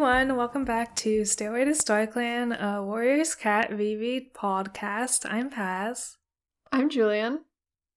Hi 0.00 0.20
everyone, 0.22 0.38
welcome 0.38 0.64
back 0.64 0.96
to 0.96 1.26
Stairway 1.26 1.66
to 1.66 1.72
Storyclan, 1.72 2.58
a 2.58 2.82
Warriors 2.82 3.34
Cat 3.34 3.70
reread 3.70 4.32
podcast. 4.32 5.30
I'm 5.30 5.50
Paz. 5.50 6.16
I'm 6.72 6.88
Julian. 6.88 7.40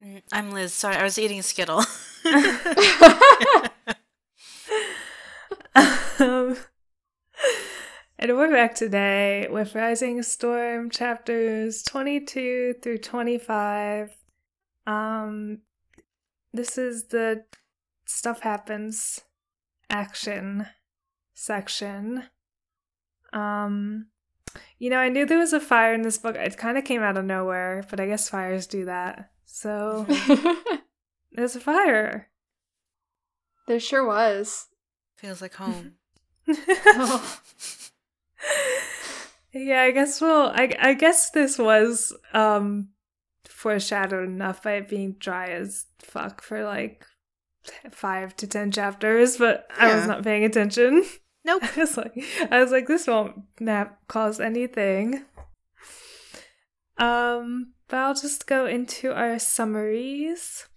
Mm, 0.05 0.21
I'm 0.33 0.51
Liz. 0.51 0.73
Sorry, 0.73 0.97
I 0.97 1.03
was 1.03 1.17
eating 1.17 1.39
a 1.39 1.43
Skittle. 1.43 1.77
um, 6.19 6.57
and 8.19 8.37
we're 8.37 8.51
back 8.51 8.75
today 8.75 9.47
with 9.49 9.73
Rising 9.73 10.21
Storm 10.23 10.89
chapters 10.89 11.83
22 11.83 12.75
through 12.81 12.97
25. 12.97 14.13
Um, 14.85 15.59
this 16.51 16.77
is 16.77 17.05
the 17.05 17.45
stuff 18.05 18.41
happens 18.41 19.21
action 19.89 20.67
section. 21.33 22.23
Um, 23.31 24.07
you 24.79 24.89
know, 24.89 24.97
I 24.97 25.09
knew 25.09 25.25
there 25.25 25.39
was 25.39 25.53
a 25.53 25.59
fire 25.59 25.93
in 25.93 26.01
this 26.01 26.17
book. 26.17 26.35
It 26.35 26.57
kind 26.57 26.77
of 26.77 26.85
came 26.85 27.01
out 27.01 27.17
of 27.17 27.25
nowhere, 27.25 27.83
but 27.89 27.99
I 27.99 28.07
guess 28.07 28.29
fires 28.29 28.67
do 28.67 28.85
that. 28.85 29.31
So 29.45 30.05
there's 31.31 31.55
a 31.55 31.59
fire. 31.59 32.29
There 33.67 33.79
sure 33.79 34.05
was. 34.05 34.67
Feels 35.15 35.41
like 35.41 35.55
home. 35.55 35.93
Oh. 36.47 37.39
yeah, 39.53 39.81
I 39.81 39.91
guess 39.91 40.19
well, 40.19 40.51
I 40.53 40.75
I 40.79 40.93
guess 40.93 41.29
this 41.29 41.57
was 41.57 42.13
um 42.33 42.89
foreshadowed 43.45 44.27
enough 44.27 44.63
by 44.63 44.73
it 44.73 44.89
being 44.89 45.13
dry 45.13 45.49
as 45.49 45.85
fuck 45.99 46.41
for 46.41 46.65
like 46.65 47.05
five 47.91 48.35
to 48.37 48.47
ten 48.47 48.71
chapters, 48.71 49.37
but 49.37 49.67
I 49.79 49.95
was 49.95 50.07
not 50.07 50.23
paying 50.23 50.43
attention. 50.43 51.05
Nope. 51.45 51.63
I 51.75 51.79
was 51.79 51.97
like, 51.97 52.23
I 52.51 52.59
was 52.61 52.71
like, 52.71 52.87
this 52.87 53.07
won't 53.07 53.43
cause 54.07 54.39
anything. 54.39 55.25
Um, 56.97 57.73
but 57.87 57.97
I'll 57.97 58.13
just 58.13 58.47
go 58.47 58.65
into 58.65 59.13
our 59.13 59.39
summaries. 59.39 60.67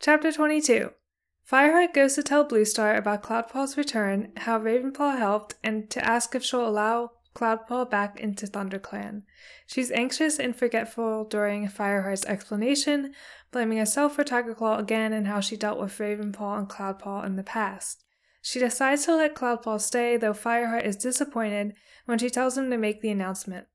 Chapter 0.00 0.32
22. 0.32 0.90
Fireheart 1.50 1.94
goes 1.94 2.14
to 2.14 2.22
tell 2.22 2.44
Bluestar 2.44 2.96
about 2.96 3.22
Cloudpaw's 3.22 3.76
return, 3.78 4.32
how 4.36 4.58
Ravenpaw 4.58 5.16
helped, 5.16 5.54
and 5.64 5.88
to 5.90 6.04
ask 6.04 6.34
if 6.34 6.44
she'll 6.44 6.68
allow 6.68 7.12
Cloudpaw 7.34 7.88
back 7.88 8.20
into 8.20 8.46
ThunderClan. 8.46 9.22
She's 9.66 9.90
anxious 9.90 10.38
and 10.38 10.54
forgetful 10.54 11.24
during 11.24 11.68
Fireheart's 11.68 12.26
explanation, 12.26 13.14
blaming 13.50 13.78
herself 13.78 14.14
for 14.14 14.24
Tigerclaw 14.24 14.78
again 14.78 15.12
and 15.12 15.26
how 15.26 15.40
she 15.40 15.56
dealt 15.56 15.80
with 15.80 15.96
Ravenpaw 15.96 16.58
and 16.58 16.68
Cloudpaw 16.68 17.24
in 17.24 17.36
the 17.36 17.42
past. 17.42 18.04
She 18.40 18.58
decides 18.58 19.04
to 19.04 19.16
let 19.16 19.34
Cloudpaw 19.34 19.80
stay, 19.80 20.16
though 20.16 20.32
Fireheart 20.32 20.84
is 20.84 20.96
disappointed 20.96 21.74
when 22.06 22.18
she 22.18 22.30
tells 22.30 22.56
him 22.56 22.70
to 22.70 22.78
make 22.78 23.00
the 23.00 23.10
announcement. 23.10 23.66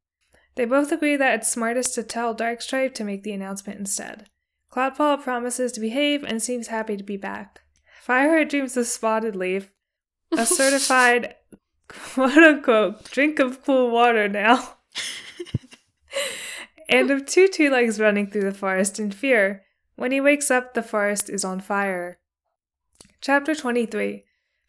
They 0.56 0.66
both 0.66 0.92
agree 0.92 1.16
that 1.16 1.34
it's 1.36 1.52
smartest 1.52 1.96
to 1.96 2.04
tell 2.04 2.36
Darkstripe 2.36 2.94
to 2.96 3.04
make 3.04 3.24
the 3.24 3.34
announcement 3.34 3.80
instead. 3.80 4.30
Cloudpaw 4.72 5.24
promises 5.24 5.72
to 5.74 5.80
behave 5.80 6.24
and 6.24 6.42
seems 6.42 6.68
happy 6.68 6.98
to 6.98 7.04
be 7.04 7.18
back. 7.18 7.62
Fireheart 8.06 8.50
dreams 8.50 8.76
of 8.78 8.88
Spotted 8.88 9.36
Leaf, 9.36 9.72
a 10.32 10.46
certified 10.46 11.36
quote 11.88 12.38
unquote 12.38 13.04
drink 13.12 13.40
of 13.40 13.64
cool 13.64 13.92
water 13.92 14.28
now, 14.28 14.78
and 16.90 17.12
of 17.12 17.26
two 17.26 17.48
two 17.48 17.70
legs 17.70 18.00
running 18.00 18.28
through 18.28 18.44
the 18.44 18.54
forest 18.54 19.00
in 19.00 19.12
fear. 19.12 19.64
When 19.96 20.12
he 20.12 20.20
wakes 20.20 20.50
up, 20.50 20.74
the 20.74 20.82
forest 20.82 21.30
is 21.30 21.46
on 21.46 21.60
fire. 21.60 22.20
Chapter 23.22 23.54
23 23.54 24.26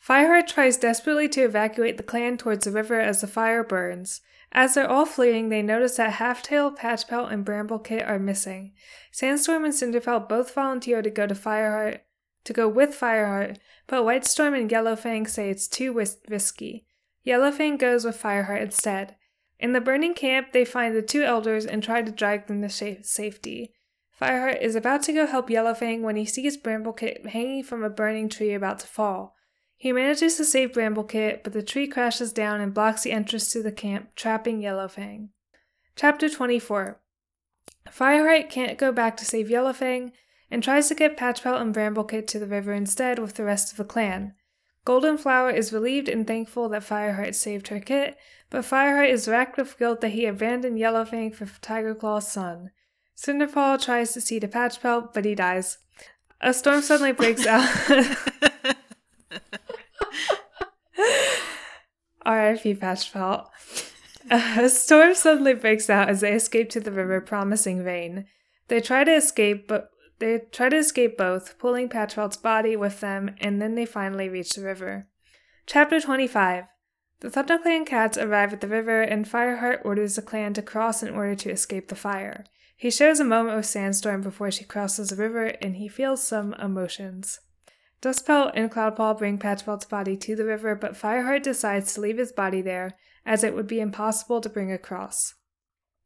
Fireheart 0.07 0.47
tries 0.47 0.77
desperately 0.77 1.29
to 1.31 1.41
evacuate 1.41 1.97
the 1.97 2.03
clan 2.03 2.37
towards 2.37 2.65
the 2.65 2.71
river 2.71 3.01
as 3.01 3.23
the 3.23 3.27
fire 3.27 3.65
burns. 3.65 4.21
As 4.53 4.75
they're 4.75 4.89
all 4.89 5.07
fleeing, 5.07 5.49
they 5.49 5.63
notice 5.63 5.97
that 5.97 6.15
Halftail, 6.15 6.77
Patchpelt, 6.77 7.33
and 7.33 7.45
Bramblekit 7.45 8.07
are 8.07 8.19
missing. 8.19 8.73
Sandstorm 9.11 9.65
and 9.65 9.73
Cinderpelt 9.73 10.29
both 10.29 10.55
volunteer 10.55 11.01
to 11.01 11.11
go 11.11 11.27
to 11.27 11.35
Fireheart 11.35 12.01
to 12.45 12.53
go 12.53 12.69
with 12.69 12.91
Fireheart, 12.91 13.57
but 13.87 14.05
Whitestorm 14.05 14.55
and 14.55 14.71
Yellowfang 14.71 15.29
say 15.29 15.49
it's 15.49 15.67
too 15.67 15.93
risky. 15.93 16.85
Yellowfang 17.27 17.79
goes 17.79 18.05
with 18.05 18.23
Fireheart 18.23 18.61
instead. 18.61 19.17
In 19.59 19.73
the 19.73 19.81
burning 19.81 20.15
camp, 20.15 20.53
they 20.53 20.65
find 20.65 20.95
the 20.95 21.03
two 21.03 21.23
elders 21.23 21.65
and 21.65 21.83
try 21.83 22.03
to 22.03 22.13
drag 22.13 22.47
them 22.47 22.61
to 22.61 22.69
sa- 22.69 23.01
safety. 23.03 23.73
Fireheart 24.21 24.61
is 24.61 24.77
about 24.77 25.03
to 25.05 25.13
go 25.13 25.27
help 25.27 25.49
Yellowfang 25.49 26.03
when 26.03 26.17
he 26.17 26.27
sees 26.27 26.59
Bramblekit 26.59 27.27
hanging 27.27 27.65
from 27.65 27.83
a 27.83 27.91
burning 27.91 28.29
tree 28.29 28.53
about 28.53 28.81
to 28.81 28.87
fall. 28.87 29.35
He 29.77 29.93
manages 29.93 30.37
to 30.37 30.45
save 30.45 30.73
Bramblekit, 30.73 31.43
but 31.43 31.53
the 31.53 31.63
tree 31.63 31.87
crashes 31.87 32.33
down 32.33 32.61
and 32.61 32.73
blocks 32.73 33.03
the 33.03 33.13
entrance 33.13 33.53
to 33.53 33.63
the 33.63 33.73
camp, 33.73 34.15
trapping 34.17 34.61
Yellowfang. 34.61 35.29
Chapter 35.97 36.29
24 36.29 37.01
Fireheart 37.91 38.51
can't 38.51 38.79
go 38.79 38.93
back 38.93 39.17
to 39.19 39.25
save 39.25 39.49
Yellowfang 39.49 40.13
and 40.51 40.63
tries 40.63 40.89
to 40.89 40.95
get 40.95 41.17
Patchpelt 41.17 41.61
and 41.61 41.75
Bramblekit 41.75 42.27
to 42.29 42.39
the 42.39 42.47
river 42.47 42.73
instead 42.73 43.19
with 43.19 43.35
the 43.35 43.45
rest 43.45 43.73
of 43.73 43.77
the 43.79 43.85
clan. 43.85 44.35
Golden 44.85 45.17
Flower 45.17 45.51
is 45.51 45.73
relieved 45.73 46.09
and 46.09 46.27
thankful 46.27 46.69
that 46.69 46.83
Fireheart 46.83 47.35
saved 47.35 47.69
her 47.69 47.81
kit, 47.81 48.17
but 48.51 48.65
Fireheart 48.65 49.11
is 49.11 49.29
racked 49.29 49.57
with 49.57 49.79
guilt 49.79 50.01
that 50.03 50.11
he 50.11 50.27
abandoned 50.27 50.79
Yellowfang 50.79 51.35
for 51.35 51.47
Tigerclaw's 51.47 52.29
son. 52.29 52.71
Cinderpaw 53.17 53.83
tries 53.83 54.13
to 54.13 54.21
see 54.21 54.41
to 54.41 54.49
Patchpelt, 54.49 55.15
but 55.15 55.25
he 55.25 55.35
dies. 55.35 55.79
A 56.41 56.53
storm 56.53 56.83
suddenly 56.83 57.13
breaks 57.13 57.47
out. 57.49 57.69
R.I.P. 62.27 62.75
Patchpelt. 62.77 63.49
A 64.31 64.69
storm 64.69 65.15
suddenly 65.15 65.55
breaks 65.55 65.91
out 65.91 66.09
as 66.09 66.23
they 66.23 66.33
escape 66.33 66.71
to 66.71 66.81
the 66.81 66.93
river, 66.93 67.21
promising 67.21 67.85
rain. 67.85 68.27
They 68.69 68.81
try 68.81 69.05
to 69.05 69.15
escape, 69.15 69.69
but 69.69 69.91
they 70.19 70.41
try 70.51 70.71
to 70.71 70.77
escape 70.77 71.19
both, 71.19 71.59
pulling 71.59 71.89
Patchpelt's 71.89 72.39
body 72.39 72.77
with 72.77 73.01
them, 73.01 73.35
and 73.41 73.61
then 73.61 73.75
they 73.75 73.85
finally 73.85 74.29
reach 74.29 74.51
the 74.51 74.63
river. 74.63 75.07
Chapter 75.67 76.01
25 76.01 76.65
The 77.21 77.29
ThunderClan 77.29 77.87
cats 77.87 78.17
arrive 78.17 78.55
at 78.55 78.61
the 78.63 78.69
river, 78.69 79.03
and 79.03 79.27
Fireheart 79.27 79.85
orders 79.85 80.17
the 80.17 80.23
clan 80.23 80.55
to 80.55 80.63
cross 80.63 81.03
in 81.03 81.15
order 81.15 81.35
to 81.35 81.51
escape 81.51 81.89
the 81.89 81.95
fire. 81.95 82.45
He 82.77 82.91
shares 82.91 83.21
a 83.21 83.25
moment 83.25 83.57
with 83.57 83.67
Sandstorm 83.67 84.23
before 84.23 84.51
she 84.51 84.65
crosses 84.65 85.11
the 85.11 85.17
river, 85.17 85.47
and 85.61 85.77
he 85.77 85.89
feels 85.89 86.27
some 86.27 86.55
emotions. 86.55 87.41
Dustpelt 88.05 88.51
and 88.55 88.71
Cloudpaw 88.71 89.17
bring 89.17 89.39
Patchpelt's 89.39 89.87
body 89.87 90.15
to 90.19 90.37
the 90.37 90.45
river, 90.45 90.75
but 90.75 90.93
Fireheart 90.93 91.43
decides 91.43 91.95
to 91.95 92.03
leave 92.03 92.19
his 92.19 92.33
body 92.33 92.61
there, 92.61 92.99
as 93.25 93.43
it 93.43 93.55
would 93.55 93.67
be 93.67 93.81
impossible 93.81 94.43
to 94.43 94.51
bring 94.51 94.71
across. 94.71 95.33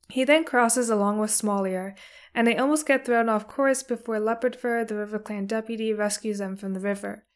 He 0.08 0.22
then 0.22 0.44
crosses 0.44 0.90
along 0.90 1.18
with 1.18 1.32
Smallear, 1.32 1.96
and 2.32 2.46
they 2.46 2.56
almost 2.56 2.86
get 2.86 3.04
thrown 3.04 3.28
off 3.28 3.48
course 3.48 3.82
before 3.82 4.20
Leopardfur, 4.20 4.86
the 4.86 4.94
River 4.94 5.18
Clan 5.18 5.46
deputy, 5.46 5.92
rescues 5.92 6.38
them 6.38 6.56
from 6.56 6.72
the 6.72 6.80
river. 6.80 7.26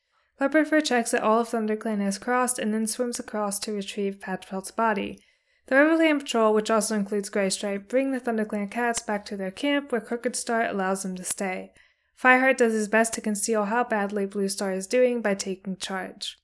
Leopardfur 0.41 0.85
checks 0.85 1.11
that 1.11 1.25
all 1.25 1.41
of 1.41 1.49
ThunderClan 1.49 2.01
has 2.01 2.17
crossed 2.17 2.61
and 2.61 2.73
then 2.73 2.87
swims 2.87 3.19
across 3.19 3.59
to 3.59 3.73
retrieve 3.73 4.21
Patchpelt's 4.21 4.71
body. 4.71 5.19
The 5.67 5.75
River 5.75 5.97
Clan 5.97 6.21
Patrol, 6.21 6.55
which 6.55 6.71
also 6.71 6.95
includes 6.95 7.31
Graystripe, 7.31 7.89
bring 7.89 8.13
the 8.13 8.21
ThunderClan 8.21 8.71
cats 8.71 9.03
back 9.03 9.25
to 9.25 9.37
their 9.37 9.51
camp 9.51 9.91
where 9.91 10.01
Crooked 10.01 10.37
Star 10.37 10.65
allows 10.65 11.03
them 11.03 11.17
to 11.17 11.25
stay. 11.25 11.73
Fireheart 12.21 12.57
does 12.57 12.73
his 12.73 12.89
best 12.89 13.13
to 13.15 13.21
conceal 13.21 13.65
how 13.65 13.85
badly 13.85 14.27
Blue 14.27 14.49
Star 14.49 14.73
is 14.73 14.87
doing 14.87 15.21
by 15.21 15.35
taking 15.35 15.77
charge. 15.77 16.39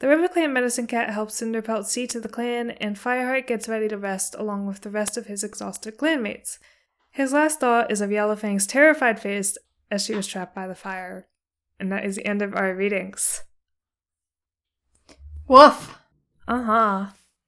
The 0.00 0.08
River 0.08 0.28
Clan 0.28 0.52
Medicine 0.52 0.86
Cat 0.86 1.10
helps 1.10 1.40
Cinderpelt 1.40 1.86
see 1.86 2.06
to 2.06 2.20
the 2.20 2.28
clan, 2.28 2.70
and 2.70 2.96
Fireheart 2.96 3.48
gets 3.48 3.68
ready 3.68 3.88
to 3.88 3.98
rest 3.98 4.36
along 4.38 4.66
with 4.66 4.82
the 4.82 4.90
rest 4.90 5.16
of 5.16 5.26
his 5.26 5.42
exhausted 5.42 5.96
clanmates. 5.96 6.58
His 7.10 7.32
last 7.32 7.58
thought 7.58 7.90
is 7.90 8.00
of 8.00 8.10
Yellowfang's 8.10 8.66
terrified 8.66 9.18
face 9.20 9.58
as 9.90 10.04
she 10.04 10.14
was 10.14 10.26
trapped 10.26 10.54
by 10.54 10.68
the 10.68 10.76
fire. 10.76 11.26
And 11.80 11.90
that 11.90 12.04
is 12.04 12.16
the 12.16 12.26
end 12.26 12.42
of 12.42 12.54
our 12.54 12.74
readings. 12.74 13.42
Woof. 15.48 15.98
Uh 16.46 16.62
huh. 16.62 17.06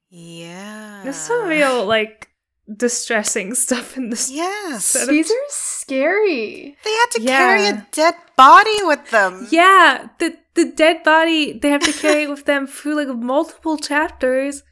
yeah. 0.09 1.03
There's 1.05 1.17
some 1.17 1.47
real, 1.47 1.87
like, 1.87 2.30
distressing 2.77 3.55
stuff 3.65 3.97
in 3.97 4.11
this. 4.11 4.31
Yes. 4.31 4.95
of- 4.95 5.09
These 5.09 5.31
are 5.31 5.47
scary. 5.49 6.77
They 6.85 6.91
had 6.93 7.07
to 7.13 7.23
Yeah. 7.23 7.39
carry 7.39 7.67
a 7.67 7.87
dead 7.93 8.15
body 8.37 8.77
with 8.83 9.11
them. 9.11 9.47
Yeah, 9.51 10.09
the, 10.19 10.37
the 10.55 10.67
dead 10.73 11.03
body, 11.03 11.53
they 11.53 11.71
have 11.71 11.83
to 11.83 11.93
carry 11.93 12.25
it 12.25 12.31
with 12.31 12.45
them 12.45 12.67
through, 12.69 12.97
like, 12.97 13.09
multiple 13.17 13.77
chapters. 13.77 14.63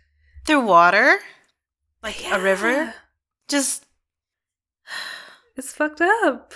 Through 0.47 0.62
water. 0.67 1.19
Like 2.03 2.23
Yeah. 2.23 2.37
a 2.37 2.41
river. 2.41 2.95
Just 3.49 3.85
It's 5.56 5.73
fucked 5.73 6.00
up. 6.00 6.55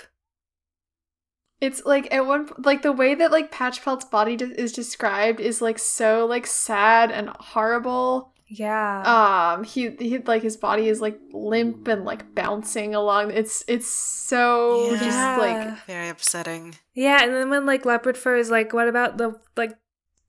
It's 1.59 1.83
like 1.85 2.13
at 2.13 2.25
one 2.25 2.49
like 2.57 2.81
the 2.81 2.91
way 2.91 3.15
that 3.15 3.31
like 3.31 3.51
Patchpelt's 3.51 4.05
body 4.05 4.35
de- 4.35 4.59
is 4.59 4.73
described 4.73 5.39
is 5.39 5.61
like 5.61 5.79
so 5.79 6.25
like 6.25 6.45
sad 6.47 7.09
and 7.11 7.29
horrible. 7.39 8.32
Yeah. 8.55 9.53
Um, 9.55 9.63
he 9.63 9.89
he 9.99 10.19
like 10.19 10.43
his 10.43 10.57
body 10.57 10.87
is 10.87 11.01
like 11.01 11.19
limp 11.31 11.87
and 11.87 12.05
like 12.05 12.35
bouncing 12.35 12.93
along. 12.93 13.31
It's 13.31 13.63
it's 13.67 13.87
so 13.87 14.91
Yeah. 14.91 14.99
just 14.99 15.39
like 15.39 15.85
very 15.87 16.09
upsetting. 16.09 16.75
Yeah, 16.93 17.23
and 17.23 17.33
then 17.33 17.49
when 17.49 17.65
like 17.65 17.83
leopard 17.85 18.17
fur 18.17 18.35
is 18.37 18.51
like, 18.51 18.71
what 18.73 18.87
about 18.87 19.17
the 19.17 19.39
like 19.57 19.75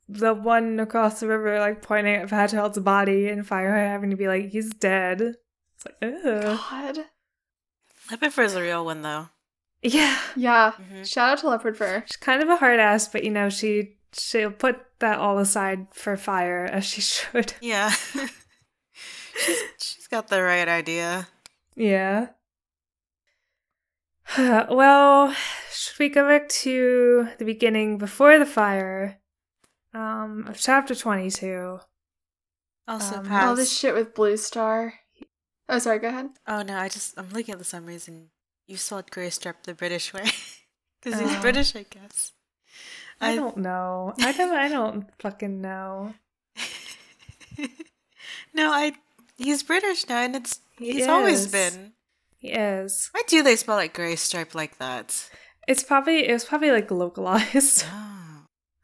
the 0.08 0.32
one 0.32 0.80
across 0.80 1.20
the 1.20 1.26
river 1.28 1.58
like 1.58 1.82
pointing 1.82 2.14
at 2.14 2.30
Fairchild's 2.30 2.78
body 2.78 3.28
and 3.28 3.44
Fireheart 3.46 3.88
having 3.88 4.10
to 4.10 4.16
be 4.16 4.28
like, 4.28 4.48
he's 4.48 4.70
dead. 4.70 5.20
It's 5.76 5.84
like, 5.84 5.96
ugh. 6.02 6.58
God. 6.70 6.98
Leopard 8.10 8.32
Fur 8.32 8.42
is 8.44 8.54
a 8.54 8.62
real 8.62 8.84
one 8.84 9.02
though. 9.02 9.28
Yeah. 9.82 10.18
Yeah. 10.34 10.72
Mhm. 10.72 11.06
Shout 11.06 11.30
out 11.32 11.38
to 11.40 11.48
Leopard 11.48 11.76
Fur. 11.76 12.04
She's 12.06 12.16
kind 12.16 12.42
of 12.42 12.48
a 12.48 12.56
hard 12.56 12.80
ass, 12.80 13.06
but 13.08 13.22
you 13.24 13.30
know, 13.30 13.50
she 13.50 13.96
she'll 14.18 14.50
put 14.50 14.80
that 15.00 15.18
all 15.18 15.38
aside 15.38 15.88
for 15.92 16.16
fire 16.16 16.64
as 16.64 16.84
she 16.84 17.00
should. 17.12 17.54
Yeah. 17.60 17.90
she's 19.36 19.58
she's 19.78 20.06
got 20.08 20.28
the 20.28 20.42
right 20.42 20.68
idea. 20.68 21.28
Yeah. 21.76 22.28
well, 24.38 25.34
should 25.72 25.98
we 25.98 26.08
go 26.08 26.26
back 26.28 26.48
to 26.48 27.28
the 27.38 27.44
beginning 27.44 27.98
before 27.98 28.38
the 28.38 28.46
fire? 28.46 29.18
Um, 29.92 30.46
of 30.48 30.58
chapter 30.58 30.94
twenty-two. 30.94 31.80
Also 32.88 33.16
Um, 33.18 33.26
pass. 33.26 33.44
All 33.46 33.54
this 33.56 33.76
shit 33.76 33.94
with 33.94 34.14
Blue 34.14 34.36
Star. 34.36 34.94
Oh, 35.68 35.78
sorry. 35.78 35.98
Go 35.98 36.08
ahead. 36.08 36.30
Oh 36.46 36.62
no, 36.62 36.76
I 36.76 36.88
just 36.88 37.14
I'm 37.18 37.30
looking 37.30 37.52
at 37.52 37.58
the 37.58 37.64
summaries 37.64 38.08
and 38.08 38.28
you 38.66 38.76
spelled 38.76 39.10
Grey 39.10 39.30
Stripe 39.30 39.62
the 39.64 39.74
British 39.74 40.12
way. 40.12 40.24
Because 41.02 41.20
he's 41.20 41.36
Oh. 41.36 41.40
British, 41.42 41.76
I 41.76 41.82
guess. 41.82 42.32
I 43.20 43.36
don't 43.36 43.58
know. 43.58 44.14
I 44.18 44.32
don't. 44.32 44.54
I 44.54 44.68
don't 44.68 45.06
fucking 45.20 45.60
know. 45.60 46.14
no, 48.54 48.70
I 48.70 48.94
he's 49.36 49.62
British 49.62 50.08
now 50.08 50.22
and 50.22 50.36
it's 50.36 50.60
He 50.78 50.92
he's 50.92 51.06
always 51.06 51.46
been. 51.46 51.92
He 52.38 52.48
is. 52.50 53.08
Why 53.12 53.22
do 53.26 53.42
they 53.42 53.56
spell 53.56 53.76
like 53.76 53.94
Grey 53.94 54.16
Stripe 54.16 54.54
like 54.54 54.78
that? 54.78 55.30
It's 55.66 55.82
probably. 55.82 56.28
It 56.28 56.32
was 56.32 56.44
probably 56.44 56.70
like 56.70 56.90
localized. 56.90 57.84
Oh. 57.90 58.24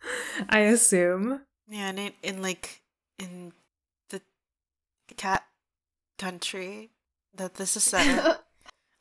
I 0.48 0.60
assume. 0.60 1.42
Yeah, 1.68 1.88
and 1.88 1.98
in, 1.98 2.12
in 2.22 2.42
like 2.42 2.82
in 3.18 3.52
the 4.08 4.20
cat 5.16 5.44
country 6.18 6.90
that 7.34 7.54
this 7.54 7.76
is 7.76 7.84
set 7.84 8.06
in, 8.06 8.34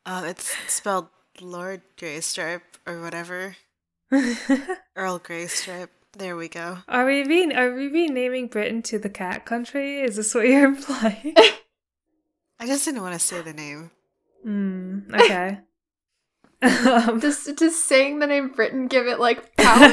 um, 0.06 0.26
it's 0.26 0.56
spelled 0.68 1.08
Lord 1.42 1.82
Greystripe 1.98 2.62
or 2.86 3.02
whatever. 3.02 3.56
Earl 4.96 5.20
Greystripe. 5.20 5.90
There 6.14 6.36
we 6.36 6.48
go. 6.48 6.80
are 6.88 7.06
we 7.06 7.24
being? 7.24 7.56
Are 7.56 7.74
we 7.74 7.88
renaming 7.88 8.48
Britain 8.48 8.82
to 8.84 8.98
the 8.98 9.10
cat 9.10 9.46
country? 9.46 10.02
Is 10.02 10.16
this 10.16 10.34
what 10.34 10.48
you're 10.48 10.66
implying? 10.76 11.36
I 12.60 12.66
just 12.66 12.86
didn't 12.86 13.02
want 13.04 13.14
to 13.14 13.20
say 13.20 13.42
the 13.42 13.54
name. 13.54 13.92
Hmm. 14.44 15.00
Okay. 15.14 15.60
um, 16.62 17.20
Does 17.20 17.46
does 17.56 17.82
saying 17.82 18.20
the 18.20 18.28
name 18.28 18.50
Britain 18.50 18.88
give 18.88 19.06
it 19.08 19.20
like 19.20 19.56
power? 19.56 19.88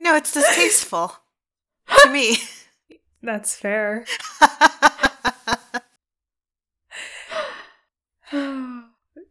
No, 0.00 0.16
it's 0.16 0.32
distasteful 0.32 1.12
to 2.02 2.10
me. 2.10 2.36
that's 3.22 3.54
fair. 3.56 4.04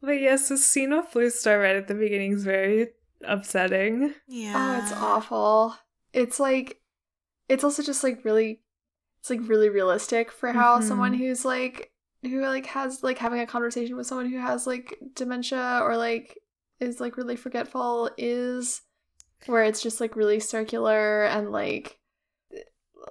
But 0.01 0.19
yes, 0.19 0.49
the 0.49 0.57
scene 0.57 0.91
of 0.91 1.11
Blue 1.13 1.29
Star 1.29 1.59
right 1.59 1.77
at 1.77 1.87
the 1.87 1.93
beginning 1.95 2.33
is 2.33 2.43
very 2.43 2.89
upsetting. 3.25 4.13
yeah. 4.27 4.53
Oh, 4.55 4.79
it's 4.79 4.91
awful. 4.91 5.75
It's 6.13 6.39
like 6.39 6.79
it's 7.49 7.63
also 7.63 7.83
just 7.83 8.03
like 8.03 8.23
really 8.25 8.61
it's 9.19 9.29
like 9.29 9.47
really 9.47 9.69
realistic 9.69 10.31
for 10.31 10.51
how 10.51 10.79
Mhm. 10.79 10.83
someone 10.83 11.13
who's 11.13 11.43
like 11.45 11.91
who 12.21 12.41
like 12.41 12.65
has 12.67 13.03
like 13.03 13.17
having 13.17 13.39
a 13.39 13.47
conversation 13.47 13.95
with 13.95 14.07
someone 14.07 14.29
who 14.29 14.37
has 14.39 14.65
like 14.67 14.97
dementia 15.15 15.79
or 15.81 15.97
like 15.97 16.37
is 16.79 16.99
like 17.01 17.17
really 17.17 17.35
forgetful 17.35 18.09
is 18.17 18.81
where 19.45 19.63
it's 19.63 19.81
just 19.81 19.99
like 19.99 20.15
really 20.15 20.39
circular 20.39 21.23
and 21.25 21.51
like 21.51 21.99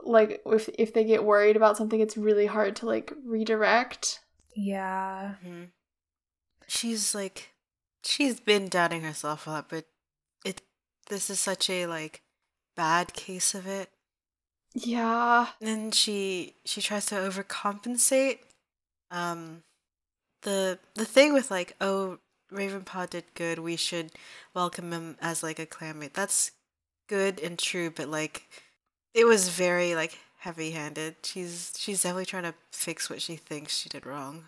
like 0.05 0.41
if 0.47 0.69
if 0.79 0.95
they 0.95 1.05
get 1.05 1.25
worried 1.25 1.57
about 1.57 1.77
something 1.77 2.01
it's 2.01 2.17
really 2.17 2.47
hard 2.47 2.77
to 2.77 2.87
like 2.87 3.13
redirect. 3.25 4.21
Yeah. 4.55 5.35
Mhm. 5.45 5.69
She's 6.67 7.15
like, 7.15 7.55
she's 8.03 8.41
been 8.41 8.69
doubting 8.69 9.03
herself 9.03 9.47
a 9.47 9.51
lot, 9.51 9.69
but 9.69 9.79
it. 9.79 9.87
This 11.13 11.29
is 11.31 11.39
such 11.39 11.69
a 11.69 11.87
like 11.87 12.23
bad 12.75 13.13
case 13.13 13.55
of 13.55 13.67
it. 13.67 13.91
Yeah. 14.75 15.49
then 15.61 15.91
she 15.91 16.55
she 16.65 16.81
tries 16.81 17.05
to 17.07 17.15
overcompensate 17.17 18.39
um 19.11 19.63
the 20.43 20.79
the 20.95 21.05
thing 21.05 21.35
with 21.35 21.51
like 21.51 21.77
oh 21.81 22.19
ravenpaw 22.51 23.11
did 23.11 23.25
good 23.35 23.59
we 23.59 23.77
should 23.77 24.11
welcome 24.55 24.93
him 24.93 25.17
as 25.21 25.43
like 25.43 25.59
a 25.59 25.67
clanmate 25.67 26.15
that's 26.15 26.53
good 27.09 27.39
and 27.41 27.59
true 27.59 27.91
but 27.91 28.09
like 28.09 28.49
it 29.13 29.27
was 29.27 29.51
very 29.51 29.95
like 29.95 30.19
heavy 30.39 30.71
handed 30.71 31.17
she's 31.23 31.75
she's 31.77 32.03
definitely 32.03 32.25
trying 32.27 32.43
to 32.43 32.55
fix 32.73 33.11
what 33.11 33.21
she 33.21 33.37
thinks 33.37 33.77
she 33.77 33.89
did 33.91 34.07
wrong 34.07 34.47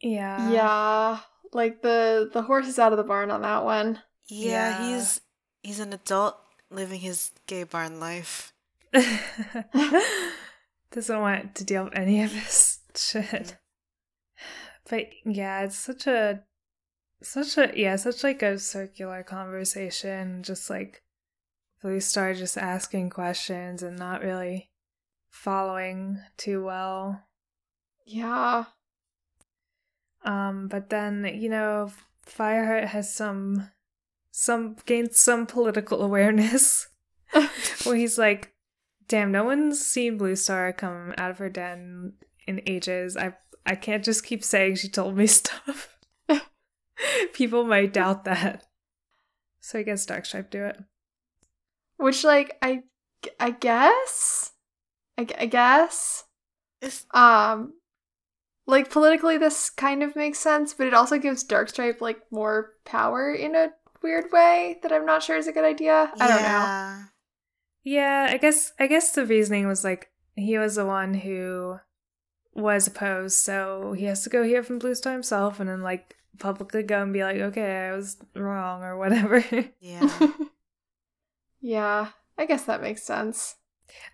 Yeah. 0.00 0.50
yeah. 0.50 1.18
Like 1.52 1.82
the 1.82 2.30
the 2.32 2.42
horse 2.42 2.66
is 2.68 2.78
out 2.78 2.92
of 2.92 2.96
the 2.98 3.04
barn 3.04 3.30
on 3.30 3.42
that 3.42 3.64
one. 3.64 3.98
yeah, 4.28 4.80
Yeah. 4.80 4.96
he's 4.96 5.20
he's 5.62 5.80
an 5.80 5.92
adult 5.92 6.36
living 6.70 7.00
his 7.00 7.32
gay 7.46 7.64
barn 7.64 8.00
life 8.00 8.52
Doesn't 10.92 11.20
want 11.20 11.54
to 11.54 11.64
deal 11.64 11.84
with 11.84 11.96
any 11.96 12.22
of 12.22 12.32
this 12.32 12.80
shit. 12.94 13.56
But 14.88 15.08
yeah, 15.24 15.62
it's 15.62 15.78
such 15.78 16.06
a 16.06 16.42
such 17.22 17.56
a 17.56 17.72
yeah, 17.74 17.96
such 17.96 18.22
like 18.22 18.42
a 18.42 18.58
circular 18.58 19.22
conversation, 19.22 20.42
just 20.42 20.68
like 20.68 21.02
Blue 21.80 22.00
Star 22.00 22.34
just 22.34 22.58
asking 22.58 23.10
questions 23.10 23.82
and 23.82 23.98
not 23.98 24.22
really 24.22 24.70
following 25.30 26.20
too 26.36 26.62
well. 26.62 27.22
Yeah. 28.04 28.64
Um, 30.24 30.68
but 30.68 30.90
then, 30.90 31.24
you 31.34 31.48
know, 31.48 31.90
Fireheart 32.26 32.88
has 32.88 33.12
some 33.12 33.70
some 34.32 34.76
gained 34.86 35.14
some 35.14 35.46
political 35.46 36.02
awareness 36.02 36.88
where 37.84 37.94
he's 37.94 38.18
like, 38.18 38.52
damn, 39.06 39.30
no 39.30 39.44
one's 39.44 39.84
seen 39.84 40.16
Blue 40.16 40.34
Star 40.34 40.72
come 40.72 41.14
out 41.18 41.30
of 41.30 41.38
her 41.38 41.50
den 41.50 42.14
in 42.48 42.62
ages. 42.66 43.16
I 43.16 43.34
I 43.64 43.76
can't 43.76 44.02
just 44.02 44.24
keep 44.24 44.42
saying 44.42 44.76
she 44.76 44.88
told 44.88 45.16
me 45.16 45.26
stuff. 45.28 45.96
People 47.32 47.64
might 47.64 47.92
doubt 47.92 48.24
that. 48.24 48.64
So 49.60 49.78
I 49.78 49.82
guess 49.82 50.06
Darkstripe 50.06 50.50
do 50.50 50.64
it. 50.64 50.78
Which, 51.96 52.24
like, 52.24 52.58
I, 52.60 52.82
I 53.38 53.50
guess, 53.50 54.50
I, 55.16 55.26
I 55.38 55.46
guess, 55.46 56.24
um, 57.12 57.74
like 58.66 58.90
politically, 58.90 59.38
this 59.38 59.70
kind 59.70 60.02
of 60.02 60.16
makes 60.16 60.40
sense, 60.40 60.74
but 60.74 60.88
it 60.88 60.94
also 60.94 61.18
gives 61.18 61.44
Darkstripe 61.44 62.00
like 62.00 62.20
more 62.32 62.72
power 62.84 63.32
in 63.32 63.54
a 63.54 63.68
weird 64.02 64.30
way 64.32 64.78
that 64.82 64.92
I'm 64.92 65.06
not 65.06 65.22
sure 65.22 65.36
is 65.36 65.46
a 65.46 65.52
good 65.52 65.64
idea. 65.64 66.12
I 66.18 66.28
don't 66.28 66.42
know. 66.42 66.48
yeah. 66.48 67.02
Yeah, 67.84 68.26
I 68.30 68.36
guess 68.36 68.72
I 68.78 68.86
guess 68.86 69.12
the 69.12 69.26
reasoning 69.26 69.66
was 69.66 69.82
like 69.84 70.10
he 70.36 70.56
was 70.58 70.76
the 70.76 70.86
one 70.86 71.14
who 71.14 71.78
was 72.54 72.86
opposed, 72.86 73.38
so 73.38 73.92
he 73.94 74.04
has 74.04 74.22
to 74.24 74.30
go 74.30 74.42
hear 74.44 74.62
from 74.62 74.78
Blue 74.78 74.94
Star 74.94 75.12
himself 75.12 75.58
and 75.58 75.68
then 75.68 75.80
like 75.82 76.16
publicly 76.38 76.82
go 76.84 77.02
and 77.02 77.12
be 77.12 77.24
like, 77.24 77.38
okay, 77.38 77.88
I 77.88 77.92
was 77.96 78.18
wrong 78.36 78.82
or 78.84 78.96
whatever. 78.96 79.44
yeah 79.80 80.28
yeah, 81.60 82.08
I 82.38 82.46
guess 82.46 82.64
that 82.64 82.82
makes 82.82 83.02
sense. 83.02 83.56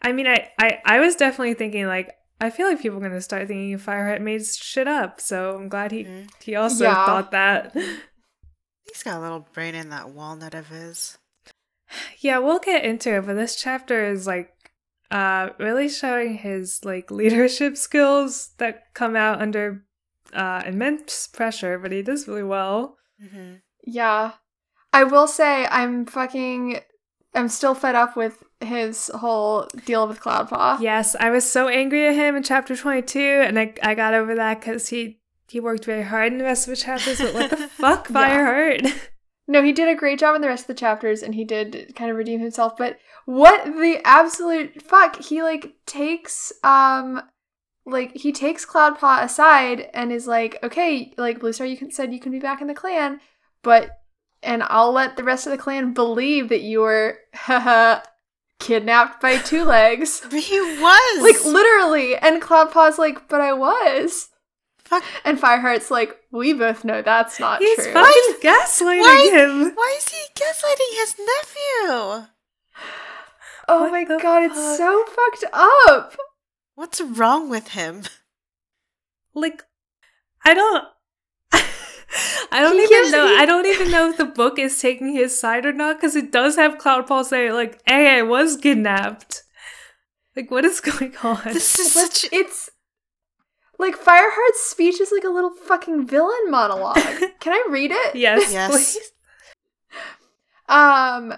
I 0.02 0.12
mean, 0.12 0.26
I, 0.26 0.48
I 0.58 0.78
I 0.84 1.00
was 1.00 1.14
definitely 1.16 1.54
thinking 1.54 1.86
like 1.86 2.14
I 2.40 2.50
feel 2.50 2.68
like 2.68 2.80
people 2.80 2.98
are 2.98 3.02
gonna 3.08 3.20
start 3.20 3.48
thinking 3.48 3.76
Fireheart 3.78 4.20
made 4.20 4.44
shit 4.44 4.88
up, 4.88 5.20
so 5.20 5.56
I'm 5.56 5.68
glad 5.68 5.92
he 5.92 6.04
Mhm. 6.04 6.30
he 6.42 6.56
also 6.56 6.84
Yeah. 6.84 7.04
thought 7.04 7.30
that. 7.32 7.76
He's 8.88 9.02
got 9.02 9.18
a 9.18 9.20
little 9.20 9.46
brain 9.52 9.74
in 9.74 9.90
that 9.90 10.10
walnut 10.10 10.54
of 10.54 10.68
his 10.68 11.18
yeah, 12.20 12.38
we'll 12.38 12.58
get 12.58 12.84
into 12.84 13.16
it, 13.16 13.26
but 13.26 13.34
this 13.34 13.56
chapter 13.56 14.04
is 14.04 14.26
like 14.26 14.52
uh 15.10 15.50
really 15.58 15.88
showing 15.88 16.34
his 16.34 16.84
like 16.84 17.10
leadership 17.10 17.76
skills 17.76 18.50
that 18.58 18.92
come 18.94 19.16
out 19.16 19.40
under 19.40 19.84
uh 20.32 20.62
immense 20.66 21.26
pressure, 21.26 21.78
but 21.78 21.92
he 21.92 22.02
does 22.02 22.28
really 22.28 22.42
well. 22.42 22.96
mm-hmm. 23.22 23.54
Yeah, 23.84 24.32
I 24.92 25.04
will 25.04 25.26
say 25.26 25.66
I'm 25.66 26.04
fucking, 26.04 26.80
I'm 27.34 27.48
still 27.48 27.74
fed 27.74 27.94
up 27.94 28.16
with 28.16 28.42
his 28.60 29.10
whole 29.14 29.66
deal 29.86 30.06
with 30.06 30.20
Cloudpaw. 30.20 30.80
Yes, 30.80 31.16
I 31.18 31.30
was 31.30 31.50
so 31.50 31.68
angry 31.68 32.06
at 32.08 32.14
him 32.14 32.36
in 32.36 32.42
chapter 32.42 32.76
22 32.76 33.18
and 33.18 33.58
I 33.58 33.74
I 33.82 33.94
got 33.94 34.14
over 34.14 34.34
that 34.34 34.60
cuz 34.60 34.88
he 34.88 35.20
he 35.48 35.60
worked 35.60 35.84
very 35.84 36.02
hard 36.02 36.32
in 36.32 36.38
the 36.38 36.44
rest 36.44 36.66
of 36.66 36.70
the 36.70 36.76
chapters, 36.82 37.18
but 37.18 37.34
what 37.34 37.50
the 37.50 37.56
fuck, 37.68 38.08
Yeah. 38.10 38.16
Fireheart? 38.16 38.98
No, 39.46 39.62
he 39.62 39.72
did 39.72 39.88
a 39.88 39.94
great 39.94 40.18
job 40.18 40.36
in 40.36 40.42
the 40.42 40.48
rest 40.48 40.64
of 40.64 40.66
the 40.68 40.74
chapters 40.74 41.22
and 41.22 41.34
he 41.34 41.44
did 41.44 41.94
kind 41.96 42.10
of 42.10 42.16
redeem 42.16 42.40
himself, 42.40 42.76
but 42.76 42.98
what 43.24 43.64
the 43.64 44.00
absolute 44.04 44.82
fuck? 44.82 45.22
He 45.22 45.42
like 45.42 45.74
takes 45.86 46.52
um 46.62 47.22
like 47.86 48.14
he 48.14 48.32
takes 48.32 48.66
Cloudpaw 48.66 49.22
aside 49.22 49.88
and 49.94 50.12
is 50.12 50.26
like, 50.26 50.58
"Okay, 50.62 51.14
like 51.16 51.40
Blue 51.40 51.52
Star 51.54 51.66
you 51.66 51.78
can 51.78 51.90
said 51.90 52.12
you 52.12 52.20
can 52.20 52.32
be 52.32 52.38
back 52.38 52.60
in 52.60 52.66
the 52.66 52.74
clan, 52.74 53.20
but 53.62 53.90
and 54.42 54.62
I'll 54.64 54.92
let 54.92 55.16
the 55.16 55.24
rest 55.24 55.46
of 55.46 55.52
the 55.52 55.58
clan 55.58 55.94
believe 55.94 56.50
that 56.50 56.60
you 56.60 56.80
were 56.80 57.18
kidnapped 58.58 59.20
by 59.20 59.38
two 59.38 59.64
legs. 59.64 60.20
But 60.30 60.40
he 60.40 60.60
was 60.60 61.22
Like 61.22 61.44
literally. 61.44 62.16
And 62.16 62.42
Cloudpaw's 62.42 62.98
like, 62.98 63.28
but 63.28 63.40
I 63.40 63.52
was. 63.52 64.28
Fuck. 64.88 65.04
And 65.24 65.38
Fireheart's 65.38 65.90
like, 65.90 66.16
we 66.30 66.52
both 66.52 66.84
know 66.84 67.02
that's 67.02 67.38
not 67.38 67.60
He's 67.60 67.76
true. 67.76 67.92
fucking 67.92 68.34
gaslighting 68.42 69.00
Why- 69.02 69.30
him. 69.32 69.74
Why 69.74 69.94
is 69.98 70.08
he 70.08 70.22
gaslighting 70.34 70.92
his 71.00 71.14
nephew? 71.18 72.26
oh 73.68 73.80
What 73.82 73.92
my 73.92 74.04
the 74.04 74.18
god, 74.22 74.44
it's 74.44 74.76
so 74.78 75.04
fucked 75.04 75.44
up. 75.52 76.16
What's 76.74 77.00
wrong 77.00 77.50
with 77.50 77.68
him? 77.68 78.02
Like, 79.34 79.62
I 80.44 80.54
don't. 80.54 80.84
I 82.50 82.60
don't 82.60 82.76
He 82.78 82.82
even 82.84 83.10
know. 83.12 83.26
he- 83.28 83.36
I 83.36 83.44
don't 83.46 83.66
even 83.66 83.90
know 83.90 84.08
if 84.10 84.16
the 84.16 84.24
book 84.24 84.58
is 84.58 84.80
taking 84.80 85.12
his 85.12 85.38
side 85.38 85.66
or 85.66 85.72
not 85.72 85.96
because 85.96 86.16
it 86.16 86.32
does 86.32 86.56
have 86.56 86.78
Cloudpaw 86.78 87.24
say 87.26 87.52
like, 87.52 87.80
"Hey, 87.86 88.18
I 88.18 88.22
was 88.22 88.56
kidnapped." 88.56 89.42
Like, 90.34 90.50
what 90.50 90.64
is 90.64 90.80
going 90.88 91.14
on? 91.22 91.40
This 91.44 91.78
is 91.78 91.94
But 91.94 92.12
such. 92.14 92.32
it's 92.32 92.70
like 93.78 93.96
Fireheart's 93.96 94.60
speech 94.60 95.00
is 95.00 95.12
like 95.12 95.24
a 95.24 95.28
little 95.28 95.50
fucking 95.54 96.06
villain 96.06 96.50
monologue. 96.50 96.96
Can 97.40 97.52
I 97.52 97.64
read 97.70 97.90
it? 97.92 98.14
yes, 98.16 98.52
Yes. 98.52 98.70
please. 98.70 98.98
Um 100.68 101.34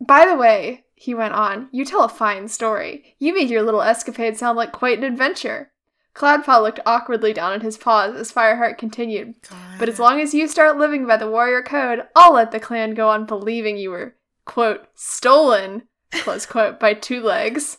by 0.00 0.26
the 0.26 0.36
way, 0.36 0.84
he 0.94 1.14
went 1.14 1.34
on, 1.34 1.68
you 1.72 1.84
tell 1.84 2.02
a 2.04 2.08
fine 2.08 2.48
story. 2.48 3.16
You 3.18 3.34
made 3.34 3.48
your 3.50 3.62
little 3.62 3.82
escapade 3.82 4.36
sound 4.36 4.56
like 4.56 4.72
quite 4.72 4.98
an 4.98 5.04
adventure. 5.04 5.70
Cloudpaw 6.14 6.62
looked 6.62 6.80
awkwardly 6.86 7.32
down 7.32 7.52
at 7.54 7.62
his 7.62 7.76
paws 7.76 8.14
as 8.14 8.32
Fireheart 8.32 8.78
continued. 8.78 9.34
But 9.78 9.88
as 9.88 9.98
long 9.98 10.20
as 10.20 10.32
you 10.34 10.46
start 10.46 10.76
living 10.78 11.06
by 11.06 11.16
the 11.16 11.30
warrior 11.30 11.62
code, 11.62 12.04
I'll 12.14 12.34
let 12.34 12.52
the 12.52 12.60
clan 12.60 12.94
go 12.94 13.08
on 13.08 13.26
believing 13.26 13.76
you 13.76 13.90
were, 13.90 14.14
quote, 14.44 14.86
stolen, 14.94 15.82
close 16.12 16.46
quote, 16.46 16.78
by 16.78 16.94
two 16.94 17.20
legs. 17.20 17.78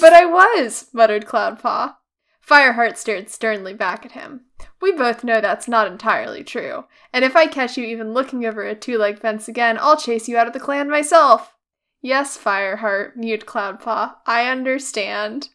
But 0.00 0.12
I 0.12 0.24
was, 0.24 0.88
muttered 0.92 1.26
Cloudpaw. 1.26 1.94
Fireheart 2.48 2.96
stared 2.96 3.30
sternly 3.30 3.72
back 3.72 4.04
at 4.04 4.12
him. 4.12 4.42
We 4.80 4.92
both 4.92 5.24
know 5.24 5.40
that's 5.40 5.66
not 5.66 5.86
entirely 5.86 6.44
true, 6.44 6.84
and 7.12 7.24
if 7.24 7.36
I 7.36 7.46
catch 7.46 7.76
you 7.76 7.84
even 7.84 8.12
looking 8.12 8.44
over 8.44 8.62
a 8.62 8.74
two 8.74 8.98
leg 8.98 9.18
fence 9.18 9.48
again, 9.48 9.78
I'll 9.80 9.96
chase 9.96 10.28
you 10.28 10.36
out 10.36 10.46
of 10.46 10.52
the 10.52 10.60
clan 10.60 10.90
myself. 10.90 11.54
Yes, 12.02 12.36
Fireheart, 12.36 13.16
mewed 13.16 13.46
Cloudpaw. 13.46 14.14
I 14.26 14.50
understand. 14.50 15.48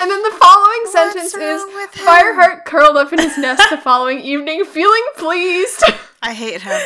And 0.00 0.10
then 0.10 0.22
the 0.22 0.38
following 0.40 0.80
What's 0.84 0.92
sentence 0.92 1.34
is 1.34 1.62
with? 1.66 1.90
Fireheart 1.92 2.64
curled 2.64 2.96
up 2.96 3.12
in 3.12 3.18
his 3.18 3.36
nest 3.36 3.62
the 3.68 3.76
following 3.76 4.20
evening, 4.20 4.64
feeling 4.64 5.02
pleased. 5.18 5.84
I 6.22 6.32
hate 6.32 6.62
him. 6.62 6.80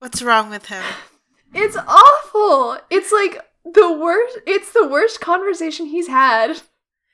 What's 0.00 0.22
wrong 0.22 0.50
with 0.50 0.66
him? 0.66 0.82
it's 1.54 1.76
awful. 1.76 2.78
It's 2.90 3.12
like 3.12 3.40
the 3.64 3.92
worst. 3.92 4.38
It's 4.46 4.72
the 4.72 4.88
worst 4.88 5.20
conversation 5.20 5.86
he's 5.86 6.08
had. 6.08 6.62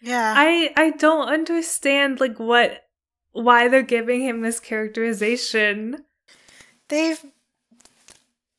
Yeah. 0.00 0.34
I 0.36 0.72
I 0.76 0.90
don't 0.90 1.28
understand 1.28 2.20
like 2.20 2.38
what 2.38 2.86
why 3.32 3.68
they're 3.68 3.82
giving 3.82 4.22
him 4.22 4.40
this 4.40 4.60
characterization. 4.60 6.04
They've. 6.88 7.24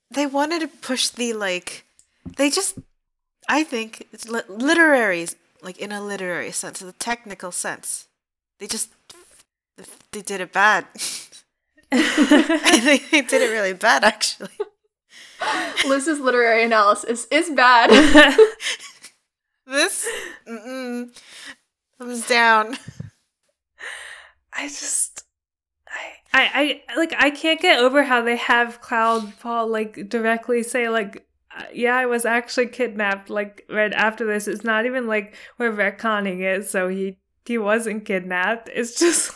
They 0.10 0.26
wanted 0.26 0.60
to 0.62 0.68
push 0.68 1.10
the, 1.10 1.34
like. 1.34 1.86
They 2.38 2.50
just. 2.50 2.78
I 3.50 3.64
think 3.64 4.08
it's 4.14 4.30
li- 4.30 4.42
literary, 4.48 5.28
like 5.62 5.78
in 5.78 5.92
a 5.92 6.02
literary 6.02 6.52
sense, 6.52 6.80
the 6.80 6.92
technical 6.94 7.52
sense. 7.52 8.08
They 8.60 8.68
just. 8.68 8.90
They 10.12 10.22
did 10.22 10.42
it 10.42 10.54
bad. 10.54 10.86
I 11.92 12.80
think 12.84 13.10
they 13.10 13.22
did 13.22 13.42
it 13.42 13.52
really 13.52 13.74
bad, 13.74 14.04
actually. 14.04 14.50
Liz's 15.86 16.20
literary 16.20 16.64
analysis 16.64 17.26
is 17.32 17.50
bad. 17.50 17.90
This. 19.72 20.08
Mm-mm. 20.48 21.18
Thumbs 21.98 22.28
down. 22.28 22.78
I 24.54 24.68
just 24.68 25.24
I, 25.88 26.12
I 26.34 26.82
I 26.90 26.98
like 26.98 27.14
I 27.18 27.32
can't 27.32 27.62
get 27.62 27.80
over 27.80 28.04
how 28.04 28.22
they 28.22 28.36
have 28.36 28.82
Cloudpaw 28.82 29.70
like 29.70 30.10
directly 30.10 30.62
say 30.64 30.90
like 30.90 31.26
uh, 31.58 31.64
yeah 31.74 31.96
I 31.96 32.06
was 32.06 32.26
actually 32.26 32.68
kidnapped 32.68 33.30
like 33.30 33.66
right 33.70 33.94
after 33.94 34.26
this 34.26 34.48
it's 34.48 34.66
not 34.66 34.86
even 34.86 35.08
like 35.08 35.36
we're 35.58 35.72
retconning 35.72 36.42
it 36.42 36.68
so 36.68 36.90
he 36.90 37.18
he 37.46 37.58
wasn't 37.58 38.06
kidnapped 38.06 38.70
it's 38.74 39.00
just 39.00 39.32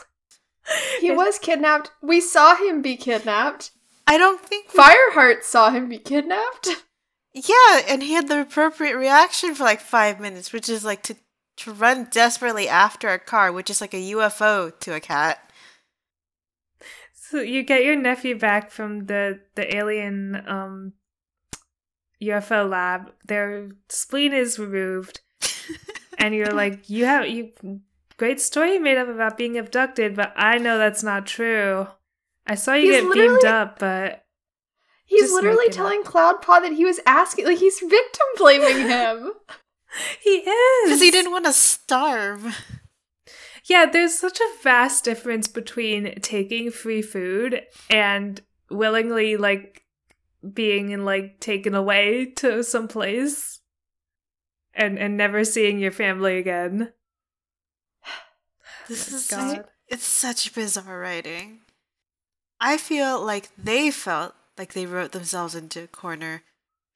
he 1.00 1.12
was 1.12 1.40
kidnapped. 1.40 1.92
We 2.02 2.22
saw 2.22 2.56
him 2.56 2.82
be 2.82 2.98
kidnapped. 2.98 3.72
I 4.08 4.18
don't 4.18 4.42
think. 4.42 4.70
Fireheart 4.72 5.44
saw 5.44 5.72
him 5.72 5.90
be 5.90 5.98
kidnapped. 5.98 6.70
Yeah, 7.36 7.82
and 7.90 8.02
he 8.02 8.14
had 8.14 8.30
the 8.30 8.40
appropriate 8.42 8.96
reaction 8.96 9.54
for 9.56 9.66
like 9.66 9.82
five 9.82 10.22
minutes, 10.22 10.54
which 10.54 10.70
is 10.70 10.86
like 10.86 11.04
to 11.04 11.16
to 11.58 11.72
run 11.74 12.08
desperately 12.12 12.68
after 12.70 13.10
a 13.10 13.20
car, 13.20 13.52
which 13.52 13.70
is 13.70 13.80
like 13.82 13.94
a 13.94 14.12
UFO 14.14 14.78
to 14.80 14.94
a 14.96 15.00
cat. 15.02 15.40
so 17.14 17.40
you 17.42 17.64
get 17.64 17.84
your 17.84 17.96
nephew 17.96 18.38
back 18.38 18.72
from 18.72 19.06
the 19.08 19.40
the 19.56 19.76
alien 19.76 20.42
um 20.48 20.94
UFO 22.22 22.70
lab 22.70 23.12
their 23.26 23.70
spleen 23.90 24.32
is 24.34 24.58
removed 24.58 25.20
and 26.18 26.34
you're 26.34 26.52
like, 26.54 26.90
you 26.90 27.06
have 27.06 27.28
you 27.28 27.52
great 28.18 28.40
story 28.40 28.74
you 28.76 28.80
made 28.82 28.98
up 28.98 29.10
about 29.10 29.38
being 29.38 29.58
abducted, 29.58 30.16
but 30.16 30.32
I 30.38 30.58
know 30.58 30.78
that's 30.78 31.04
not 31.04 31.26
true. 31.26 31.88
I 32.48 32.56
saw 32.56 32.74
you 32.74 32.92
He's 32.94 33.02
get 33.02 33.04
literally- 33.10 33.28
beamed 33.28 33.46
up, 33.46 33.80
but 33.80 34.25
He's 35.06 35.22
Just 35.22 35.34
literally 35.34 35.58
make 35.58 35.70
it 35.70 35.74
telling 35.74 36.04
Cloudpaw 36.04 36.62
that 36.62 36.74
he 36.74 36.84
was 36.84 37.00
asking, 37.06 37.46
like 37.46 37.60
he's 37.60 37.80
victim 37.80 38.26
blaming 38.38 38.78
him. 38.90 39.32
he 40.22 40.30
is 40.30 40.90
Because 40.90 41.02
he 41.02 41.12
didn't 41.12 41.32
want 41.32 41.46
to 41.46 41.54
starve. 41.54 42.66
Yeah, 43.66 43.86
there's 43.86 44.18
such 44.18 44.40
a 44.40 44.64
vast 44.64 45.04
difference 45.04 45.48
between 45.48 46.20
taking 46.22 46.72
free 46.72 47.02
food 47.02 47.62
and 47.90 48.42
willingly 48.70 49.38
like 49.38 49.84
being 50.54 50.94
and 50.94 51.06
like 51.06 51.40
taken 51.40 51.74
away 51.74 52.26
to 52.38 52.64
some 52.64 52.88
place 52.88 53.62
and 54.74 55.00
and 55.00 55.18
never 55.18 55.44
seeing 55.44 55.80
your 55.80 55.92
family 55.92 56.38
again. 56.38 56.94
This 58.88 59.12
oh, 59.12 59.16
is 59.16 59.28
God. 59.28 59.56
such, 59.56 59.66
it's 59.88 60.06
such 60.06 60.54
bizarre 60.54 61.00
writing. 61.00 61.62
I 62.60 62.78
feel 62.78 63.24
like 63.24 63.50
they 63.58 63.90
felt 63.90 64.36
like 64.58 64.74
they 64.74 64.86
wrote 64.86 65.12
themselves 65.12 65.56
into 65.56 65.84
a 65.84 65.88
corner. 65.88 66.44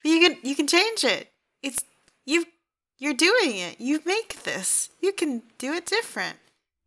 But 0.02 0.10
you 0.10 0.20
can 0.20 0.38
you 0.42 0.54
can 0.54 0.66
change 0.66 1.04
it. 1.04 1.32
It's 1.62 1.84
you 2.24 2.44
you're 2.98 3.14
doing 3.14 3.56
it. 3.56 3.80
You 3.80 4.00
make 4.04 4.42
this. 4.42 4.90
You 5.00 5.12
can 5.12 5.42
do 5.58 5.72
it 5.72 5.86
different. 5.86 6.36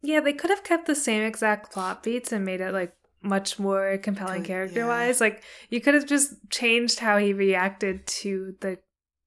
Yeah, 0.02 0.20
they 0.20 0.34
could 0.34 0.50
have 0.50 0.64
kept 0.64 0.86
the 0.86 0.96
same 0.96 1.24
exact 1.24 1.72
plot 1.72 2.04
beats 2.04 2.32
and 2.32 2.44
made 2.46 2.62
it 2.62 2.74
like 2.74 2.94
much 3.22 3.58
more 3.58 3.98
compelling 3.98 4.44
character 4.44 4.86
wise. 4.86 5.22
Like 5.22 5.44
you 5.70 5.80
could 5.80 5.94
have 5.94 6.06
just 6.06 6.34
changed 6.50 7.00
how 7.00 7.18
he 7.18 7.34
reacted 7.34 8.06
to 8.22 8.56
the 8.62 8.80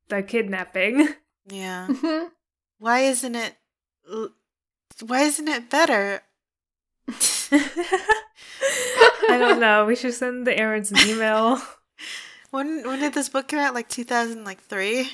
the 0.09 0.23
kidnapping. 0.23 1.09
Yeah. 1.49 1.87
Mhm. 1.91 2.31
Why 2.79 3.01
isn't 3.03 3.37
it 3.37 3.55
why 5.01 5.21
isn't 5.23 5.47
it 5.47 5.71
better? 5.71 6.23
I 9.29 9.39
don't 9.39 9.61
know. 9.61 9.87
We 9.87 9.97
should 9.97 10.15
send 10.15 10.47
the 10.47 10.53
Erins 10.53 10.91
an 10.91 11.09
email. 11.09 11.61
When 12.51 12.87
when 12.87 13.01
did 13.01 13.13
this 13.13 13.29
book 13.29 13.49
come 13.49 13.59
out? 13.59 13.75
Like 13.75 13.89
two 13.89 14.05
thousand 14.05 14.45
like 14.45 14.61
three? 14.61 15.11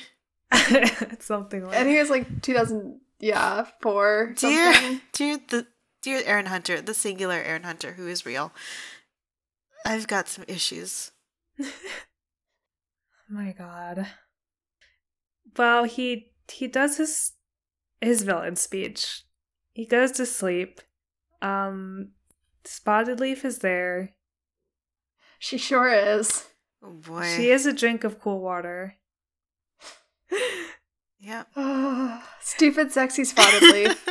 Something 1.19 1.65
like 1.65 1.75
and 1.75 1.89
he 1.89 1.97
was 1.97 2.09
like 2.09 2.41
2000, 2.41 3.01
yeah, 3.19 3.65
four. 3.81 4.33
Dear 4.37 4.73
something. 4.73 5.01
dear 5.13 5.37
the 5.49 5.67
dear 6.01 6.21
Erin 6.25 6.45
Hunter, 6.45 6.79
the 6.79 6.93
singular 6.93 7.41
Erin 7.41 7.63
Hunter 7.63 7.93
who 7.93 8.07
is 8.07 8.25
real. 8.25 8.53
I've 9.85 10.07
got 10.07 10.29
some 10.29 10.45
issues. 10.47 11.11
oh 11.59 11.65
my 13.29 13.51
god. 13.51 14.07
Well, 15.57 15.85
he 15.85 16.33
he 16.49 16.67
does 16.67 16.97
his 16.97 17.33
his 17.99 18.21
villain 18.23 18.55
speech. 18.55 19.23
He 19.73 19.85
goes 19.85 20.11
to 20.13 20.25
sleep. 20.25 20.81
Um 21.41 22.11
Spotted 22.65 23.19
Leaf 23.19 23.43
is 23.45 23.59
there. 23.59 24.11
She 25.39 25.57
sure 25.57 25.91
is. 25.91 26.45
Oh 26.83 26.91
boy. 26.91 27.33
She 27.35 27.49
is 27.49 27.65
a 27.65 27.73
drink 27.73 28.03
of 28.03 28.19
cool 28.19 28.39
water. 28.39 28.95
Yeah. 31.23 31.43
Stupid, 32.41 32.91
sexy 32.91 33.23
spotted 33.23 33.63
leaf. 33.63 34.09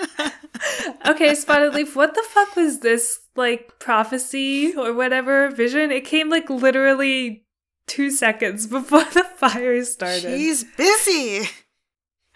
okay, 1.06 1.34
Spotted 1.34 1.74
Leaf, 1.74 1.94
what 1.94 2.14
the 2.14 2.24
fuck 2.26 2.56
was 2.56 2.80
this 2.80 3.20
like 3.36 3.78
prophecy 3.78 4.74
or 4.74 4.94
whatever 4.94 5.50
vision? 5.50 5.92
It 5.92 6.06
came 6.06 6.30
like 6.30 6.48
literally 6.48 7.44
two 7.86 8.10
seconds 8.10 8.66
before 8.66 9.04
the 9.04 9.24
fire 9.36 9.84
started. 9.84 10.22
She's 10.38 10.64
busy. 10.64 11.50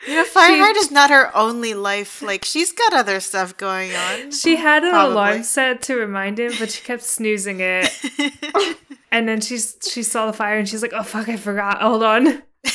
You 0.06 0.14
know, 0.14 0.24
Fireheart 0.24 0.76
is 0.76 0.90
not 0.90 1.10
her 1.10 1.36
only 1.36 1.74
life. 1.74 2.22
Like 2.22 2.44
she's 2.44 2.72
got 2.72 2.94
other 2.94 3.18
stuff 3.20 3.56
going 3.56 3.94
on. 3.94 4.30
She 4.30 4.56
had 4.56 4.84
an 4.84 4.90
Probably. 4.90 5.12
alarm 5.12 5.42
set 5.42 5.82
to 5.82 5.96
remind 5.96 6.38
him, 6.38 6.52
but 6.58 6.70
she 6.70 6.82
kept 6.82 7.02
snoozing 7.02 7.60
it. 7.60 7.90
And 9.12 9.26
then 9.26 9.40
she's 9.40 9.76
she 9.90 10.02
saw 10.02 10.26
the 10.26 10.32
fire 10.34 10.58
and 10.58 10.68
she's 10.68 10.82
like, 10.82 10.92
"Oh 10.92 11.02
fuck, 11.02 11.28
I 11.28 11.36
forgot. 11.36 11.80
Hold 11.80 12.02
on." 12.02 12.42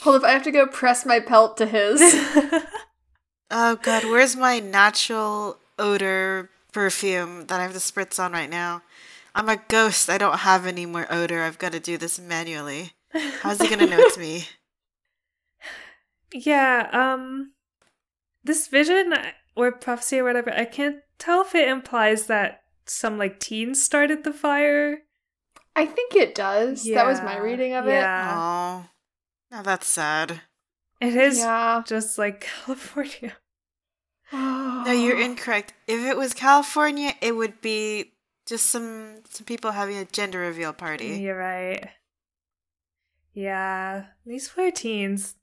Hold 0.00 0.16
up, 0.16 0.24
I 0.24 0.30
have 0.30 0.42
to 0.44 0.50
go 0.50 0.66
press 0.66 1.04
my 1.04 1.20
pelt 1.20 1.56
to 1.58 1.66
his. 1.66 2.00
Oh 3.50 3.76
god, 3.76 4.04
where's 4.04 4.34
my 4.34 4.58
natural 4.58 5.58
odor 5.78 6.50
perfume 6.72 7.46
that 7.46 7.60
I 7.60 7.62
have 7.62 7.74
to 7.74 7.78
spritz 7.78 8.18
on 8.18 8.32
right 8.32 8.48
now? 8.50 8.82
I'm 9.34 9.48
a 9.48 9.60
ghost. 9.68 10.08
I 10.08 10.18
don't 10.18 10.38
have 10.40 10.66
any 10.66 10.86
more 10.86 11.06
odor. 11.10 11.42
I've 11.42 11.58
got 11.58 11.72
to 11.72 11.78
do 11.78 11.96
this 11.98 12.18
manually. 12.18 12.92
How's 13.42 13.60
he 13.60 13.68
gonna 13.68 13.86
know 13.86 13.98
it's 14.00 14.18
me? 14.18 14.46
Yeah, 16.34 16.88
um 16.92 17.52
this 18.42 18.66
vision 18.68 19.12
uh, 19.14 19.30
or 19.56 19.72
prophecy 19.72 20.18
or 20.18 20.24
whatever, 20.24 20.52
I 20.52 20.64
can't 20.66 20.96
tell 21.18 21.42
if 21.42 21.54
it 21.54 21.68
implies 21.68 22.26
that 22.26 22.62
some 22.86 23.16
like 23.16 23.40
teens 23.40 23.82
started 23.82 24.24
the 24.24 24.32
fire. 24.32 24.98
I 25.76 25.86
think 25.86 26.14
it 26.14 26.34
does. 26.34 26.84
that 26.84 27.06
was 27.06 27.20
my 27.20 27.38
reading 27.38 27.72
of 27.72 27.86
it. 27.86 27.92
yeah. 27.92 28.34
Oh, 28.36 28.88
now 29.50 29.62
that's 29.62 29.86
sad. 29.86 30.42
It 31.00 31.14
it. 31.14 31.16
is 31.16 31.38
Yeah. 31.38 31.82
just 31.86 32.18
like 32.18 32.40
California. 32.64 33.32
No, 34.32 34.90
you're 34.92 35.20
incorrect. 35.30 35.72
If 35.86 36.00
it 36.04 36.16
was 36.16 36.34
California, 36.34 37.12
it 37.20 37.34
would 37.36 37.60
be 37.60 38.12
just 38.46 38.66
some 38.66 39.22
some 39.30 39.46
people 39.46 39.70
having 39.72 39.96
a 39.96 40.04
gender 40.04 40.40
reveal 40.40 40.72
party. 40.72 41.06
You're 41.18 41.38
right. 41.38 41.88
Yeah, 43.32 44.06
these 44.26 44.54
were 44.56 44.70
teens. 44.70 45.34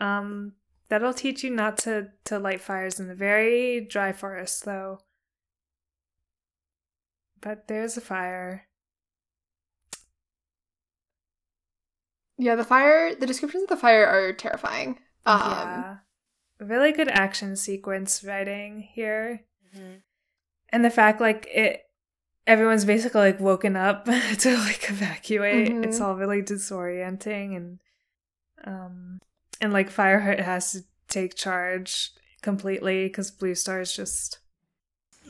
Um, 0.00 0.54
that'll 0.88 1.14
teach 1.14 1.44
you 1.44 1.50
not 1.50 1.78
to 1.78 2.08
to 2.24 2.38
light 2.38 2.60
fires 2.60 2.98
in 2.98 3.06
the 3.06 3.14
very 3.14 3.80
dry 3.80 4.12
forest, 4.12 4.64
though. 4.64 5.00
But 7.40 7.68
there's 7.68 7.96
a 7.96 8.00
fire. 8.00 8.66
Yeah, 12.38 12.54
the 12.56 12.64
fire. 12.64 13.14
The 13.14 13.26
descriptions 13.26 13.64
of 13.64 13.68
the 13.68 13.76
fire 13.76 14.06
are 14.06 14.32
terrifying. 14.32 14.98
Um, 15.26 15.40
yeah, 15.50 15.96
really 16.58 16.92
good 16.92 17.08
action 17.08 17.54
sequence 17.56 18.24
writing 18.24 18.80
here, 18.80 19.44
Mhm. 19.74 20.02
and 20.70 20.84
the 20.84 20.90
fact 20.90 21.20
like 21.20 21.46
it. 21.52 21.82
Everyone's 22.46 22.86
basically 22.86 23.20
like 23.20 23.38
woken 23.38 23.76
up 23.76 24.06
to 24.38 24.56
like 24.56 24.88
evacuate. 24.90 25.84
It's 25.84 25.98
Mhm. 25.98 26.02
all 26.04 26.16
really 26.16 26.42
disorienting 26.42 27.54
and 27.56 27.80
um 28.64 29.20
and 29.60 29.72
like 29.72 29.90
Fireheart 29.92 30.40
has 30.40 30.72
to 30.72 30.80
take 31.08 31.34
charge 31.34 32.10
completely 32.42 33.06
because 33.06 33.30
Blue 33.30 33.54
Star 33.54 33.80
is 33.80 33.94
just 33.94 34.38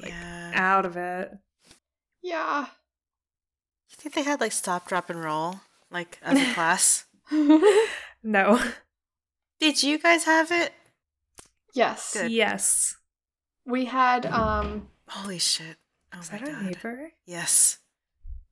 Yeah. 0.02 0.52
out 0.54 0.87
of 0.87 0.96
it. 0.96 1.32
Yeah. 2.22 2.66
You 3.90 3.96
think 3.96 4.14
they 4.14 4.22
had 4.22 4.40
like 4.40 4.52
stop, 4.52 4.87
drop, 4.88 5.10
and 5.10 5.22
roll, 5.22 5.60
like 5.90 6.18
as 6.22 6.38
a 6.38 6.54
class? 6.54 7.04
No. 8.22 8.60
Did 9.58 9.82
you 9.82 9.99
guys 9.99 10.25
have 10.25 10.50
it? 10.50 10.72
yes. 11.75 12.12
Good. 12.14 12.30
Yes. 12.30 12.97
We 13.66 13.86
had. 13.86 14.26
Um. 14.26 14.88
Holy 15.08 15.38
shit! 15.38 15.76
Oh 16.14 16.21
Is 16.21 16.30
my 16.32 16.38
that 16.38 16.49
our 16.49 16.54
god. 16.54 16.64
neighbor? 16.64 17.12
Yes. 17.26 17.78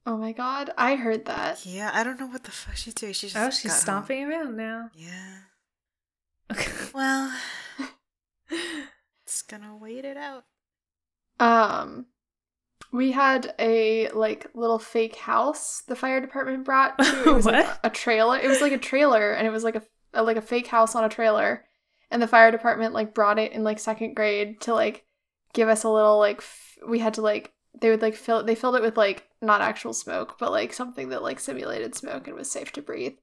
Oh 0.06 0.16
my 0.16 0.32
god, 0.32 0.70
I 0.76 0.96
heard 0.96 1.24
that. 1.26 1.64
Yeah, 1.66 1.90
I 1.94 2.02
don't 2.02 2.18
know 2.18 2.26
what 2.26 2.44
the 2.44 2.50
fuck 2.50 2.76
she's 2.76 2.94
doing. 2.94 3.12
She 3.12 3.26
just 3.28 3.36
Oh, 3.36 3.50
she's 3.50 3.64
got 3.64 3.72
home. 3.72 3.80
stomping 3.80 4.24
around 4.24 4.56
now. 4.56 4.90
Yeah. 4.94 5.38
Well, 6.94 7.32
it's 9.24 9.42
gonna 9.42 9.76
wait 9.76 10.04
it 10.04 10.16
out. 10.16 10.44
Um. 11.40 12.06
We 12.90 13.12
had 13.12 13.54
a 13.58 14.08
like 14.10 14.46
little 14.54 14.78
fake 14.78 15.16
house 15.16 15.82
the 15.86 15.94
fire 15.96 16.20
department 16.20 16.64
brought. 16.64 16.96
To. 17.04 17.28
It 17.28 17.34
was 17.34 17.44
like 17.46 17.66
What? 17.66 17.80
a 17.84 17.90
trailer. 17.90 18.38
It 18.38 18.48
was 18.48 18.62
like 18.62 18.72
a 18.72 18.78
trailer, 18.78 19.32
and 19.32 19.46
it 19.46 19.50
was 19.50 19.62
like 19.64 19.76
a, 19.76 19.82
a 20.14 20.22
like 20.22 20.38
a 20.38 20.42
fake 20.42 20.66
house 20.68 20.94
on 20.94 21.04
a 21.04 21.08
trailer. 21.08 21.64
And 22.10 22.22
the 22.22 22.26
fire 22.28 22.50
department 22.50 22.94
like 22.94 23.12
brought 23.14 23.38
it 23.38 23.52
in 23.52 23.62
like 23.64 23.78
second 23.78 24.14
grade 24.14 24.62
to 24.62 24.72
like 24.74 25.04
give 25.52 25.68
us 25.68 25.84
a 25.84 25.90
little 25.90 26.18
like 26.18 26.38
f- 26.38 26.78
we 26.88 26.98
had 27.00 27.14
to 27.14 27.22
like 27.22 27.52
they 27.78 27.90
would 27.90 28.00
like 28.00 28.14
fill 28.14 28.42
they 28.42 28.54
filled 28.54 28.76
it 28.76 28.82
with 28.82 28.96
like 28.96 29.28
not 29.42 29.60
actual 29.60 29.92
smoke 29.92 30.36
but 30.38 30.50
like 30.50 30.72
something 30.72 31.10
that 31.10 31.22
like 31.22 31.38
simulated 31.38 31.94
smoke 31.94 32.26
and 32.26 32.36
was 32.36 32.50
safe 32.50 32.72
to 32.72 32.82
breathe 32.82 33.14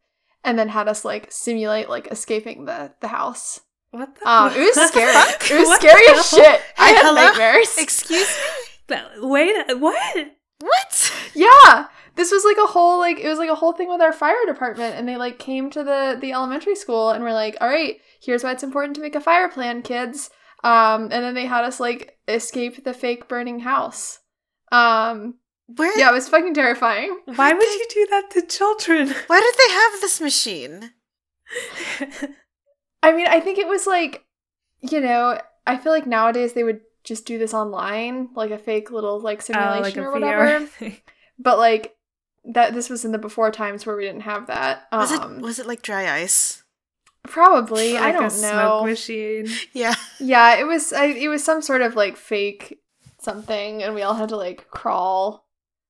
and 0.45 0.57
then 0.57 0.69
had 0.69 0.87
us 0.87 1.03
like 1.03 1.31
simulate 1.31 1.89
like 1.89 2.07
escaping 2.07 2.65
the 2.65 2.91
the 3.01 3.07
house 3.09 3.59
What 3.91 4.15
the 4.15 4.29
um 4.29 4.49
fuck? 4.49 4.57
it 4.57 4.61
was 4.61 4.87
scary 4.91 5.13
fuck? 5.13 5.51
it 5.51 5.59
was 5.59 5.67
What 5.67 5.81
scary 5.81 6.07
as 6.17 6.29
shit 6.29 6.61
i 6.77 6.89
had 6.91 7.05
hello? 7.05 7.15
nightmares 7.27 7.77
Excuse 7.79 8.27
me. 8.27 8.43
But 8.87 9.03
Wait, 9.21 9.55
what? 9.79 10.27
What? 10.59 11.13
yeah 11.33 11.87
this 12.15 12.31
was 12.31 12.45
like 12.45 12.57
a 12.57 12.67
whole 12.71 12.99
like 12.99 13.19
it 13.19 13.27
was 13.27 13.39
like 13.39 13.49
a 13.49 13.55
whole 13.55 13.73
thing 13.73 13.89
with 13.89 13.99
our 14.01 14.13
fire 14.13 14.45
department 14.47 14.95
and 14.95 15.07
they 15.07 15.17
like 15.17 15.37
came 15.39 15.69
to 15.71 15.83
the 15.83 16.17
the 16.19 16.31
elementary 16.31 16.75
school 16.75 17.09
and 17.09 17.23
were 17.23 17.33
like 17.33 17.57
all 17.59 17.67
right 17.67 17.97
here's 18.21 18.43
why 18.43 18.51
it's 18.51 18.63
important 18.63 18.95
to 18.95 19.01
make 19.01 19.15
a 19.15 19.19
fire 19.21 19.49
plan 19.49 19.81
kids 19.81 20.29
um 20.63 21.03
and 21.03 21.11
then 21.11 21.33
they 21.33 21.45
had 21.45 21.65
us 21.65 21.79
like 21.79 22.17
escape 22.27 22.83
the 22.85 22.93
fake 22.93 23.27
burning 23.27 23.59
house 23.59 24.19
um 24.71 25.35
Where? 25.67 25.97
yeah 25.97 26.09
it 26.09 26.13
was 26.13 26.29
fucking 26.29 26.53
terrifying 26.53 27.19
Why 27.35 27.53
would 27.53 27.63
you 27.79 27.85
do 27.89 28.07
that 28.11 28.29
to 28.31 28.41
children? 28.43 29.13
Why 29.27 29.39
did 29.41 29.55
they 29.57 29.73
have 29.73 30.01
this 30.01 30.21
machine? 30.21 30.91
i 33.03 33.11
mean 33.11 33.27
i 33.27 33.39
think 33.39 33.57
it 33.59 33.67
was 33.67 33.85
like 33.85 34.25
you 34.81 34.99
know 34.99 35.39
i 35.67 35.77
feel 35.77 35.91
like 35.91 36.07
nowadays 36.07 36.53
they 36.53 36.63
would 36.63 36.81
just 37.03 37.25
do 37.25 37.37
this 37.37 37.53
online 37.53 38.29
like 38.35 38.49
a 38.51 38.57
fake 38.57 38.89
little 38.91 39.19
like 39.19 39.39
Oh, 39.39 39.41
simulation 39.41 39.81
like 39.83 39.97
or 39.97 40.11
VR 40.11 40.21
whatever 40.21 40.65
thing. 40.79 40.97
but 41.37 41.57
like 41.59 41.95
that 42.45 42.73
this 42.73 42.89
was 42.89 43.05
in 43.05 43.11
the 43.11 43.17
before 43.19 43.51
times 43.51 43.85
where 43.85 43.95
we 43.95 44.03
didn't 44.05 44.21
have 44.21 44.47
that 44.47 44.87
um 44.91 44.99
Was 45.01 45.11
it 45.11 45.41
was 45.41 45.59
it 45.59 45.67
like 45.67 45.81
dry 45.83 46.11
ice? 46.21 46.63
probably 47.27 47.95
i 47.97 48.01
Like 48.11 48.15
a 48.15 48.19
don't 48.19 48.29
smoke 48.31 48.51
know 48.51 48.85
machine. 48.85 49.47
Yeah. 49.73 49.95
Yeah, 50.19 50.55
it 50.55 50.65
was. 50.65 50.93
I, 50.93 51.05
it 51.05 51.27
was 51.27 51.43
some 51.43 51.61
sort 51.61 51.81
of 51.81 51.95
like 51.95 52.17
fake 52.17 52.79
something, 53.19 53.81
and 53.83 53.95
we 53.95 54.03
all 54.03 54.13
had 54.13 54.29
to 54.29 54.37
like 54.37 54.67
crawl. 54.69 55.44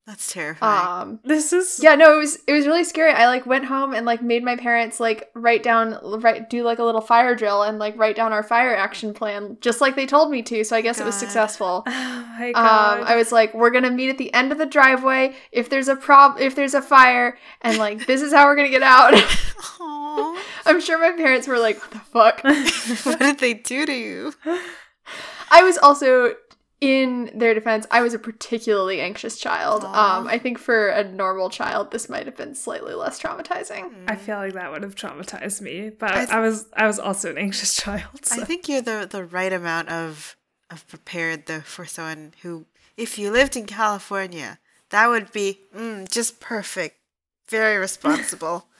That's 0.08 0.32
terrifying. 0.32 1.02
Um, 1.02 1.20
This 1.24 1.52
is 1.52 1.80
yeah, 1.82 1.96
no, 1.96 2.14
it 2.16 2.20
was 2.20 2.38
it 2.48 2.54
was 2.54 2.68
really 2.68 2.84
scary. 2.84 3.12
I 3.12 3.26
like 3.26 3.48
went 3.48 3.66
home 3.66 3.96
and 3.96 4.06
like 4.06 4.22
made 4.22 4.44
my 4.44 4.56
parents 4.56 5.00
like 5.00 5.32
write 5.34 5.64
down, 5.64 5.98
write 6.22 6.48
do 6.48 6.62
like 6.62 6.78
a 6.78 6.84
little 6.84 7.02
fire 7.02 7.34
drill 7.34 7.64
and 7.64 7.80
like 7.80 7.98
write 7.98 8.16
down 8.16 8.32
our 8.32 8.44
fire 8.44 8.76
action 8.76 9.16
plan, 9.16 9.58
just 9.62 9.82
like 9.82 9.96
they 9.96 10.06
told 10.06 10.30
me 10.30 10.44
to. 10.44 10.64
So 10.64 10.76
I 10.76 10.82
guess 10.82 11.00
it 11.00 11.06
was 11.06 11.16
successful. 11.16 11.84
Oh 12.38 12.38
my 12.40 12.52
god. 12.52 13.00
Um, 13.00 13.06
I 13.08 13.16
was 13.16 13.32
like, 13.32 13.54
we're 13.54 13.70
gonna 13.70 13.90
meet 13.90 14.10
at 14.10 14.18
the 14.18 14.34
end 14.34 14.52
of 14.52 14.58
the 14.58 14.66
driveway. 14.66 15.36
If 15.54 15.70
there's 15.70 15.88
a 15.88 15.96
prob, 15.96 16.38
if 16.38 16.54
there's 16.54 16.74
a 16.74 16.82
fire, 16.82 17.38
and 17.62 17.78
like 17.78 18.06
this 18.08 18.22
is 18.22 18.34
how 18.34 18.46
we're 18.46 18.58
gonna 18.58 18.70
get 18.70 18.84
out. 18.84 19.14
Aw. 19.80 20.44
I'm 20.66 20.82
sure 20.82 21.00
my 21.00 21.16
parents 21.16 21.48
were 21.48 21.58
like, 21.60 21.80
what 21.80 21.92
the 21.92 22.00
fuck. 22.00 22.44
what 23.06 23.20
did 23.20 23.40
they 23.40 23.54
do 23.54 23.86
to 23.86 23.94
you? 23.94 24.34
I 25.52 25.64
was 25.64 25.78
also 25.78 26.36
in 26.86 27.32
their 27.34 27.54
defense, 27.54 27.86
I 27.90 28.02
was 28.02 28.14
a 28.14 28.20
particularly 28.20 29.02
anxious 29.02 29.38
child. 29.40 29.84
Um, 29.84 30.28
I 30.28 30.38
think 30.38 30.60
for 30.60 30.90
a 30.90 31.04
normal 31.04 31.50
child, 31.50 31.92
this 31.92 32.08
might 32.08 32.26
have 32.26 32.38
been 32.38 32.54
slightly 32.54 32.94
less 32.94 33.20
traumatizing. 33.20 33.92
I 34.08 34.16
feel 34.16 34.38
like 34.38 34.54
that 34.54 34.72
would 34.72 34.84
have 34.84 34.96
traumatized 34.96 35.62
me, 35.62 35.90
but 35.90 36.12
I 36.12 36.26
I, 36.26 36.40
was 36.40 36.68
I 36.74 36.88
was 36.88 37.00
also 37.00 37.32
an 37.32 37.38
anxious 37.38 37.76
child. 37.82 38.26
So. 38.26 38.42
I 38.42 38.46
think 38.46 38.70
you're 38.70 38.82
the 38.82 39.08
the 39.10 39.26
right 39.26 39.52
amount 39.52 39.90
of 39.90 40.38
of 40.70 40.88
prepared 40.88 41.48
though 41.48 41.62
for 41.62 41.86
someone 41.86 42.34
who, 42.42 42.66
if 42.98 43.18
you 43.18 43.32
lived 43.32 43.56
in 43.56 43.66
California, 43.66 44.60
that 44.90 45.10
would 45.10 45.32
be 45.32 45.62
mm, 45.76 46.10
just 46.10 46.40
perfect. 46.40 46.98
Very 47.50 47.78
responsible. 47.78 48.68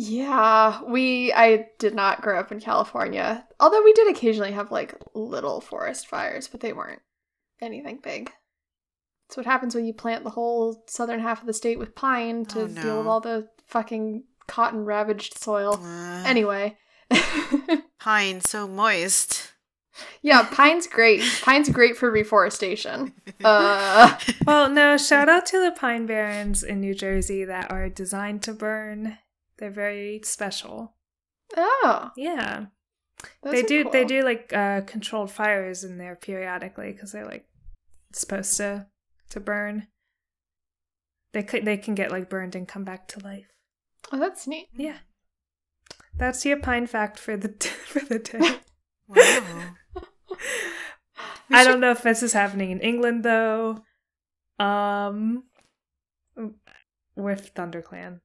Yeah, 0.00 0.80
we 0.84 1.32
I 1.32 1.70
did 1.80 1.92
not 1.92 2.22
grow 2.22 2.38
up 2.38 2.52
in 2.52 2.60
California. 2.60 3.44
Although 3.58 3.82
we 3.82 3.92
did 3.94 4.08
occasionally 4.08 4.52
have 4.52 4.70
like 4.70 4.94
little 5.12 5.60
forest 5.60 6.06
fires, 6.06 6.46
but 6.46 6.60
they 6.60 6.72
weren't 6.72 7.02
anything 7.60 7.98
big. 8.02 8.30
That's 9.28 9.36
what 9.36 9.46
happens 9.46 9.74
when 9.74 9.84
you 9.86 9.92
plant 9.92 10.24
the 10.24 10.30
whole 10.30 10.84
southern 10.86 11.20
half 11.20 11.40
of 11.40 11.46
the 11.46 11.52
state 11.52 11.78
with 11.78 11.94
pine 11.94 12.46
to 12.46 12.62
Oh, 12.62 12.66
deal 12.68 12.98
with 12.98 13.06
all 13.06 13.20
the 13.20 13.48
fucking 13.66 14.24
cotton 14.46 14.84
ravaged 14.84 15.36
soil. 15.38 15.74
Uh, 15.82 16.22
Anyway. 16.26 16.76
pine 18.00 18.40
so 18.40 18.66
moist. 18.68 19.52
yeah, 20.22 20.46
pine's 20.52 20.86
great. 20.86 21.22
Pine's 21.42 21.68
great 21.70 21.96
for 21.96 22.10
reforestation. 22.10 23.12
Uh 23.44 24.18
well, 24.46 24.68
no, 24.68 24.96
shout 24.96 25.28
out 25.28 25.46
to 25.46 25.60
the 25.64 25.70
pine 25.70 26.06
barrens 26.06 26.62
in 26.64 26.80
New 26.80 26.94
Jersey 26.94 27.44
that 27.44 27.70
are 27.70 27.88
designed 27.88 28.42
to 28.42 28.52
burn. 28.52 29.18
They're 29.58 29.70
very 29.70 30.20
special. 30.24 30.94
oh, 31.56 32.10
Yeah, 32.16 32.66
those 33.42 33.52
they 33.52 33.60
are 33.60 33.66
do. 33.84 33.90
They 33.90 34.04
do 34.04 34.22
like 34.24 34.52
uh, 34.52 34.80
controlled 34.82 35.30
fires 35.30 35.84
in 35.84 35.98
there 35.98 36.16
periodically 36.16 36.92
because 36.92 37.12
they're 37.12 37.26
like 37.26 37.46
supposed 38.12 38.56
to 38.58 38.86
to 39.30 39.40
burn. 39.40 39.88
They 41.32 41.42
could 41.42 41.64
they 41.64 41.76
can 41.76 41.94
get 41.94 42.10
like 42.10 42.30
burned 42.30 42.54
and 42.54 42.66
come 42.66 42.84
back 42.84 43.08
to 43.08 43.24
life. 43.24 43.52
Oh, 44.12 44.18
that's 44.18 44.46
neat. 44.46 44.68
Yeah, 44.76 44.98
that's 46.16 46.44
your 46.44 46.58
pine 46.58 46.86
fact 46.86 47.18
for 47.18 47.36
the 47.36 47.48
for 47.86 48.00
the 48.00 48.18
day. 48.18 48.58
Wow. 49.10 49.74
I 51.50 51.64
don't 51.64 51.80
know 51.80 51.92
if 51.92 52.02
this 52.02 52.22
is 52.22 52.34
happening 52.34 52.70
in 52.72 52.80
England 52.80 53.24
though. 53.24 53.82
Um, 54.58 55.44
with 57.16 57.54
ThunderClan. 57.54 58.20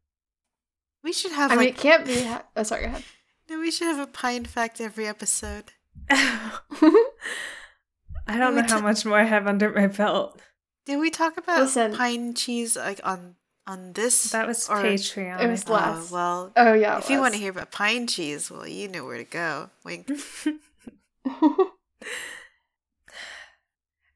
We 1.03 1.13
should 1.13 1.31
have 1.31 1.51
I 1.51 1.55
mean, 1.55 1.69
it 1.69 1.77
can't 1.77 2.05
be. 2.05 2.23
Ha- 2.23 2.43
oh, 2.55 2.63
sorry, 2.63 2.83
go 2.83 2.87
ahead. 2.87 3.03
we 3.49 3.71
should 3.71 3.87
have 3.87 3.99
a 3.99 4.11
pine 4.11 4.45
fact 4.45 4.79
every 4.79 5.07
episode. 5.07 5.71
I 8.27 8.37
don't 8.37 8.55
We 8.55 8.61
know 8.61 8.67
how 8.67 8.77
t- 8.77 8.83
much 8.83 9.05
more 9.05 9.19
I 9.19 9.23
have 9.23 9.47
under 9.47 9.71
my 9.71 9.87
belt. 9.87 10.39
Did 10.85 10.97
we 10.99 11.09
talk 11.09 11.37
about 11.37 11.61
Listen. 11.61 11.93
pine 11.95 12.33
cheese 12.33 12.75
like 12.75 12.99
on 13.03 13.35
on 13.67 13.93
this? 13.93 14.31
That 14.31 14.47
was 14.47 14.69
or- 14.69 14.77
Patreon. 14.83 15.41
It 15.41 15.47
was 15.49 15.65
I 15.69 15.95
Oh, 15.97 16.07
well, 16.11 16.51
oh 16.57 16.73
yeah. 16.73 16.97
if 16.99 17.09
you 17.09 17.19
want 17.19 17.33
to 17.33 17.39
hear 17.39 17.51
about 17.51 17.71
pine 17.71 18.07
cheese, 18.07 18.49
well, 18.51 18.67
you 18.67 18.87
know 18.87 19.05
where 19.05 19.17
to 19.17 19.23
go. 19.23 19.69
Wink. 19.85 20.09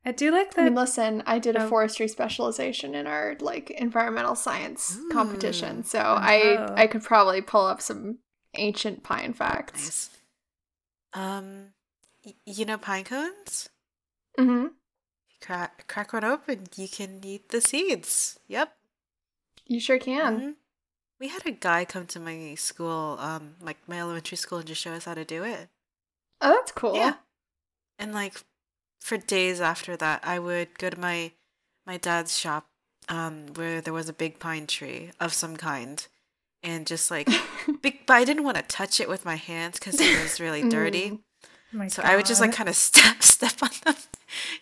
I 0.05 0.11
do 0.13 0.31
like 0.31 0.47
I 0.49 0.51
that. 0.55 0.63
mean, 0.65 0.75
listen, 0.75 1.21
I 1.25 1.37
did 1.39 1.55
a 1.57 1.63
Oh. 1.63 1.67
forestry 1.69 2.07
specialization 2.07 2.95
in 2.95 3.07
our 3.07 3.35
like 3.41 3.69
environmental 3.71 4.35
science 4.35 4.97
Ooh. 4.97 5.09
competition, 5.09 5.83
so 5.83 5.99
Oh. 5.99 6.15
I 6.19 6.81
I 6.83 6.87
could 6.87 7.03
probably 7.03 7.41
pull 7.41 7.65
up 7.65 7.81
some 7.81 8.19
ancient 8.55 9.03
pine 9.03 9.33
facts. 9.33 10.09
Nice. 11.13 11.25
Um, 11.25 11.73
y- 12.25 12.35
you 12.45 12.63
know 12.65 12.77
pine 12.77 13.03
cones? 13.03 13.69
Hmm 14.37 14.67
Crack 15.41 15.87
crack 15.87 16.13
one 16.13 16.23
open, 16.23 16.67
you 16.75 16.87
can 16.87 17.21
eat 17.23 17.49
the 17.49 17.61
seeds. 17.61 18.39
Yep. 18.47 18.75
You 19.67 19.79
sure 19.79 19.99
can. 19.99 20.39
Mhm. 20.39 20.55
We 21.19 21.27
had 21.29 21.45
a 21.45 21.51
guy 21.51 21.85
come 21.85 22.05
to 22.07 22.19
my 22.19 22.55
school, 22.55 23.17
um, 23.19 23.55
like 23.61 23.77
my 23.87 23.99
elementary 23.99 24.37
school, 24.37 24.59
and 24.59 24.67
just 24.67 24.81
show 24.81 24.93
us 24.93 25.05
how 25.05 25.13
to 25.15 25.25
do 25.25 25.43
it. 25.43 25.69
Oh, 26.41 26.51
that's 26.53 26.71
cool. 26.71 26.95
Yeah. 26.95 27.15
And 27.99 28.13
like 28.13 28.43
for 28.99 29.17
days 29.17 29.61
after 29.61 29.95
that, 29.97 30.21
I 30.23 30.39
would 30.39 30.77
go 30.79 30.89
to 30.89 30.99
my 30.99 31.31
my 31.85 31.97
dad's 31.97 32.37
shop, 32.37 32.67
um, 33.09 33.47
where 33.55 33.79
there 33.81 33.93
was 33.93 34.09
a 34.09 34.13
big 34.13 34.39
pine 34.39 34.67
tree 34.67 35.11
of 35.19 35.33
some 35.33 35.55
kind, 35.55 36.05
and 36.63 36.85
just 36.85 37.09
like, 37.09 37.29
big, 37.81 38.05
but 38.05 38.13
I 38.13 38.25
didn't 38.25 38.43
want 38.43 38.57
to 38.57 38.63
touch 38.63 38.99
it 38.99 39.07
with 39.07 39.23
my 39.25 39.35
hands 39.35 39.79
because 39.79 39.99
it 40.01 40.21
was 40.21 40.39
really 40.39 40.67
dirty. 40.77 41.19
Mm. 41.73 41.91
So 41.91 42.01
I 42.03 42.15
would 42.15 42.25
just 42.25 42.41
like 42.41 42.53
kind 42.53 42.69
of 42.69 42.75
step 42.89 43.23
step 43.23 43.61
on 43.61 43.69
them, 43.85 43.95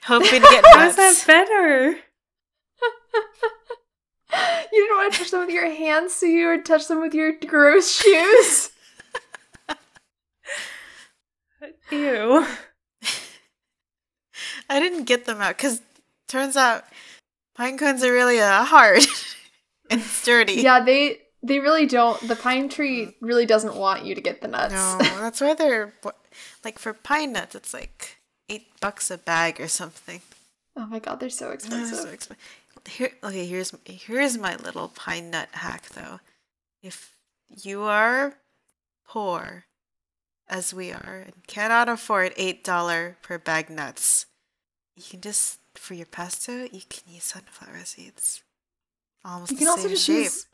hoping 0.04 0.42
to 0.42 0.48
get 0.50 0.64
How's 0.74 0.96
that 0.96 1.24
better? 1.26 1.92
you 4.72 4.72
didn't 4.72 4.98
want 4.98 5.14
to 5.14 5.20
touch 5.20 5.32
them 5.32 5.42
with 5.42 5.50
your 5.50 5.70
hands, 5.70 6.16
so 6.16 6.26
you 6.26 6.48
would 6.50 6.66
touch 6.66 6.88
them 6.88 7.02
with 7.02 7.14
your 7.14 7.34
gross 7.48 7.92
shoes. 7.92 8.72
Ew. 11.92 12.46
I 14.70 14.80
didn't 14.80 15.06
get 15.06 15.26
them 15.26 15.42
out 15.42 15.58
because 15.58 15.82
turns 16.28 16.56
out 16.56 16.84
pine 17.56 17.78
cones 17.78 18.04
are 18.04 18.12
really 18.12 18.40
uh, 18.40 18.66
hard 18.66 19.04
and 19.90 20.02
sturdy. 20.02 20.54
yeah, 20.54 20.84
they 20.84 21.20
they 21.44 21.60
really 21.60 21.86
don't. 21.86 22.20
The 22.28 22.36
pine 22.36 22.70
tree 22.70 23.16
really 23.22 23.46
doesn't 23.46 23.76
want 23.76 24.06
you 24.06 24.16
to 24.16 24.22
get 24.22 24.42
the 24.42 24.48
nuts. 24.48 24.74
No, 24.74 24.98
that's 25.20 25.42
why 25.42 25.54
they're 25.54 25.94
like 26.64 26.80
for 26.80 26.94
pine 26.94 27.34
nuts. 27.34 27.54
It's 27.54 27.74
like 27.74 28.15
eight 28.50 28.68
bucks 28.80 29.10
a 29.12 29.18
bag 29.18 29.60
or 29.60 29.68
something. 29.68 30.22
oh 30.76 30.86
my 30.86 31.00
god, 31.00 31.20
they're 31.20 31.30
so 31.30 31.52
expensive. 31.52 31.98
so 31.98 32.08
expen- 32.08 32.38
Here, 32.88 33.12
okay. 33.24 33.46
Here's 33.46 33.74
here's 33.86 34.38
my 34.38 34.56
little 34.58 34.90
pine 34.90 35.32
nut 35.32 35.50
hack 35.54 35.90
though. 35.90 36.20
If 36.84 37.16
you 37.64 37.82
are 37.84 38.36
poor, 39.08 39.66
as 40.48 40.74
we 40.74 40.92
are, 40.92 41.24
and 41.26 41.48
cannot 41.48 41.90
afford 41.90 42.34
eight 42.38 42.64
dollar 42.64 43.18
per 43.22 43.38
bag 43.40 43.70
nuts, 43.70 44.26
you 44.96 45.04
can 45.10 45.22
just 45.22 45.60
for 45.76 45.94
your 45.94 46.06
pesto 46.06 46.64
you 46.72 46.82
can 46.90 47.14
use 47.14 47.24
sunflower 47.24 47.84
seeds. 47.86 48.44
Almost 49.24 49.52
you 49.52 49.58
can 49.58 49.68
also 49.68 49.90
just 49.90 50.06
shape. 50.06 50.24
use 50.30 50.46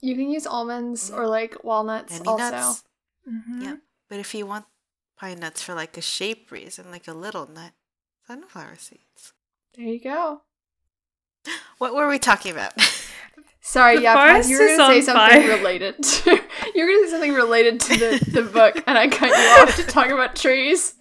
you 0.00 0.14
can 0.14 0.30
use 0.30 0.46
almonds 0.46 1.10
or 1.10 1.26
like 1.26 1.62
walnuts 1.64 2.14
Any 2.14 2.26
also. 2.28 2.50
nuts. 2.50 2.84
Mhm. 3.28 3.62
Yeah. 3.62 3.76
But 4.08 4.18
if 4.20 4.34
you 4.34 4.46
want 4.46 4.64
pine 5.18 5.38
nuts 5.40 5.62
for 5.62 5.74
like 5.74 5.96
a 5.96 6.02
shape 6.02 6.50
reason, 6.50 6.90
like 6.90 7.08
a 7.08 7.12
little 7.14 7.46
nut, 7.50 7.72
sunflower 8.26 8.76
seeds. 8.78 9.32
There 9.74 9.86
you 9.86 10.00
go. 10.00 10.42
What 11.78 11.94
were 11.94 12.08
we 12.08 12.18
talking 12.18 12.52
about? 12.52 12.72
Sorry, 13.60 13.96
The 13.96 14.02
yeah, 14.02 14.14
Pat, 14.14 14.30
forest 14.32 14.50
you 14.50 14.58
were 14.60 14.76
gonna 14.76 14.92
say 14.94 15.00
something 15.00 15.42
fire. 15.42 15.56
related. 15.56 16.02
To, 16.02 16.30
you 16.74 16.84
were 16.84 16.92
gonna 16.92 17.04
say 17.06 17.10
something 17.10 17.34
related 17.34 17.80
to 17.80 17.96
the, 17.98 18.30
the 18.30 18.42
book, 18.42 18.82
and 18.86 18.96
I 18.96 19.08
cut 19.08 19.28
you 19.28 19.62
off 19.62 19.76
to 19.76 19.82
talk 19.84 20.08
about 20.10 20.36
trees. 20.36 20.94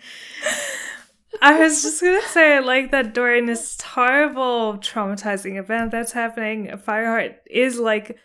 I 1.42 1.60
was 1.60 1.84
just 1.84 2.02
gonna 2.02 2.22
say, 2.24 2.60
like 2.62 2.92
that 2.92 3.14
during 3.14 3.46
this 3.46 3.80
horrible, 3.82 4.78
traumatizing 4.80 5.58
event 5.60 5.92
that's 5.92 6.12
happening, 6.14 6.68
Fireheart 6.86 7.36
is 7.50 7.80
like, 7.80 8.18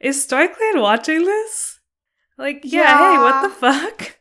is 0.00 0.24
StarClan 0.26 0.80
watching 0.80 1.24
this? 1.24 1.80
Like, 2.38 2.60
yeah, 2.64 2.96
hey, 2.98 3.18
what 3.18 3.42
the 3.42 3.54
fuck? 3.54 4.18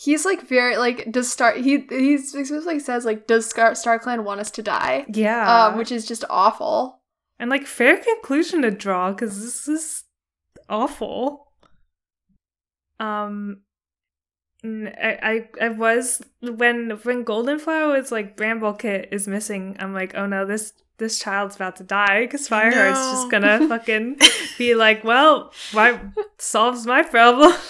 He's 0.00 0.24
like 0.24 0.42
very 0.42 0.76
like 0.76 1.10
does 1.10 1.28
Star 1.30 1.54
he 1.54 1.78
he's 1.90 2.32
explicitly 2.32 2.78
says 2.78 3.04
like 3.04 3.26
does 3.26 3.46
Star 3.50 3.72
StarClan 3.72 4.22
want 4.22 4.38
us 4.40 4.50
to 4.52 4.62
die? 4.62 5.04
Yeah, 5.12 5.66
Um, 5.66 5.76
which 5.76 5.90
is 5.90 6.06
just 6.06 6.24
awful. 6.30 7.00
and 7.40 7.50
like 7.50 7.66
fair 7.66 7.96
conclusion 7.96 8.62
to 8.62 8.70
draw 8.70 9.10
because 9.10 9.40
this 9.42 9.66
is 9.66 10.04
awful. 10.68 11.48
Um, 13.00 13.62
I, 14.64 15.18
I 15.60 15.64
I 15.66 15.68
was 15.70 16.20
when 16.42 16.90
when 17.02 17.24
Goldenflower 17.24 17.96
was 18.00 18.12
like 18.12 18.36
Bramble 18.36 18.74
Kit 18.74 19.08
is 19.12 19.26
missing. 19.28 19.76
I'm 19.80 19.94
like, 19.94 20.14
oh 20.16 20.26
no, 20.26 20.44
this 20.46 20.72
this 20.98 21.18
child's 21.18 21.56
about 21.56 21.76
to 21.76 21.84
die 21.84 22.20
because 22.24 22.48
Fireheart's 22.48 22.98
No. 23.00 23.12
just 23.12 23.30
gonna 23.30 23.68
fucking 23.68 24.18
be 24.58 24.74
like, 24.76 25.02
well, 25.04 25.52
why 25.72 26.00
solves 26.38 26.86
my 26.86 27.02
problem. 27.02 27.52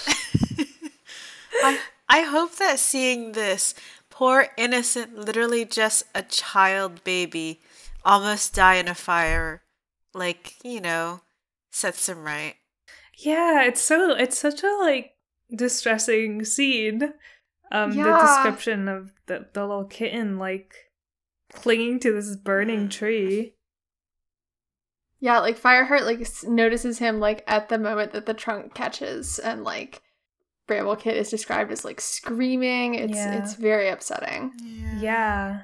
I, 1.62 1.79
I 2.09 2.23
hope 2.23 2.57
that 2.57 2.79
seeing 2.79 3.33
this 3.33 3.75
poor 4.11 4.49
innocent, 4.57 5.16
literally 5.16 5.64
just 5.64 6.05
a 6.14 6.23
child 6.23 7.05
baby, 7.05 7.61
almost 8.05 8.55
die 8.55 8.75
in 8.77 8.88
a 8.88 8.94
fire, 8.94 9.62
like 10.14 10.55
you 10.64 10.81
know, 10.81 11.23
sets 11.71 12.09
him 12.09 12.25
right. 12.25 12.57
yeah, 13.18 13.64
it's 13.64 13.83
so 13.83 14.12
it's 14.12 14.38
such 14.38 14.62
a 14.62 14.77
like 14.81 15.12
distressing 15.55 16.44
scene. 16.44 17.12
Um, 17.71 17.90
the 17.92 18.18
description 18.18 18.88
of 18.88 19.12
the 19.27 19.47
the 19.53 19.66
little 19.66 19.85
kitten 19.85 20.38
like 20.38 20.75
clinging 21.53 22.01
to 22.01 22.12
this 22.12 22.37
burning 22.37 22.88
tree. 22.88 23.55
Yeah, 25.21 25.40
like 25.40 25.61
Fireheart 25.61 26.03
like 26.03 26.27
notices 26.49 26.99
him 26.99 27.21
like 27.21 27.42
at 27.47 27.68
the 27.68 27.79
moment 27.79 28.12
that 28.12 28.27
the 28.27 28.35
trunk 28.35 28.75
catches, 28.75 29.38
and 29.38 29.64
like 29.64 30.01
Bramble 30.68 30.94
Kit 30.94 31.16
is 31.16 31.31
described 31.31 31.72
as 31.72 31.85
like 31.85 32.00
screaming. 32.00 32.94
It's 32.94 33.16
Yeah. 33.16 33.42
it's 33.42 33.54
very 33.54 33.88
upsetting. 33.88 34.52
Yeah. 35.00 35.62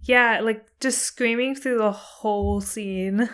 Yeah, 0.00 0.40
like 0.40 0.66
just 0.80 0.98
screaming 1.02 1.54
through 1.54 1.78
the 1.78 1.92
whole 1.92 2.60
scene. 2.60 3.28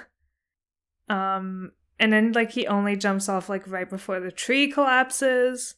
Um 1.08 1.72
and 1.98 2.12
then 2.12 2.32
like 2.32 2.50
he 2.50 2.66
only 2.66 2.96
jumps 2.96 3.28
off 3.28 3.48
like 3.48 3.66
right 3.66 3.88
before 3.88 4.20
the 4.20 4.32
tree 4.32 4.70
collapses. 4.70 5.76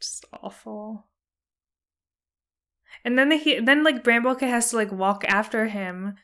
Just 0.00 0.26
awful. 0.42 1.06
And 3.04 3.18
then 3.18 3.28
the, 3.28 3.36
he 3.36 3.60
then 3.60 3.84
like 3.84 4.02
Bramblekit 4.02 4.40
has 4.48 4.70
to 4.70 4.76
like 4.76 4.90
walk 4.92 5.24
after 5.28 5.66
him. 5.66 6.16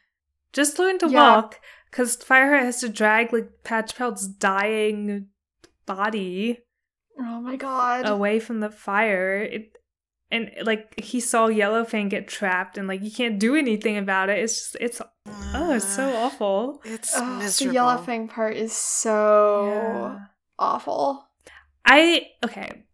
Just 0.53 0.79
learn 0.79 0.99
to 0.99 1.09
Yeah. 1.09 1.35
walk 1.37 1.61
cuz 1.93 2.17
Fireheart 2.17 2.63
has 2.65 2.81
to 2.81 2.89
drag 2.89 3.33
like 3.33 3.63
Patchpelt's 3.65 4.27
dying 4.27 5.29
body 5.87 6.59
Oh 7.25 7.41
my 7.41 7.57
god. 7.57 8.07
away 8.07 8.41
from 8.41 8.61
the 8.61 8.71
fire. 8.71 9.37
It, 9.43 9.77
and 10.31 10.51
like 10.63 10.99
he 10.99 11.21
saw 11.21 11.49
Yellowfang 11.49 12.09
get 12.11 12.27
trapped, 12.29 12.79
and 12.79 12.89
like 12.89 13.03
you 13.03 13.11
can't 13.11 13.39
do 13.39 13.55
anything 13.55 13.99
about 13.99 14.29
it. 14.31 14.39
It's 14.39 14.55
just 14.59 14.77
it's 14.81 15.01
oh, 15.55 15.73
it's 15.75 15.87
so 15.87 16.09
Uh, 16.09 16.17
awful. 16.27 16.81
It's 16.85 17.15
Ugh, 17.17 17.23
the 17.39 17.45
miserable. 17.45 17.75
yellow 17.75 17.99
fang 17.99 18.29
part 18.29 18.57
is 18.57 18.73
so 18.73 19.67
Yeah. 19.67 20.19
awful. 20.59 21.29
I 21.85 22.29
okay. 22.45 22.85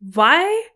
Why 0.00 0.68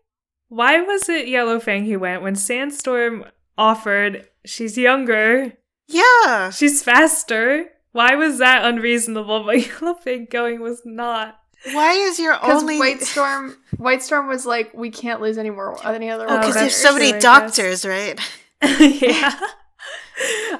why 0.49 0.81
was 0.81 1.07
it 1.09 1.27
Yellowfang 1.27 1.87
who 1.87 1.97
went 1.99 2.21
when 2.21 2.35
Sandstorm 2.35 3.25
offered? 3.57 4.27
She's 4.45 4.77
younger, 4.77 5.53
Yeah. 5.87 6.49
she's 6.51 6.83
faster. 6.83 7.65
Why 7.93 8.15
was 8.15 8.37
that 8.39 8.63
unreasonable? 8.65 9.43
But 9.45 9.57
Yellowfang 9.57 10.29
going 10.29 10.61
was 10.61 10.81
not. 10.85 11.39
Why 11.65 11.93
is 11.93 12.19
your 12.19 12.37
only 12.51 12.79
White 12.79 13.01
Storm, 13.01 13.55
White 13.77 14.01
Storm 14.03 14.27
was 14.27 14.45
like, 14.45 14.73
we 14.73 14.89
can't 14.89 15.21
lose 15.21 15.37
any 15.37 15.49
more 15.49 15.77
any 15.85 16.09
other. 16.09 16.25
Oh, 16.27 16.37
because 16.39 16.55
there's 16.55 16.75
so 16.75 16.93
many 16.93 17.11
true, 17.11 17.19
doctors, 17.19 17.85
right? 17.85 18.19
yeah. 18.61 19.39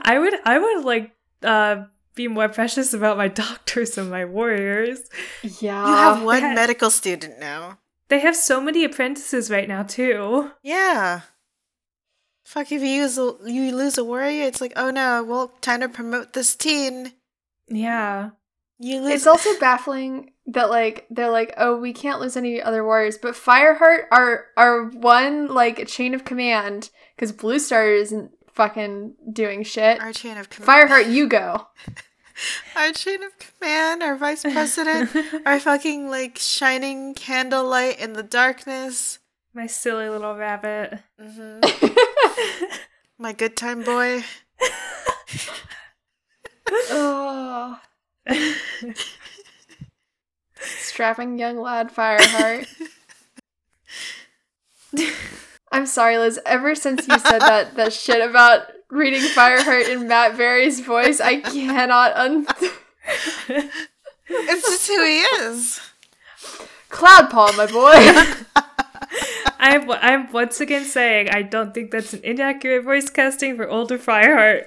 I 0.04 0.18
would 0.20 0.34
I 0.46 0.58
would 0.60 0.86
like 0.86 1.12
uh 1.44 1.84
be 2.14 2.28
more 2.28 2.50
precious 2.50 2.94
about 2.94 3.18
my 3.18 3.28
doctors 3.28 3.98
and 3.98 4.10
my 4.10 4.26
warriors. 4.26 5.00
Yeah, 5.44 5.86
You 5.88 5.94
have 5.96 6.24
one 6.24 6.42
that- 6.42 6.56
medical 6.56 6.90
student 6.90 7.40
now. 7.40 7.78
They 8.10 8.20
have 8.20 8.36
so 8.36 8.60
many 8.60 8.84
apprentices 8.84 9.50
right 9.50 9.70
now 9.70 9.84
too. 9.84 10.52
Yeah. 10.62 11.22
Fuck 12.44 12.74
if 12.74 12.82
you 12.82 12.90
use 12.90 13.18
a, 13.18 13.36
you 13.46 13.74
lose 13.74 13.98
a 13.98 14.04
warrior, 14.04 14.44
it's 14.44 14.60
like, 14.60 14.74
oh 14.76 14.90
no, 14.92 15.24
well, 15.24 15.54
time 15.62 15.80
to 15.80 15.88
promote 15.88 16.34
this 16.34 16.54
teen. 16.54 17.14
Yeah. 17.70 18.32
You 18.80 19.00
lose. 19.00 19.14
It's 19.14 19.28
also 19.28 19.58
baffling 19.60 20.31
that 20.48 20.70
like 20.70 21.06
they're 21.10 21.30
like, 21.30 21.54
oh, 21.58 21.78
we 21.78 21.94
can't 21.94 22.20
lose 22.20 22.36
any 22.38 22.62
other 22.62 22.84
warriors, 22.84 23.18
but 23.18 23.36
Fireheart 23.36 24.06
are 24.12 24.46
are 24.58 24.86
one 24.90 25.48
like 25.48 25.88
chain 25.88 26.14
of 26.14 26.26
command 26.26 26.90
because 27.16 27.32
Blue 27.32 27.60
Star 27.60 27.92
isn't 27.92 28.32
fucking 28.54 29.16
doing 29.32 29.64
shit. 29.64 30.00
our 30.02 30.12
chain 30.14 30.38
of 30.38 30.50
command. 30.50 30.90
Fireheart, 30.90 31.12
you 31.12 31.28
go. 31.28 31.68
Our 32.76 32.92
chain 32.94 33.22
of 33.22 33.32
command, 33.38 34.02
our 34.02 34.16
vice 34.16 34.42
president, 34.42 35.12
our 35.46 35.60
fucking 35.60 36.10
like 36.10 36.40
shining 36.40 37.14
candlelight 37.14 38.00
in 38.00 38.14
the 38.14 38.24
darkness. 38.24 39.20
My 39.54 39.68
silly 39.68 40.10
little 40.10 40.36
rabbit. 40.36 40.98
hmm 41.22 41.60
My 43.20 43.34
good 43.34 43.56
time 43.56 43.84
boy. 43.84 44.24
oh, 46.90 47.80
strapping 50.62 51.38
young 51.40 51.58
lad 51.58 51.94
Fireheart. 51.94 52.68
I'm 55.72 55.86
sorry, 55.86 56.18
Liz. 56.18 56.40
Ever 56.46 56.76
since 56.76 57.08
you 57.08 57.18
said 57.20 57.40
that 57.40 57.76
that 57.76 57.94
shit 57.94 58.28
about 58.28 58.64
reading 58.90 59.22
Fireheart 59.22 59.90
in 59.90 60.08
Matt 60.08 60.38
Berry's 60.38 60.82
voice, 60.82 61.22
I 61.22 61.40
cannot 61.40 62.16
un. 62.16 62.48
It's 64.34 64.62
just 64.62 64.88
who 64.88 65.04
he 65.04 65.20
is. 65.20 65.82
Cloud 66.90 67.30
Paw, 67.30 67.52
my 67.58 67.66
boy. 67.66 67.92
I'm 69.60 69.92
I'm 69.92 70.32
once 70.32 70.62
again 70.62 70.86
saying 70.86 71.30
I 71.30 71.42
don't 71.42 71.74
think 71.74 71.92
that's 71.92 72.14
an 72.14 72.22
inaccurate 72.24 72.84
voice 72.84 73.10
casting 73.10 73.58
for 73.58 73.70
older 73.70 73.98
Fireheart. 73.98 74.66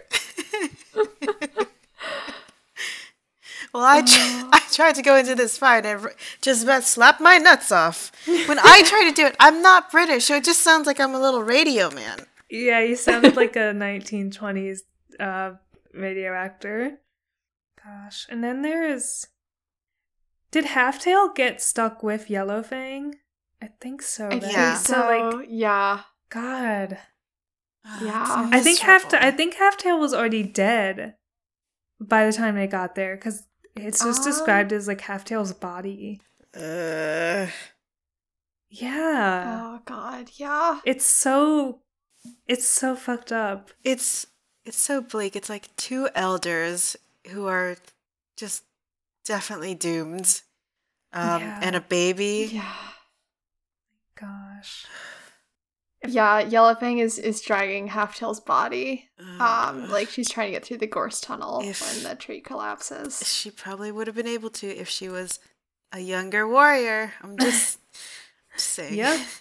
Well, 3.75 3.83
I 3.85 4.03
tr- 4.03 4.49
I 4.53 4.61
tried 4.71 4.95
to 4.95 5.03
go 5.03 5.17
into 5.17 5.35
this 5.35 5.59
fight 5.59 5.85
and 5.85 6.07
just 6.41 6.63
about 6.63 6.85
slap 6.85 7.21
my 7.21 7.39
nuts 7.39 7.73
off. 7.73 8.13
When 8.27 8.59
I 8.61 8.83
try 8.87 9.05
to 9.09 9.13
do 9.15 9.27
it, 9.27 9.35
I'm 9.41 9.61
not 9.63 9.91
British, 9.91 10.25
so 10.27 10.37
it 10.37 10.45
just 10.45 10.61
sounds 10.61 10.87
like 10.87 11.01
I'm 11.01 11.13
a 11.15 11.21
little 11.21 11.43
radio 11.43 11.91
man. 11.91 12.21
Yeah, 12.49 12.81
you 12.81 12.95
sounded 12.95 13.35
like 13.43 13.57
a 13.57 13.75
1920s 13.75 14.79
uh, 15.19 15.55
radio 15.93 16.33
actor. 16.33 16.99
Gosh, 17.85 18.27
and 18.31 18.43
then 18.45 18.63
there's. 18.63 19.27
Did 20.53 20.67
Halftail 20.67 21.35
get 21.35 21.61
stuck 21.61 22.05
with 22.05 22.29
Yellowfang? 22.29 23.15
I 23.61 23.71
think 23.81 24.03
so. 24.03 24.27
I 24.27 24.29
right? 24.29 24.41
think 24.41 24.53
Yeah. 24.53 24.75
so. 24.77 24.99
like, 25.01 25.47
yeah. 25.51 26.01
God, 26.31 26.99
Yeah. 28.01 28.49
I 28.53 28.61
think 28.61 28.79
half. 28.79 29.05
Miserable. 29.05 29.27
I 29.27 29.31
think 29.33 29.57
Halftail 29.57 29.99
was 29.99 30.15
already 30.15 30.45
dead 30.45 31.15
by 32.01 32.25
the 32.27 32.33
time 32.33 32.55
they 32.55 32.67
got 32.69 32.95
there 32.95 33.17
because 33.17 33.43
it's 33.77 34.03
just 34.03 34.21
Um. 34.21 34.25
described 34.27 34.73
as 34.73 34.87
like 34.89 35.01
Halftail's 35.01 35.53
body. 35.53 36.21
Uh, 36.57 37.47
Yeah, 38.71 39.61
Oh 39.63 39.81
God. 39.85 40.31
Yeah. 40.35 40.81
it's 40.85 41.07
so. 41.07 41.81
It's 42.47 42.67
so 42.67 42.97
fucked 42.97 43.33
up. 43.33 43.71
it's 43.83 44.27
it's 44.65 44.79
so 44.79 45.01
bleak. 45.03 45.37
It's 45.37 45.51
like 45.51 45.75
two 45.77 46.09
elders 46.15 46.97
who 47.31 47.47
are 47.47 47.77
just 48.37 48.65
definitely 49.27 49.75
doomed, 49.75 50.41
um, 51.13 51.41
Yeah. 51.43 51.61
and 51.63 51.77
a 51.77 51.81
baby. 51.83 52.49
Yeah. 52.53 52.73
Gosh. 54.15 54.87
Yeah. 56.07 56.43
Yellowfang 56.43 57.01
is 57.01 57.19
is 57.19 57.41
dragging 57.41 57.89
Halftail's 57.89 58.41
body. 58.41 59.09
Um, 59.41 59.89
like 59.91 60.09
she's 60.11 60.29
trying 60.31 60.49
to 60.49 60.53
get 60.53 60.65
through 60.65 60.79
the 60.79 60.87
gorse 60.87 61.21
tunnel 61.21 61.61
If- 61.65 61.81
when 61.81 62.03
the 62.11 62.15
tree 62.17 62.41
collapses. 62.41 63.23
she 63.27 63.51
probably 63.51 63.91
would 63.93 64.07
have 64.07 64.17
been 64.17 64.27
able 64.27 64.51
to 64.51 64.67
if 64.69 64.89
she 64.89 65.09
was 65.09 65.39
a 65.93 66.01
younger 66.01 66.47
warrior. 66.49 67.13
I'm 67.23 67.37
just, 67.39 67.79
just 68.55 68.69
saying. 68.69 68.95
Yeah. 68.95 69.23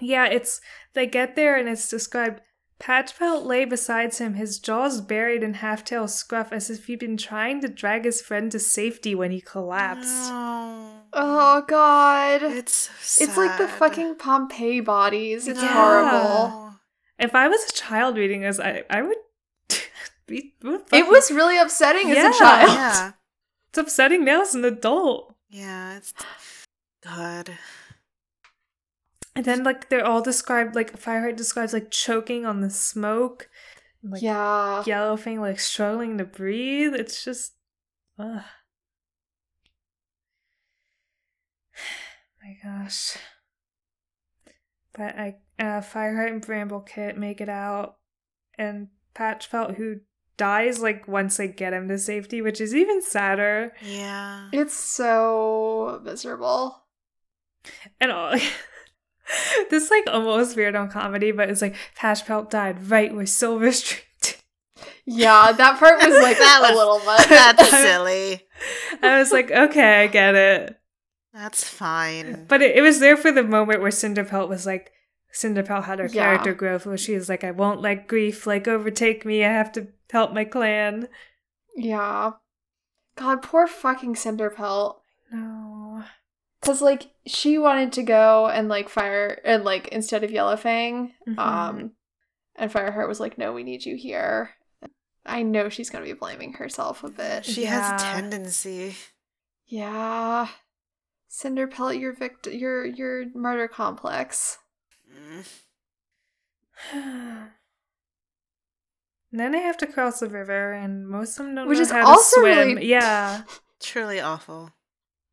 Yeah, 0.00 0.26
it's 0.26 0.60
they 0.94 1.08
get 1.08 1.34
there 1.34 1.56
and 1.56 1.68
it's 1.68 1.88
described. 1.88 2.40
Patchpelt 2.80 3.44
lay 3.44 3.64
beside 3.64 4.14
him, 4.14 4.34
his 4.34 4.58
jaws 4.60 5.00
buried 5.00 5.42
in 5.42 5.54
Halftail's 5.54 6.14
scruff, 6.14 6.52
as 6.52 6.70
if 6.70 6.86
he'd 6.86 7.00
been 7.00 7.16
trying 7.16 7.60
to 7.62 7.68
drag 7.68 8.04
his 8.04 8.22
friend 8.22 8.52
to 8.52 8.58
safety 8.60 9.14
when 9.16 9.32
he 9.32 9.40
collapsed. 9.40 10.30
No. 10.30 10.92
Oh 11.12 11.64
God. 11.66 12.42
It's 12.42 12.72
so 12.74 12.92
sad. 13.00 13.28
It's 13.28 13.36
like 13.36 13.58
the 13.58 13.66
fucking 13.66 14.16
Pompeii 14.16 14.80
bodies. 14.80 15.48
It's 15.48 15.60
Yeah. 15.60 15.72
horrible. 15.72 16.74
If 17.18 17.34
I 17.34 17.48
was 17.48 17.64
a 17.68 17.72
child 17.72 18.16
reading 18.16 18.42
this, 18.42 18.60
I 18.60 18.84
I 18.88 19.02
would 19.02 19.16
be. 20.26 20.54
It 20.92 21.08
was 21.08 21.32
really 21.32 21.58
upsetting 21.58 22.08
Yeah. 22.08 22.28
as 22.28 22.36
a 22.36 22.38
child. 22.38 22.70
Yeah. 22.70 23.12
It's 23.70 23.78
upsetting 23.78 24.24
now 24.24 24.42
as 24.42 24.54
an 24.54 24.64
adult. 24.64 25.34
Yeah, 25.50 25.96
it's 25.96 26.14
God. 27.02 27.58
And 29.38 29.44
then 29.44 29.62
like 29.62 29.88
they're 29.88 30.04
all 30.04 30.20
described 30.20 30.74
like 30.74 31.00
Fireheart 31.00 31.36
describes 31.36 31.72
like 31.72 31.92
choking 31.92 32.44
on 32.44 32.60
the 32.60 32.70
smoke, 32.70 33.48
like 34.02 34.20
yeah. 34.20 34.82
Yellowfang 34.84 35.38
like 35.38 35.60
struggling 35.60 36.18
to 36.18 36.24
breathe. 36.24 36.92
It's 36.92 37.24
just, 37.24 37.52
ugh. 38.18 38.42
My 42.42 42.56
gosh. 42.64 43.16
But 44.92 45.16
I, 45.16 45.36
uh, 45.60 45.82
Fireheart 45.82 46.32
and 46.32 46.44
Bramblekit 46.44 47.16
make 47.16 47.40
it 47.40 47.48
out, 47.48 47.98
and 48.58 48.88
Patchpelt 49.14 49.76
who 49.76 50.00
dies 50.36 50.80
like 50.80 51.06
once 51.06 51.36
they 51.36 51.46
get 51.46 51.72
him 51.72 51.86
to 51.86 51.98
safety, 51.98 52.42
which 52.42 52.60
is 52.60 52.74
even 52.74 53.02
sadder. 53.02 53.72
Yeah. 53.84 54.48
It's 54.52 54.74
so 54.74 56.00
miserable. 56.02 56.82
And 58.00 58.10
all. 58.10 58.34
this 59.70 59.90
like 59.90 60.04
almost 60.08 60.56
weird 60.56 60.74
on 60.76 60.90
comedy, 60.90 61.32
but 61.32 61.48
it's 61.50 61.62
like 61.62 61.76
Patchpelt 61.96 62.50
died 62.50 62.90
right 62.90 63.14
where 63.14 63.26
Silver 63.26 63.72
Street. 63.72 64.40
Yeah, 65.04 65.52
that 65.52 65.78
part 65.78 65.96
was 66.02 66.22
like 66.22 66.38
That 66.38 66.60
was- 66.62 66.70
a 66.70 66.74
little 66.74 66.98
much. 67.00 67.28
That's 67.28 67.70
silly. 67.70 68.46
I 69.02 69.18
was 69.18 69.32
like, 69.32 69.50
okay, 69.50 70.02
I 70.04 70.06
get 70.06 70.34
it. 70.34 70.78
That's 71.32 71.62
fine. 71.64 72.46
But 72.48 72.62
it, 72.62 72.76
it 72.76 72.82
was 72.82 73.00
there 73.00 73.16
for 73.16 73.30
the 73.30 73.42
moment 73.44 73.80
where 73.80 73.90
Cinderpelt 73.90 74.48
was 74.48 74.66
like, 74.66 74.90
Cinderpelt 75.32 75.84
had 75.84 75.98
her 76.00 76.06
Yeah. 76.06 76.24
character 76.24 76.54
growth 76.54 76.84
where 76.86 76.96
she 76.98 77.14
was 77.14 77.28
like, 77.28 77.44
I 77.44 77.50
won't 77.52 77.80
let 77.80 78.08
grief 78.08 78.46
like 78.46 78.66
overtake 78.66 79.24
me. 79.24 79.44
I 79.44 79.52
have 79.52 79.70
to 79.72 79.88
help 80.10 80.32
my 80.32 80.44
clan. 80.44 81.08
Yeah. 81.76 82.32
God, 83.16 83.42
poor 83.42 83.66
fucking 83.66 84.14
Cinderpelt. 84.14 84.96
No. 85.30 85.77
Cause 86.68 86.82
like 86.82 87.10
she 87.26 87.56
wanted 87.58 87.92
to 87.94 88.02
go 88.02 88.46
and 88.48 88.68
like 88.68 88.88
fire 88.90 89.40
and 89.44 89.64
like 89.64 89.88
instead 89.88 90.22
of 90.22 90.30
Yellowfang, 90.30 91.12
Mhm. 91.26 91.38
um, 91.38 91.92
and 92.56 92.70
Fireheart 92.70 93.08
was 93.08 93.20
like, 93.20 93.38
"No, 93.38 93.52
we 93.54 93.62
need 93.64 93.86
you 93.86 93.96
here." 93.96 94.50
I 95.24 95.42
know 95.42 95.68
she's 95.70 95.88
gonna 95.90 96.04
be 96.04 96.12
blaming 96.12 96.52
herself 96.54 97.02
a 97.04 97.08
bit. 97.08 97.44
She 97.46 97.64
has 97.64 97.90
a 98.00 98.04
tendency. 98.04 98.96
Yeah, 99.66 100.48
Cinderpelt, 101.30 101.98
your 102.00 102.12
vict, 102.12 102.46
your 102.46 102.84
your 102.84 103.26
murder 103.34 103.66
complex. 103.68 104.58
Mm. 105.10 105.46
then 109.32 109.52
they 109.52 109.60
have 109.60 109.76
to 109.78 109.86
cross 109.86 110.20
the 110.20 110.28
river, 110.28 110.72
and 110.72 111.08
most 111.08 111.38
of 111.38 111.46
them 111.46 111.54
don't 111.54 111.68
Which 111.68 111.78
know 111.78 111.82
is 111.82 111.90
how 111.90 112.06
also 112.06 112.40
to 112.42 112.52
swim. 112.52 112.68
really- 112.68 112.86
Yeah. 112.86 113.44
Truly 113.80 114.20
awful. 114.20 114.72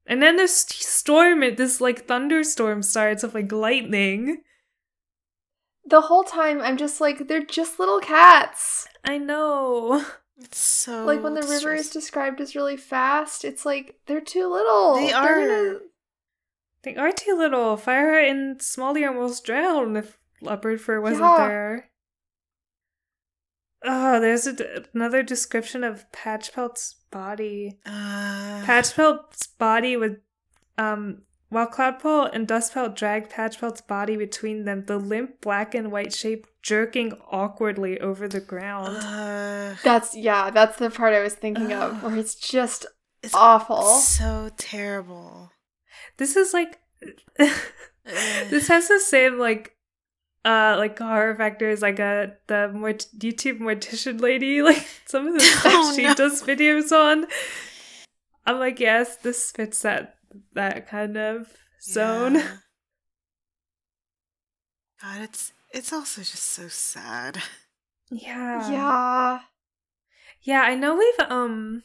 And 0.07 0.21
then 0.21 0.35
this 0.37 0.55
storm, 0.55 1.39
this 1.55 1.81
like 1.81 2.07
thunderstorm 2.07 2.83
starts 2.83 3.23
of 3.23 3.33
like 3.33 3.51
lightning. 3.51 4.43
The 5.87 6.01
whole 6.01 6.23
time, 6.23 6.61
I'm 6.61 6.77
just 6.77 6.99
like, 6.99 7.27
they're 7.27 7.43
just 7.43 7.79
little 7.79 7.99
cats. 7.99 8.87
I 9.03 9.17
know. 9.17 10.03
It's 10.37 10.57
so 10.59 11.05
like 11.05 11.23
when 11.23 11.33
the 11.33 11.47
river 11.47 11.73
is 11.73 11.89
described 11.89 12.41
as 12.41 12.55
really 12.55 12.75
fast, 12.75 13.45
it's 13.45 13.65
like 13.65 13.95
they're 14.05 14.19
too 14.19 14.51
little. 14.51 14.95
They 14.95 15.07
They're 15.11 15.47
gonna- 15.47 15.79
They 16.83 16.95
are 16.97 17.11
too 17.13 17.35
little. 17.37 17.77
Fire 17.77 18.19
and 18.19 18.59
Smallear 18.59 19.07
almost 19.07 19.45
drowned 19.45 19.95
if 19.97 20.19
Leopard 20.41 20.81
Fur 20.81 20.99
wasn't 20.99 21.21
Yeah. 21.21 21.47
there. 21.47 21.89
Oh, 23.87 24.19
there's 24.19 24.47
a 24.47 24.53
d 24.53 24.65
another 24.93 25.21
description 25.23 25.83
of 25.83 26.09
Patchpelt's 26.11 26.95
body. 27.11 27.79
Uh, 27.85 28.63
Patchpelt's 28.65 29.47
body 29.47 29.95
would, 29.95 30.21
um, 30.77 31.21
while 31.49 31.67
Cloudpelt 31.67 32.31
and 32.33 32.47
Dustpelt 32.47 32.95
dragged 32.95 33.31
Patchpelt's 33.31 33.81
body 33.81 34.17
between 34.17 34.65
them, 34.65 34.85
the 34.85 34.97
limp 34.97 35.39
black 35.41 35.75
and 35.75 35.91
white 35.91 36.13
shape 36.13 36.47
jerking 36.63 37.13
awkwardly 37.31 37.99
over 37.99 38.27
the 38.27 38.39
ground. 38.41 38.97
uh, 38.97 39.75
That's 39.83 40.15
yeah, 40.15 40.49
that's 40.49 40.77
the 40.77 40.89
part 40.89 41.13
I 41.13 41.21
was 41.21 41.35
thinking 41.35 41.71
of, 41.71 41.95
Ugh. 41.97 42.03
where 42.03 42.15
it's 42.17 42.35
just 42.35 42.85
it's 43.21 43.35
awful. 43.35 43.83
so 43.83 44.49
terrible. 44.57 45.51
This 46.17 46.35
is 46.35 46.53
like, 46.53 46.79
this 48.49 48.67
has 48.67 48.87
the 48.87 48.99
same 48.99 49.37
like 49.37 49.74
uh 50.45 50.75
like 50.77 50.97
horror 50.99 51.36
factors 51.36 51.81
like 51.81 51.99
uh 51.99 52.27
the 52.47 52.69
mort- 52.73 53.08
youtube 53.17 53.60
mortician 53.60 54.21
lady 54.21 54.62
like 54.62 54.86
some 55.05 55.27
of 55.27 55.34
the 55.34 55.39
stuff 55.41 55.73
Oh, 55.75 55.93
she 55.95 56.03
no. 56.03 56.13
does 56.13 56.43
videos 56.43 56.91
on 56.91 57.25
I'm 58.47 58.60
like, 58.60 58.79
yes, 58.79 59.15
this 59.17 59.49
fits 59.51 59.81
that 59.81 60.17
that 60.53 60.88
kind 60.88 61.17
of 61.17 61.51
zone. 61.81 62.36
Yeah. 62.36 62.58
God, 65.01 65.21
it's 65.21 65.51
it's 65.71 65.91
also 65.91 66.21
just 66.21 66.43
so 66.43 66.67
sad. 66.67 67.41
Yeah. 68.12 68.71
yeah. 68.71 69.39
Yeah, 70.41 70.62
I 70.62 70.75
know 70.75 70.95
we've 70.95 71.19
um 71.31 71.84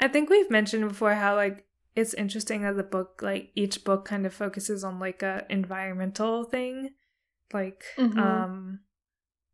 I 0.00 0.08
think 0.08 0.30
we've 0.30 0.50
mentioned 0.50 0.88
before 0.88 1.14
how 1.14 1.36
like 1.36 1.64
it's 1.94 2.14
interesting 2.14 2.62
that 2.62 2.76
the 2.76 2.82
book 2.82 3.20
like 3.22 3.52
each 3.54 3.84
book 3.84 4.04
kind 4.04 4.26
of 4.26 4.34
focuses 4.34 4.82
on 4.82 4.98
like 4.98 5.22
a 5.22 5.46
environmental 5.48 6.42
thing. 6.44 6.90
Like 7.52 7.84
Mhm. 7.98 8.16
um 8.18 8.80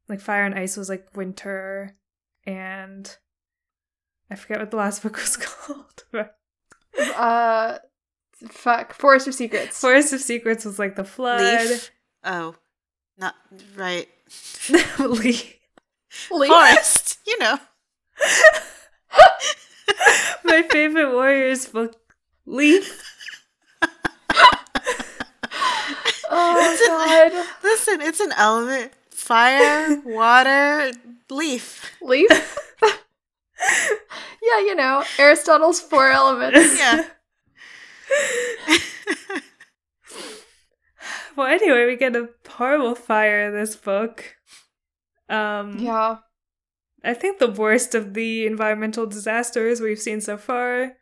like 0.09 0.21
Fire 0.21 0.45
and 0.45 0.55
Ice 0.55 0.77
was 0.77 0.89
like 0.89 1.07
winter 1.17 1.97
and 2.47 3.17
I 4.31 4.35
forget 4.37 4.59
what 4.61 4.71
the 4.71 4.77
last 4.77 5.03
book 5.03 5.17
was 5.17 5.37
called. 5.37 6.05
but 6.13 6.37
Uh, 6.99 7.79
fuck. 8.49 8.93
Forest 8.95 9.29
of 9.29 9.35
Secrets. 9.35 9.81
Forest 9.81 10.13
of 10.13 10.21
Secrets 10.21 10.65
was 10.65 10.79
like 10.79 10.97
the 10.97 11.05
flood. 11.05 11.41
Leaf. 11.69 11.91
Oh, 12.25 12.55
not 13.19 13.35
right. 13.77 14.09
Leaf. 14.99 15.55
Leaf. 16.31 16.49
Forest. 16.51 17.19
You 17.27 17.39
know. 17.39 17.59
My 20.45 20.63
favorite 20.71 21.13
Warriors 21.13 21.67
book 21.67 21.95
Leaf. 22.47 23.06
Oh 26.39 26.77
god. 26.87 27.47
Listen, 27.63 28.01
it's 28.03 28.21
an 28.21 28.33
element. 28.37 28.93
Fire, 29.11 30.01
water, 30.05 30.93
leaf. 31.31 31.93
Leaf. 32.03 32.59
yeah, 32.83 34.59
you 34.61 34.75
know 34.75 35.03
Aristotle's 35.19 35.81
four 35.81 36.11
elements. 36.11 36.79
Yeah. 36.79 37.05
Well, 41.37 41.47
anyway, 41.49 41.85
we 41.87 41.97
get 41.97 42.17
a 42.17 42.31
horrible 42.49 42.95
fire 42.95 43.47
in 43.49 43.53
this 43.55 43.77
book. 43.77 44.37
Um, 45.29 45.79
Yeah. 45.79 46.19
I 47.05 47.13
think 47.15 47.39
the 47.39 47.51
worst 47.51 47.95
of 47.95 48.15
the 48.15 48.47
environmental 48.47 49.07
disasters 49.07 49.81
we've 49.81 49.99
seen 49.99 50.21
so 50.23 50.39
far. 50.39 50.97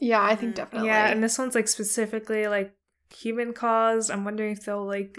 Yeah, 0.00 0.22
I 0.22 0.34
think 0.36 0.52
Mhm. 0.52 0.56
definitely. 0.56 0.88
Yeah, 0.88 1.08
and 1.08 1.22
this 1.22 1.36
one's 1.38 1.54
like 1.54 1.68
specifically 1.68 2.46
like 2.48 2.72
human 3.14 3.52
caused. 3.52 4.10
I'm 4.10 4.24
wondering 4.24 4.52
if 4.52 4.64
they'll 4.64 4.84
like 4.86 5.18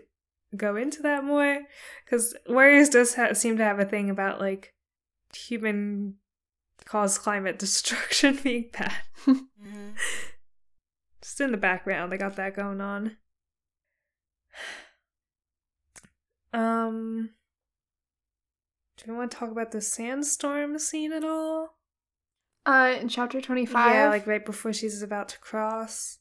go 0.55 0.75
into 0.75 1.01
that 1.03 1.23
more 1.23 1.59
because 2.05 2.35
Warriors 2.47 2.89
does 2.89 3.15
ha- 3.15 3.33
seem 3.33 3.57
to 3.57 3.63
have 3.63 3.79
a 3.79 3.85
thing 3.85 4.09
about 4.09 4.39
like 4.39 4.73
human 5.35 6.15
caused 6.85 7.21
climate 7.21 7.59
destruction 7.59 8.37
being 8.43 8.69
bad. 8.71 8.93
Mhm. 9.25 9.93
Just 11.21 11.41
in 11.41 11.51
the 11.51 11.57
background, 11.57 12.11
they 12.11 12.17
got 12.17 12.35
that 12.37 12.55
going 12.55 12.81
on. 12.81 13.17
Um, 16.51 17.29
do 18.97 19.11
you 19.11 19.15
want 19.17 19.31
to 19.31 19.37
talk 19.37 19.51
about 19.51 19.71
the 19.71 19.81
sandstorm 19.81 20.79
scene 20.79 21.13
at 21.13 21.23
all? 21.23 21.77
uh, 22.65 22.95
in 22.99 23.07
chapter 23.07 23.41
twenty-five. 23.41 23.93
Yeah, 23.93 24.09
like 24.09 24.27
right 24.27 24.45
before 24.45 24.73
she's 24.73 25.01
about 25.01 25.29
to 25.29 25.39
cross. 25.39 26.18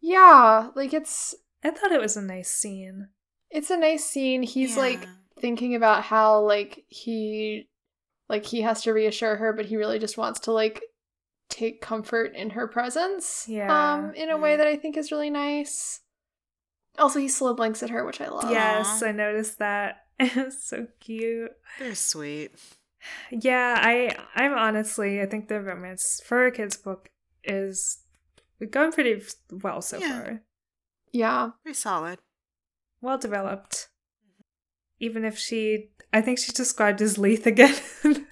Yeah, 0.00 0.68
like 0.74 0.92
it's 0.94 1.34
I 1.64 1.70
thought 1.70 1.92
it 1.92 2.00
was 2.00 2.16
a 2.16 2.22
nice 2.22 2.50
scene. 2.50 3.08
it's 3.50 3.70
a 3.70 3.76
nice 3.76 4.04
scene. 4.04 4.42
He's 4.42 4.76
like 4.76 5.06
thinking 5.40 5.74
about 5.74 6.04
how 6.04 6.40
like 6.40 6.84
he 6.88 7.68
like 8.28 8.44
he 8.44 8.62
has 8.62 8.82
to 8.82 8.92
reassure 8.92 9.36
her, 9.36 9.52
but 9.52 9.66
he 9.66 9.76
really 9.76 9.98
just 9.98 10.18
wants 10.18 10.40
to 10.40 10.52
like 10.52 10.82
take 11.48 11.80
comfort 11.80 12.34
in 12.34 12.50
her 12.50 12.68
presence. 12.68 13.46
Yeah. 13.48 13.94
Um, 13.94 14.14
in 14.14 14.30
a 14.30 14.36
way 14.36 14.56
that 14.56 14.66
I 14.66 14.76
think 14.76 14.96
is 14.96 15.10
really 15.10 15.30
nice. 15.30 16.00
Also, 16.98 17.20
he 17.20 17.28
slow 17.28 17.54
blinks 17.54 17.82
at 17.82 17.90
her, 17.90 18.04
which 18.04 18.20
I 18.20 18.28
love. 18.28 18.50
Yes, 18.50 19.02
Aw. 19.02 19.06
I 19.06 19.12
noticed 19.12 19.58
that. 19.58 20.02
It 20.20 20.34
was 20.34 20.60
so 20.60 20.88
cute. 20.98 21.52
They're 21.78 21.94
sweet. 21.94 22.50
Yeah, 23.30 23.76
I 23.80 24.16
I'm 24.34 24.52
honestly 24.52 25.22
I 25.22 25.26
think 25.26 25.46
the 25.46 25.60
romance 25.60 26.20
for 26.24 26.44
a 26.44 26.50
kids 26.50 26.76
book 26.76 27.10
is 27.44 27.98
going 28.66 28.92
pretty 28.92 29.22
well 29.62 29.80
so 29.82 29.98
Yeah. 29.98 30.20
far. 30.22 30.40
Yeah. 31.12 31.50
Pretty 31.62 31.76
solid. 31.76 32.18
Well 33.00 33.18
developed. 33.18 33.88
Even 35.00 35.24
if 35.24 35.38
she 35.38 35.90
I 36.12 36.20
think 36.20 36.38
she 36.38 36.50
described 36.52 37.00
as 37.00 37.18
Leith 37.18 37.46
again 37.46 37.76
in 38.04 38.26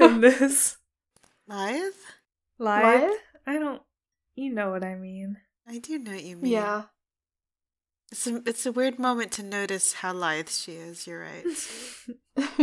this 0.20 0.78
Live? 1.46 1.94
live. 2.58 3.02
What? 3.02 3.20
I 3.46 3.58
don't 3.58 3.82
you 4.34 4.52
know 4.52 4.70
what 4.70 4.82
I 4.82 4.96
mean. 4.96 5.36
I 5.68 5.78
do 5.78 5.98
know 5.98 6.10
what 6.12 6.24
you 6.24 6.36
mean. 6.36 6.52
Yeah. 6.52 6.82
It's 8.10 8.26
a, 8.26 8.42
it's 8.46 8.66
a 8.66 8.72
weird 8.72 8.98
moment 8.98 9.32
to 9.32 9.42
notice 9.42 9.94
how 9.94 10.12
lithe 10.12 10.48
she 10.48 10.72
is. 10.72 11.06
You're 11.06 11.20
right. 11.20 11.44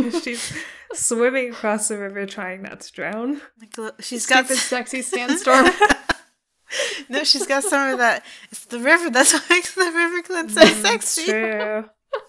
She's 0.22 0.52
swimming 0.94 1.50
across 1.50 1.88
the 1.88 1.98
river 1.98 2.24
trying 2.26 2.62
not 2.62 2.80
to 2.80 2.92
drown. 2.92 3.40
Like, 3.60 3.76
look, 3.76 4.02
she's 4.02 4.26
got 4.26 4.48
this 4.48 4.62
sexy 4.62 5.02
sandstorm. 5.02 5.66
No, 7.08 7.24
she's 7.24 7.46
got 7.46 7.62
some 7.64 7.92
of 7.92 7.98
that. 7.98 8.24
It's 8.50 8.64
the 8.66 8.78
river. 8.78 9.10
That's 9.10 9.32
what 9.32 9.44
makes 9.50 9.74
the 9.76 9.90
river 9.92 10.22
cleanse 10.22 10.54
so 10.54 10.62
Mm, 10.62 10.82
sexy. 10.82 11.24
True. 11.26 11.84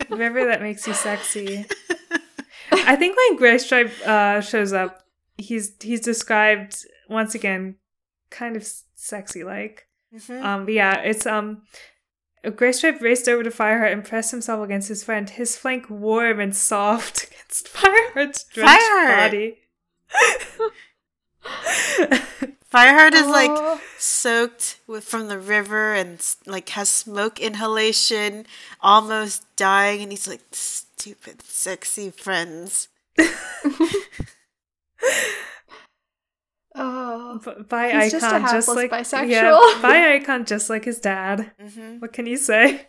River 0.10 0.46
that 0.46 0.62
makes 0.62 0.86
you 0.88 0.94
sexy. 0.94 1.66
I 2.72 2.96
think 2.96 3.16
when 3.18 3.38
Grey 3.38 3.58
Stripe 3.58 3.92
uh, 4.06 4.42
shows 4.42 4.74
up, 4.74 5.04
he's 5.38 5.74
he's 5.82 6.02
described 6.02 6.78
once 7.10 7.36
again, 7.36 7.76
kind 8.30 8.56
of 8.56 8.66
sexy 8.96 9.44
like. 9.44 9.88
Mhm. 10.16 10.44
Um, 10.44 10.66
but 10.66 10.74
yeah, 10.74 11.00
it's 11.02 11.26
um, 11.26 11.64
Grey 12.56 12.72
Stripe 12.72 13.02
raced 13.02 13.28
over 13.28 13.44
to 13.44 13.50
Fireheart 13.50 13.92
and 13.94 14.04
pressed 14.06 14.32
himself 14.32 14.64
against 14.64 14.88
his 14.88 15.04
friend, 15.04 15.30
his 15.30 15.56
flank 15.58 15.90
warm 15.90 16.40
and 16.40 16.56
soft 16.56 17.24
against 17.32 17.68
Fireheart's 17.68 18.46
drenched 18.46 18.82
Fireheart! 18.92 19.18
body. 19.18 19.58
Fireheart 22.74 23.14
is 23.14 23.28
like 23.28 23.80
soaked 24.00 24.80
with 24.88 25.04
from 25.04 25.28
the 25.28 25.38
river 25.38 25.94
and 25.94 26.20
like 26.48 26.70
has 26.70 26.90
smoke 26.90 27.40
inhalation, 27.40 28.46
almost 28.82 29.46
dying, 29.56 30.02
and 30.02 30.12
he's 30.12 30.28
like 30.28 30.42
stupid, 30.52 31.42
sexy 31.44 32.10
friends. 32.10 32.88
Oh. 36.76 37.40
B- 37.44 37.64
by 37.70 37.92
He's 38.04 38.12
just 38.12 38.26
a 38.26 38.30
icon, 38.30 38.42
just, 38.42 38.68
hapless 38.68 38.76
like 38.76 38.92
bisexual. 38.92 39.30
yeah, 39.30 39.80
by 39.82 40.14
icon, 40.16 40.46
just 40.46 40.70
like 40.70 40.86
his 40.86 41.00
dad. 41.00 41.52
hmm 41.62 42.00
What 42.00 42.14
can 42.14 42.26
you 42.26 42.38
say? 42.38 42.88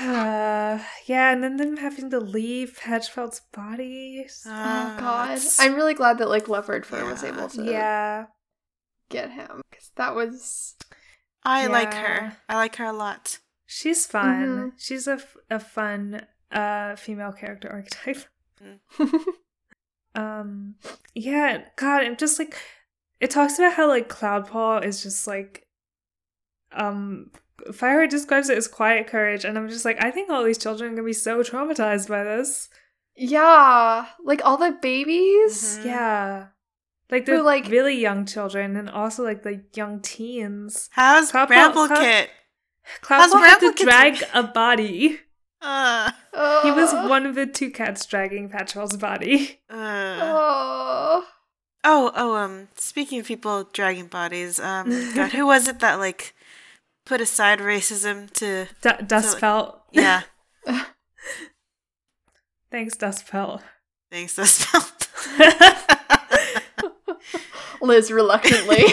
Uh, 0.00 0.78
yeah, 1.06 1.32
and 1.32 1.42
then 1.42 1.56
them 1.56 1.76
having 1.76 2.10
to 2.10 2.20
leave 2.20 2.78
Hedgefeld's 2.78 3.40
body. 3.52 4.26
Oh 4.46 4.96
god. 5.00 5.40
I'm 5.58 5.74
really 5.74 5.94
glad 5.94 6.18
that 6.18 6.28
like 6.28 6.48
Leopard 6.48 6.86
Fur 6.86 7.04
was 7.04 7.24
able 7.24 7.48
to 7.48 7.64
yeah, 7.64 8.26
get 9.08 9.30
him 9.30 9.62
because 9.70 9.90
that 9.96 10.14
was 10.14 10.76
I 11.44 11.66
like 11.66 11.94
her. 11.94 12.36
I 12.48 12.56
like 12.56 12.76
her 12.76 12.84
a 12.84 12.92
lot. 12.92 13.38
she's 13.66 14.06
fun. 14.06 14.46
Mhm. 14.46 14.72
She's 14.78 15.06
a, 15.08 15.14
f- 15.14 15.36
a 15.50 15.58
fun 15.58 16.26
uh 16.52 16.96
female 16.96 17.32
character 17.32 17.68
archetype. 17.70 18.24
Um, 20.14 20.74
yeah, 21.14 21.64
God, 21.76 22.02
I'm 22.02 22.16
just 22.16 22.38
like, 22.40 22.56
it 23.20 23.30
talks 23.30 23.58
about 23.58 23.74
how 23.74 23.86
like 23.86 24.08
Cloudpaw 24.08 24.84
is 24.84 25.02
just 25.02 25.26
like, 25.28 25.66
um, 26.72 27.30
Fireheart 27.70 28.10
describes 28.10 28.48
it 28.48 28.56
as 28.58 28.68
quiet 28.68 29.06
courage, 29.06 29.44
and 29.44 29.58
I'm 29.58 29.68
just 29.68 29.84
like, 29.84 30.02
I 30.02 30.10
think 30.10 30.30
all 30.30 30.44
these 30.44 30.58
children 30.58 30.92
are 30.92 30.94
gonna 30.96 31.06
be 31.06 31.12
so 31.12 31.42
traumatized 31.42 32.08
by 32.08 32.24
this. 32.24 32.68
yeah, 33.16 34.06
like 34.24 34.40
all 34.44 34.56
the 34.56 34.78
babies. 34.80 35.78
Mhm. 35.78 35.84
Yeah, 35.84 36.46
like 37.10 37.26
Who, 37.26 37.36
the 37.38 37.42
like- 37.42 37.64
like 37.64 37.72
really 37.72 37.96
young 37.98 38.24
children, 38.26 38.76
and 38.76 38.88
also 38.88 39.24
like 39.24 39.42
the 39.42 39.64
young 39.74 40.00
teens. 40.00 40.88
How's 40.92 41.32
Cloudpaw- 41.32 41.48
Bramble 41.48 41.86
Cloud- 41.88 41.98
Kit? 42.00 42.30
Cloudpaw 43.02 43.18
had 43.18 43.54
to 43.54 43.60
Bramble 43.60 43.72
Kit 43.72 43.86
drag 43.88 44.14
doing? 44.18 44.30
a 44.34 44.42
body. 44.44 45.20
Uh, 45.60 46.12
He 46.62 46.70
was 46.70 46.94
Oh. 46.94 47.08
one 47.08 47.26
of 47.26 47.34
the 47.34 47.44
two 47.44 47.70
cats 47.72 48.06
dragging 48.06 48.48
Patchpelt's 48.48 48.96
body. 48.96 49.60
uh. 49.68 50.18
Oh. 50.22 51.26
Oh, 51.84 52.12
oh, 52.14 52.36
um, 52.36 52.68
speaking 52.76 53.18
of 53.20 53.26
people 53.26 53.64
dragging 53.72 54.06
bodies, 54.06 54.60
um, 54.60 54.88
God, 55.14 55.32
who 55.32 55.46
was 55.46 55.66
it 55.66 55.80
that, 55.80 55.98
like, 55.98 56.34
put 57.08 57.20
aside 57.20 57.58
racism 57.60 58.30
to, 58.34 58.66
D- 58.82 58.90
Dustpelt. 59.04 59.80
yeah, 59.92 60.22
Thanks, 62.70 62.96
Dustpelt. 62.96 63.62
thanks, 64.12 64.36
Dustpelt. 64.36 65.08
Liz 67.80 68.12
reluctantly. 68.12 68.84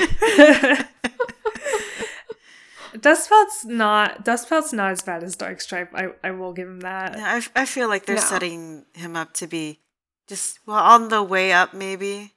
Dustpelt's 2.96 3.66
not 3.66 4.24
Dustpelt's 4.24 4.72
not 4.72 4.92
as 4.92 5.02
bad 5.02 5.22
as 5.24 5.36
Darkstripe. 5.36 5.90
I 5.94 6.10
I 6.26 6.32
will 6.32 6.54
give 6.54 6.68
him 6.70 6.80
that. 6.82 7.18
Yeah, 7.18 7.42
I, 7.56 7.62
I 7.62 7.66
feel 7.66 7.90
like 7.90 8.06
they're 8.06 8.16
No. 8.16 8.22
setting 8.22 8.86
him 8.94 9.16
up 9.18 9.34
to 9.34 9.48
be 9.48 9.82
just, 10.28 10.60
well, 10.66 10.78
on 10.78 11.10
the 11.10 11.22
way 11.22 11.52
up, 11.52 11.74
maybe. 11.74 12.34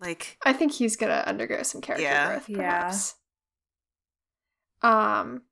Like, 0.00 0.36
I 0.44 0.52
think 0.52 0.72
he's 0.72 0.96
gonna 0.96 1.24
undergo 1.26 1.62
some 1.62 1.80
character 1.80 2.04
Yeah. 2.04 2.28
growth, 2.28 2.48
Yeah. 2.48 2.56
perhaps. 2.58 3.14
Um, 4.82 5.42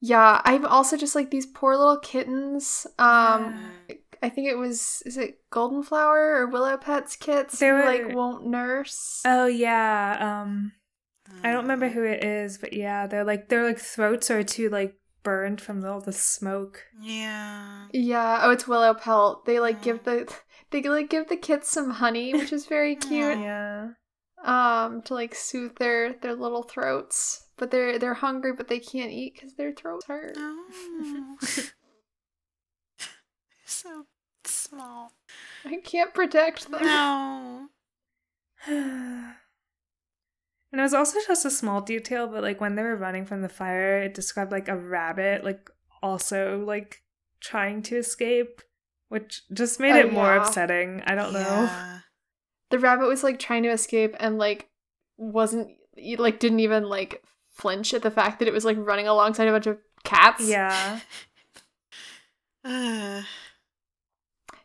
yeah, 0.00 0.40
I'm 0.44 0.66
also 0.66 0.96
just 0.96 1.14
like 1.14 1.30
these 1.30 1.46
poor 1.46 1.76
little 1.76 1.98
kittens. 1.98 2.86
Um, 2.98 3.70
I 4.22 4.28
think 4.28 4.48
it 4.48 4.56
was 4.56 5.02
is 5.06 5.16
it 5.16 5.38
Golden 5.50 5.82
Flower 5.82 6.36
or 6.36 6.46
Willow 6.48 6.76
Pelt's 6.76 7.16
kits 7.16 7.58
They 7.58 7.68
who 7.68 7.74
were- 7.74 7.84
like 7.84 8.14
won't 8.14 8.46
nurse. 8.46 9.22
Oh 9.24 9.46
yeah. 9.46 10.42
Um 10.42 10.72
I 11.42 11.50
don't 11.52 11.62
remember 11.62 11.88
mm, 11.88 11.92
who 11.92 12.04
it 12.04 12.22
is, 12.24 12.58
but 12.58 12.72
yeah, 12.72 13.06
they're 13.06 13.24
like 13.24 13.48
their 13.48 13.64
like 13.64 13.78
throats 13.78 14.30
are 14.30 14.42
too 14.42 14.68
like 14.68 14.96
burned 15.22 15.60
from 15.60 15.84
all 15.84 16.00
the 16.00 16.12
smoke. 16.12 16.84
Yeah. 17.00 17.86
yeah, 17.92 18.40
oh, 18.42 18.50
it's 18.50 18.66
Willow 18.68 18.92
Pelt. 18.94 19.44
They 19.44 19.58
like 19.60 19.82
give 19.82 20.04
the 20.04 20.32
they 20.70 20.82
like 20.82 21.10
give 21.10 21.28
the 21.28 21.36
kids 21.36 21.68
some 21.68 21.90
honey, 21.90 22.32
which 22.32 22.52
is 22.52 22.66
very 22.66 22.96
cute. 23.08 23.38
Yeah. 23.38 23.90
Um, 24.44 25.02
to 25.02 25.14
like 25.14 25.34
soothe 25.34 25.76
their 25.78 26.14
their 26.14 26.34
little 26.34 26.64
throats, 26.64 27.46
but 27.56 27.70
they're 27.70 27.98
they're 27.98 28.14
hungry, 28.14 28.52
but 28.52 28.68
they 28.68 28.78
can't 28.78 29.12
eat 29.12 29.34
because 29.34 29.54
their 29.54 29.72
throats 29.72 30.06
hurt. 30.06 30.34
Oh. 30.36 31.36
No. 33.00 33.06
so 33.64 34.06
small. 34.44 35.12
I 35.64 35.76
can't 35.82 36.14
protect 36.14 36.70
them. 36.70 36.84
No. 36.84 37.68
and 38.66 39.34
it 40.72 40.80
was 40.80 40.94
also 40.94 41.18
just 41.26 41.44
a 41.44 41.50
small 41.50 41.80
detail, 41.80 42.28
but 42.28 42.42
like 42.42 42.60
when 42.60 42.76
they 42.76 42.82
were 42.82 42.96
running 42.96 43.26
from 43.26 43.42
the 43.42 43.48
fire, 43.48 44.02
it 44.02 44.14
described 44.14 44.52
like 44.52 44.68
a 44.68 44.76
rabbit, 44.76 45.44
like 45.44 45.68
also 46.02 46.62
like 46.64 47.02
trying 47.40 47.82
to 47.82 47.96
escape, 47.96 48.62
which 49.08 49.42
just 49.52 49.80
made 49.80 49.92
Oh, 49.92 50.06
it 50.06 50.12
more 50.12 50.36
upsetting. 50.36 51.02
I 51.06 51.14
don't 51.14 51.32
know. 51.32 51.98
The 52.70 52.78
rabbit 52.78 53.08
was 53.08 53.22
like 53.24 53.38
trying 53.38 53.64
to 53.64 53.70
escape 53.70 54.14
and 54.20 54.38
like 54.38 54.70
wasn't 55.16 55.68
like 56.18 56.38
didn't 56.38 56.60
even 56.60 56.84
like 56.88 57.22
flinch 57.52 57.94
at 57.94 58.02
the 58.02 58.10
fact 58.10 58.38
that 58.38 58.48
it 58.48 58.54
was 58.54 58.64
like 58.64 58.76
running 58.78 59.06
alongside 59.06 59.48
a 59.48 59.52
bunch 59.52 59.66
of 59.66 59.78
cats. 60.04 60.48
Yeah. 60.48 61.00
Uh, 62.64 63.22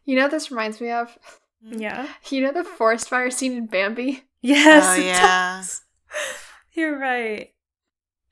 You 0.05 0.15
know 0.15 0.23
what 0.23 0.31
this 0.31 0.49
reminds 0.49 0.79
me 0.79 0.89
of? 0.89 1.17
Yeah. 1.61 2.07
You 2.29 2.41
know 2.41 2.53
the 2.53 2.63
forest 2.63 3.09
fire 3.09 3.29
scene 3.29 3.53
in 3.53 3.65
Bambi? 3.67 4.23
Yes. 4.41 4.97
Oh, 4.97 5.01
yeah. 5.01 5.57
does. 5.57 5.81
You're 6.73 6.97
right. 6.97 7.53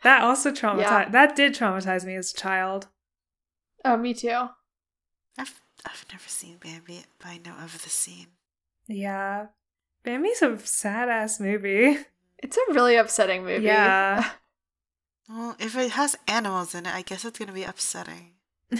That 0.03 0.23
also 0.23 0.51
traumatized. 0.51 0.79
Yeah. 0.79 1.09
That 1.09 1.35
did 1.35 1.53
traumatize 1.53 2.05
me 2.05 2.15
as 2.15 2.31
a 2.31 2.37
child. 2.37 2.87
Oh, 3.83 3.97
me 3.97 4.13
too. 4.13 4.47
I've 5.37 5.61
I've 5.85 6.05
never 6.11 6.27
seen 6.27 6.57
Bambi, 6.57 7.03
but 7.19 7.27
I 7.27 7.37
know 7.43 7.55
of 7.61 7.83
the 7.83 7.89
scene. 7.89 8.27
Yeah. 8.87 9.47
Bambi's 10.03 10.41
a 10.41 10.57
sad 10.59 11.09
ass 11.09 11.39
movie. 11.39 11.97
It's 12.37 12.57
a 12.57 12.73
really 12.73 12.95
upsetting 12.95 13.43
movie. 13.43 13.65
Yeah. 13.65 14.29
Well, 15.29 15.55
if 15.59 15.75
it 15.75 15.91
has 15.91 16.15
animals 16.27 16.75
in 16.75 16.85
it, 16.85 16.93
I 16.93 17.01
guess 17.01 17.25
it's 17.25 17.39
gonna 17.39 17.51
be 17.53 17.63
upsetting. 17.63 18.31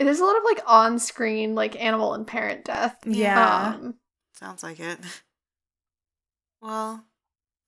It 0.00 0.06
is 0.06 0.20
a 0.20 0.24
lot 0.24 0.36
of 0.36 0.44
like 0.44 0.60
on 0.64 1.00
screen 1.00 1.56
like 1.56 1.74
animal 1.82 2.14
and 2.14 2.24
parent 2.24 2.64
death. 2.64 2.96
yeah. 3.04 3.74
Um 3.74 3.94
Sounds 4.32 4.62
like 4.62 4.78
it. 4.78 5.00
Well, 6.62 7.02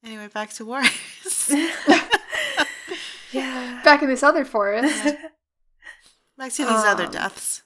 anyway, 0.04 0.28
back 0.28 0.50
to 0.50 0.64
Warriors. 0.64 1.50
yeah. 3.32 3.80
back 3.84 4.02
in 4.02 4.08
this 4.08 4.22
other 4.22 4.44
forest. 4.44 5.04
back 6.38 6.52
to 6.52 6.62
these 6.64 6.84
other 6.84 7.06
Um, 7.06 7.10
deaths. 7.10 7.62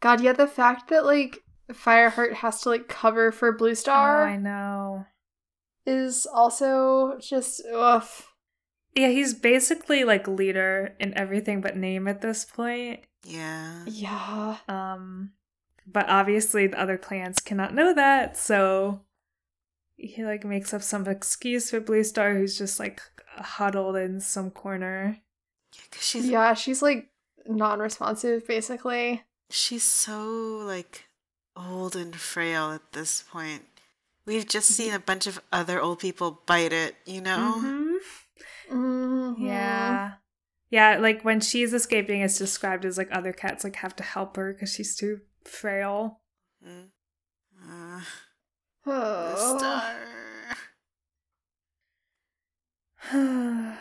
God, 0.00 0.20
yeah, 0.20 0.32
the 0.32 0.46
fact 0.46 0.90
that 0.90 1.06
like 1.06 1.42
Fireheart 1.72 2.34
has 2.34 2.60
to 2.62 2.68
like 2.68 2.88
cover 2.88 3.32
for 3.32 3.52
Blue 3.52 3.70
Oh, 3.70 3.74
Star 3.74 4.26
I 4.26 4.36
know. 4.36 5.06
is 5.86 6.26
also 6.26 7.16
just 7.18 7.62
ugh. 7.74 8.04
Yeah, 8.94 9.08
he's 9.08 9.34
basically 9.34 10.04
like 10.04 10.26
leader 10.26 10.94
in 10.98 11.16
everything 11.16 11.60
but 11.60 11.76
name 11.76 12.08
at 12.08 12.20
this 12.20 12.44
point. 12.44 13.00
Yeah. 13.24 13.84
Yeah. 13.86 14.56
Um 14.68 15.32
but 15.86 16.08
obviously 16.08 16.66
the 16.68 16.80
other 16.80 16.96
clans 16.98 17.40
cannot 17.40 17.74
know 17.74 17.92
that, 17.94 18.36
so 18.36 19.00
he 19.96 20.24
like 20.24 20.44
makes 20.44 20.72
up 20.72 20.82
some 20.82 21.06
excuse 21.06 21.70
for 21.70 21.80
Blue 21.80 22.04
Star 22.04 22.34
who's 22.34 22.56
just 22.58 22.78
like 22.80 23.00
huddled 23.36 23.96
in 23.96 24.20
some 24.20 24.50
corner. 24.50 25.18
Yeah, 25.74 25.82
'cause 25.90 26.02
she's 26.02 26.26
Yeah, 26.28 26.54
she's 26.54 26.82
like 26.82 27.10
non-responsive 27.46 28.46
basically. 28.46 29.22
she's 29.50 29.82
so 29.84 30.62
like 30.64 31.08
old 31.56 31.96
and 31.96 32.14
frail 32.16 32.70
at 32.72 32.92
this 32.92 33.22
point. 33.22 33.66
We've 34.26 34.46
just 34.46 34.68
seen 34.68 34.92
a 34.94 34.98
bunch 35.00 35.26
of 35.26 35.40
other 35.52 35.80
old 35.80 35.98
people 35.98 36.42
bite 36.46 36.72
it, 36.72 36.94
you 37.04 37.20
know? 37.20 37.54
Mhm. 37.58 37.89
Mhm. 38.70 39.34
Yeah. 39.38 40.14
Yeah, 40.70 40.98
like 40.98 41.22
when 41.24 41.40
she's 41.40 41.72
escaping, 41.74 42.20
it's 42.20 42.38
described 42.38 42.84
as 42.84 42.96
like 42.96 43.08
other 43.10 43.32
cats 43.32 43.64
like 43.64 43.76
have 43.76 43.96
to 43.96 44.02
help 44.04 44.36
her 44.36 44.52
because 44.52 44.72
she's 44.72 44.94
too 44.96 45.20
frail. 45.44 46.20
Uh, 46.64 48.00
Oh. 48.86 49.58
star. 49.58 49.96
yeah. 53.12 53.76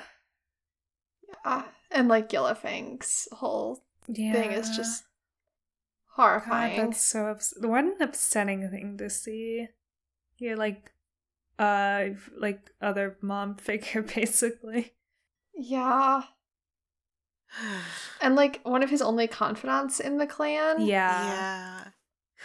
Yeah. 1.46 1.64
And 1.92 2.08
like 2.08 2.30
Yellowfang's 2.30 3.28
whole 3.32 3.84
thing 4.06 4.52
is 4.52 4.70
just 4.76 5.04
God, 6.16 6.24
horrifying. 6.24 6.78
that's 6.78 7.04
so 7.04 7.28
ups- 7.28 7.54
what 7.60 7.84
an 7.84 7.96
upsetting 8.00 8.70
thing 8.70 8.98
to 8.98 9.10
see. 9.10 9.68
You're 10.38 10.56
like, 10.58 10.92
uh, 11.60 12.06
like 12.38 12.72
other 12.82 13.18
mom 13.22 13.56
figure 13.58 14.02
basically. 14.02 14.94
Yeah. 15.56 16.22
And 18.22 18.36
like 18.36 18.62
one 18.64 18.84
of 18.84 18.90
his 18.90 19.02
only 19.02 19.28
confidants 19.28 20.00
in 20.00 20.18
the 20.18 20.28
clan. 20.28 20.82
Yeah. 20.82 21.26
yeah. 21.26 21.84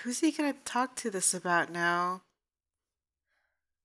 Who's 0.03 0.21
he 0.21 0.33
gonna 0.33 0.55
talk 0.65 0.97
to 0.97 1.11
this 1.11 1.33
about 1.35 1.71
now? 1.71 2.23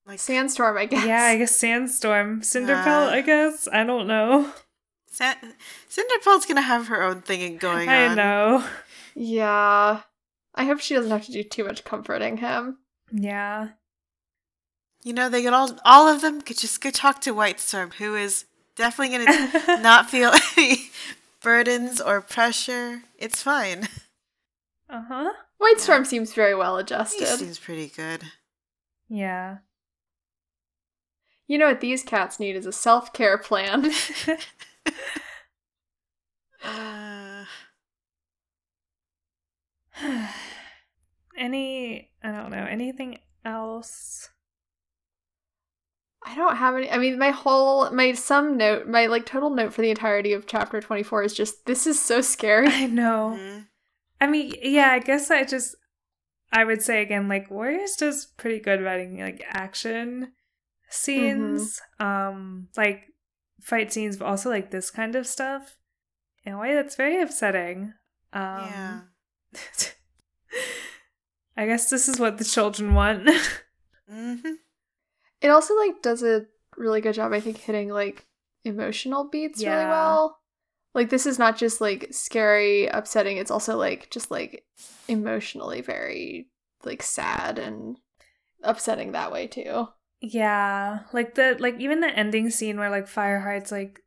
Like 0.06 0.20
Sandstorm, 0.20 0.78
I 0.78 0.86
guess. 0.86 1.06
Yeah, 1.06 1.24
I 1.24 1.38
guess 1.38 1.56
Sandstorm, 1.56 2.42
Cinderpelt. 2.42 3.10
Uh, 3.10 3.12
I 3.12 3.22
guess 3.22 3.68
I 3.72 3.84
don't 3.84 4.08
know. 4.08 4.52
Sa- 5.12 5.36
Cinderpelt's 5.90 6.46
gonna 6.48 6.62
have 6.62 6.88
her 6.88 7.04
own 7.04 7.22
thing 7.22 7.58
going 7.58 7.90
I 7.90 8.08
on. 8.08 8.16
know. 8.16 8.66
Yeah. 9.14 10.02
I 10.56 10.66
hope 10.66 10.80
she 10.80 10.96
doesn't 10.96 11.12
have 11.12 11.26
to 11.26 11.32
do 11.32 11.44
too 11.44 11.64
much 11.64 11.84
comforting 11.84 12.38
him. 12.38 12.78
Yeah. 13.12 13.70
You 15.04 15.14
know, 15.14 15.30
they 15.30 15.44
could 15.44 15.54
all 15.54 15.78
all 15.86 16.08
of 16.08 16.22
them 16.22 16.42
could 16.42 16.58
just 16.58 16.82
go 16.82 16.90
talk 16.90 17.22
to 17.22 17.32
Whitestorm, 17.34 17.92
who 17.92 18.16
is 18.16 18.46
definitely 18.76 19.18
gonna 19.18 19.82
not 19.82 20.10
feel 20.10 20.32
any 20.58 20.92
burdens 21.42 22.02
or 22.02 22.22
pressure. 22.22 23.04
It's 23.18 23.42
fine. 23.42 23.88
Uh 24.90 25.04
huh. 25.08 25.32
White 25.58 25.80
Storm 25.80 26.04
seems 26.06 26.34
very 26.34 26.56
well 26.56 26.78
adjusted. 26.78 27.20
He 27.20 27.26
seems 27.26 27.60
pretty 27.60 27.88
good. 27.88 28.24
Yeah. 29.08 29.58
You 31.48 31.58
know 31.58 31.68
what 31.68 31.82
these 31.82 32.04
cats 32.04 32.40
need 32.40 32.56
is 32.56 32.66
a 32.66 32.72
self 32.72 33.14
care 33.14 33.38
plan. 33.38 33.92
Uh, 36.64 37.46
Any, 41.40 42.12
I 42.22 42.32
don't 42.32 42.52
know, 42.52 42.66
anything 42.70 43.20
else? 43.46 44.30
I 46.30 46.36
don't 46.36 46.58
have 46.58 46.76
any. 46.76 46.92
I 46.92 46.98
mean, 47.00 47.18
my 47.18 47.32
whole, 47.32 47.90
my 47.90 48.14
sum 48.14 48.56
note, 48.56 48.88
my 48.88 49.08
like 49.08 49.26
total 49.26 49.50
note 49.50 49.74
for 49.74 49.82
the 49.82 49.90
entirety 49.90 50.34
of 50.34 50.46
chapter 50.46 50.80
24 50.80 51.24
is 51.24 51.34
just 51.34 51.66
this 51.66 51.88
is 51.88 52.00
so 52.00 52.22
scary. 52.22 52.68
I 52.68 52.86
know. 52.86 53.36
mhm. 53.40 53.66
I 54.22 54.28
mean, 54.28 54.54
yeah, 54.62 54.92
I 54.92 55.00
guess 55.00 55.32
I 55.32 55.44
just, 55.46 55.76
I 56.52 56.66
would 56.66 56.82
say 56.82 57.02
again, 57.02 57.30
like, 57.30 57.50
Warriors 57.50 57.96
does 57.96 58.26
pretty 58.26 58.60
good 58.60 58.82
writing, 58.84 59.18
like, 59.20 59.42
action 59.48 60.34
scenes, 60.90 61.82
um, 62.02 62.68
like, 62.76 63.04
fight 63.62 63.94
scenes, 63.94 64.18
but 64.18 64.26
also, 64.26 64.50
like, 64.50 64.72
this 64.72 64.92
kind 64.92 65.16
of 65.16 65.26
stuff. 65.26 65.78
In 66.44 66.52
a 66.54 66.60
way 66.60 66.76
that's 66.76 66.96
very 66.96 67.22
upsetting. 67.22 67.94
Um, 68.34 68.42
yeah. 68.44 69.00
I 71.58 71.66
guess 71.66 71.90
this 71.90 72.08
is 72.10 72.20
what 72.20 72.38
the 72.38 72.44
children 72.46 72.94
want. 72.94 73.30
hmm 74.10 74.36
It 75.42 75.50
also 75.50 75.76
like 75.76 76.02
does 76.02 76.24
a 76.24 76.46
really 76.78 77.02
good 77.02 77.14
job, 77.14 77.34
I 77.34 77.40
think, 77.40 77.58
hitting 77.58 77.90
like 77.90 78.26
emotional 78.64 79.30
beats 79.30 79.64
really 79.64 79.86
well. 79.86 80.40
Like 80.94 81.10
this 81.10 81.26
is 81.26 81.40
not 81.40 81.58
just 81.58 81.82
like 81.82 82.08
scary, 82.12 82.88
upsetting. 82.88 83.38
It's 83.38 83.52
also 83.52 83.78
like 83.78 84.10
just 84.10 84.32
like 84.32 84.66
emotionally 85.08 85.82
very 85.82 86.50
like 86.84 87.04
sad 87.04 87.60
and 87.60 87.98
upsetting 88.64 89.12
that 89.12 89.32
way 89.32 89.48
too. 89.48 89.88
Yeah, 90.22 91.00
like 91.14 91.36
the 91.36 91.56
like 91.60 91.80
even 91.80 92.02
the 92.02 92.10
ending 92.10 92.50
scene 92.50 92.78
where 92.78 92.90
like 92.90 93.08
Fireheart's 93.08 93.72
like 93.72 94.02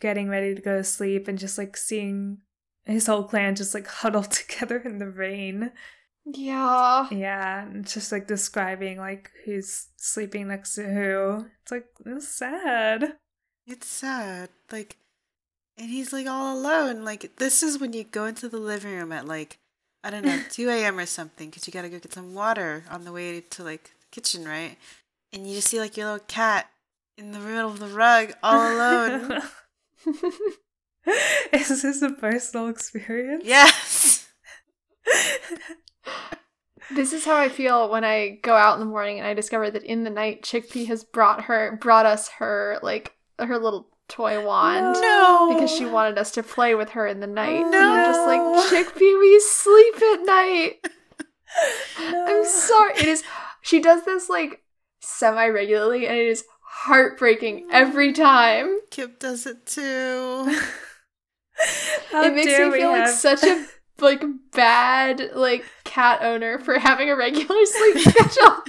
getting 0.00 0.28
ready 0.28 0.54
to 0.54 0.60
go 0.60 0.76
to 0.76 0.84
sleep 0.84 1.28
and 1.28 1.38
just 1.38 1.56
like 1.56 1.76
seeing 1.76 2.38
his 2.84 3.06
whole 3.06 3.24
clan 3.24 3.54
just 3.54 3.74
like 3.74 3.86
huddled 4.00 4.30
together 4.30 4.78
in 4.78 4.98
the 4.98 5.08
rain. 5.08 5.72
Yeah. 6.26 7.08
Yeah, 7.10 7.68
it's 7.74 7.94
just 7.94 8.12
like 8.12 8.26
describing 8.26 8.98
like 8.98 9.30
who's 9.44 9.88
sleeping 9.96 10.48
next 10.48 10.74
to 10.76 10.84
who. 10.84 11.46
It's 11.62 11.70
like 11.70 11.86
it's 12.06 12.28
sad. 12.28 13.16
It's 13.66 13.86
sad. 13.86 14.50
Like, 14.70 14.96
and 15.76 15.90
he's 15.90 16.12
like 16.12 16.26
all 16.26 16.56
alone. 16.58 17.04
Like, 17.04 17.36
this 17.36 17.62
is 17.62 17.78
when 17.78 17.92
you 17.92 18.04
go 18.04 18.26
into 18.26 18.48
the 18.48 18.58
living 18.58 18.94
room 18.94 19.12
at 19.12 19.26
like, 19.26 19.58
I 20.02 20.10
don't 20.10 20.24
know, 20.24 20.40
2 20.50 20.68
a.m. 20.70 20.98
or 20.98 21.06
something, 21.06 21.50
because 21.50 21.66
you 21.66 21.72
gotta 21.72 21.88
go 21.88 21.98
get 21.98 22.12
some 22.12 22.34
water 22.34 22.84
on 22.90 23.04
the 23.04 23.12
way 23.12 23.40
to 23.40 23.64
like 23.64 23.84
the 23.84 24.06
kitchen, 24.10 24.46
right? 24.46 24.76
And 25.32 25.46
you 25.48 25.54
just 25.56 25.68
see 25.68 25.80
like 25.80 25.96
your 25.96 26.06
little 26.06 26.24
cat 26.26 26.70
in 27.18 27.32
the 27.32 27.38
middle 27.38 27.70
of 27.70 27.78
the 27.78 27.88
rug, 27.88 28.32
all 28.42 28.76
alone. 28.76 29.42
Is 31.52 31.82
this 31.82 32.02
a 32.02 32.10
personal 32.10 32.68
experience? 32.68 33.44
yes! 33.44 34.28
This 36.90 37.12
is 37.14 37.24
how 37.24 37.36
I 37.36 37.48
feel 37.48 37.88
when 37.90 38.04
I 38.04 38.38
go 38.42 38.54
out 38.54 38.74
in 38.74 38.80
the 38.80 38.86
morning 38.86 39.18
and 39.18 39.26
I 39.26 39.32
discover 39.32 39.70
that 39.70 39.82
in 39.84 40.04
the 40.04 40.10
night 40.10 40.42
Chickpea 40.42 40.86
has 40.86 41.02
brought 41.02 41.44
her 41.44 41.78
brought 41.80 42.04
us 42.06 42.28
her 42.38 42.78
like 42.82 43.14
her 43.38 43.58
little 43.58 43.88
toy 44.08 44.44
wand. 44.44 45.00
No! 45.00 45.50
Because 45.54 45.70
she 45.74 45.86
wanted 45.86 46.18
us 46.18 46.30
to 46.32 46.42
play 46.42 46.74
with 46.74 46.90
her 46.90 47.06
in 47.06 47.20
the 47.20 47.26
night. 47.26 47.62
Oh, 47.62 47.66
And 47.66 47.74
I'm 47.74 48.12
just 48.12 48.26
like, 48.26 48.86
Chickpea, 48.86 49.18
we 49.18 49.40
sleep 49.40 49.94
at 49.96 50.24
night. 50.26 50.72
No. 52.10 52.24
I'm 52.28 52.44
sorry. 52.44 52.92
It 52.98 53.06
is 53.06 53.22
she 53.62 53.80
does 53.80 54.04
this 54.04 54.28
like 54.28 54.62
semi 55.00 55.46
regularly 55.48 56.06
and 56.06 56.16
it 56.16 56.26
is 56.26 56.44
heartbreaking 56.60 57.68
every 57.72 58.12
time. 58.12 58.78
Kip 58.90 59.18
does 59.18 59.46
it 59.46 59.64
too. 59.66 60.54
It 62.12 62.34
makes 62.34 62.46
me 62.46 62.70
feel 62.78 62.90
like 62.90 63.06
have- 63.06 63.10
such 63.10 63.42
a 63.44 63.66
like 64.00 64.22
bad 64.52 65.30
like 65.34 65.64
cat 65.84 66.20
owner 66.22 66.58
for 66.58 66.78
having 66.78 67.08
a 67.10 67.16
regular 67.16 67.56
sleep 67.64 67.98
schedule 67.98 68.62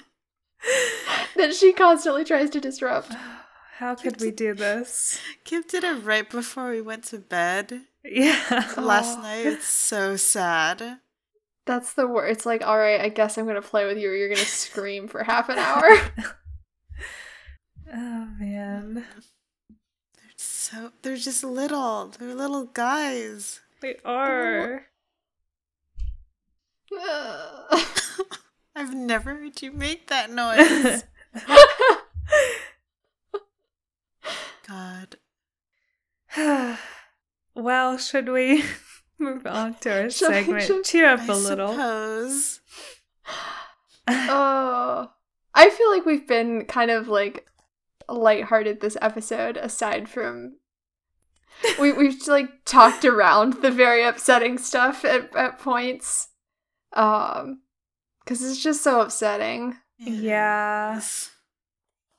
that 1.35 1.53
she 1.53 1.73
constantly 1.73 2.23
tries 2.23 2.49
to 2.51 2.61
disrupt. 2.61 3.11
How 3.77 3.93
could 3.95 4.21
we 4.21 4.31
do 4.31 4.53
this? 4.53 5.19
Kim 5.43 5.63
did 5.67 5.83
it 5.83 6.03
right 6.05 6.29
before 6.29 6.69
we 6.69 6.79
went 6.79 7.03
to 7.05 7.17
bed 7.19 7.81
Yeah. 8.05 8.39
last 8.77 9.17
Aw. 9.17 9.21
night. 9.21 9.45
It's 9.45 9.67
so 9.67 10.15
sad. 10.15 10.99
That's 11.65 11.91
the 11.93 12.07
word. 12.07 12.29
It's 12.29 12.45
like, 12.45 12.65
all 12.65 12.77
right, 12.77 13.01
I 13.01 13.09
guess 13.09 13.37
I'm 13.37 13.45
gonna 13.47 13.61
play 13.61 13.85
with 13.85 13.97
you, 13.97 14.09
or 14.09 14.15
you're 14.15 14.29
gonna 14.29 14.39
scream 14.45 15.07
for 15.09 15.23
half 15.23 15.49
an 15.49 15.57
hour. 15.57 15.89
Oh 17.93 18.27
man. 18.39 19.05
They're 20.15 20.31
so 20.37 20.91
they're 21.01 21.17
just 21.17 21.43
little. 21.43 22.07
They're 22.17 22.33
little 22.35 22.65
guys. 22.65 23.61
They 23.81 23.97
are. 24.05 24.85
I've 28.75 28.93
never 28.93 29.35
heard 29.35 29.61
you 29.61 29.71
make 29.71 30.07
that 30.07 30.29
noise. 30.31 31.03
God. 34.67 35.17
well, 37.55 37.97
should 37.97 38.29
we 38.29 38.63
move 39.19 39.45
on 39.45 39.75
to 39.81 39.91
our 39.97 40.03
we- 40.05 40.09
segment? 40.09 40.63
shall- 40.63 40.81
Cheer 40.83 41.09
up 41.09 41.21
I 41.21 41.33
a 41.33 41.35
little. 41.35 41.71
suppose. 41.71 42.61
oh, 44.07 45.11
I 45.53 45.69
feel 45.69 45.91
like 45.91 46.05
we've 46.05 46.27
been 46.27 46.65
kind 46.65 46.91
of 46.91 47.07
like 47.07 47.45
lighthearted 48.09 48.81
this 48.81 48.97
episode. 49.01 49.57
Aside 49.57 50.09
from 50.09 50.57
we 51.79 51.91
we've 51.93 52.27
like 52.27 52.65
talked 52.65 53.05
around 53.05 53.61
the 53.61 53.71
very 53.71 54.03
upsetting 54.03 54.57
stuff 54.57 55.05
at 55.05 55.33
at 55.35 55.59
points, 55.59 56.29
um, 56.95 57.61
because 58.23 58.41
it's 58.43 58.61
just 58.61 58.83
so 58.83 59.01
upsetting. 59.01 59.75
Yeah. 59.97 60.13
Yes. 60.89 61.31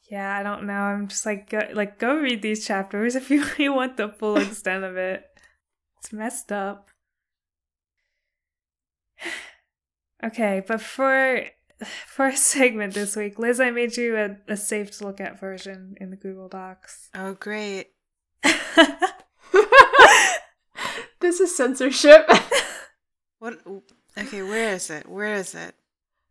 Yeah, 0.08 0.36
I 0.36 0.42
don't 0.44 0.66
know. 0.66 0.72
I'm 0.72 1.08
just 1.08 1.26
like, 1.26 1.50
go, 1.50 1.60
like, 1.72 1.98
go 1.98 2.16
read 2.16 2.40
these 2.40 2.64
chapters 2.64 3.16
if 3.16 3.28
you 3.30 3.44
really 3.58 3.68
want 3.68 3.96
the 3.96 4.08
full 4.08 4.36
extent 4.40 4.84
of 4.84 4.96
it. 4.96 5.24
It's 5.98 6.12
messed 6.12 6.52
up. 6.52 6.90
Okay, 10.24 10.62
but 10.66 10.80
for 10.80 11.44
for 12.06 12.28
a 12.28 12.36
segment 12.36 12.94
this 12.94 13.16
week, 13.16 13.38
Liz, 13.38 13.60
I 13.60 13.70
made 13.70 13.98
you 13.98 14.16
a, 14.16 14.38
a 14.48 14.56
safe 14.56 14.96
to 14.96 15.04
look 15.04 15.20
at 15.20 15.38
version 15.38 15.94
in 16.00 16.08
the 16.08 16.16
Google 16.16 16.48
Docs. 16.48 17.10
Oh, 17.14 17.34
great. 17.34 17.88
this 21.20 21.38
is 21.38 21.54
censorship. 21.54 22.30
What? 23.38 23.60
Okay, 24.18 24.42
where 24.42 24.72
is 24.72 24.90
it? 24.90 25.08
Where 25.08 25.34
is 25.34 25.54
it? 25.54 25.74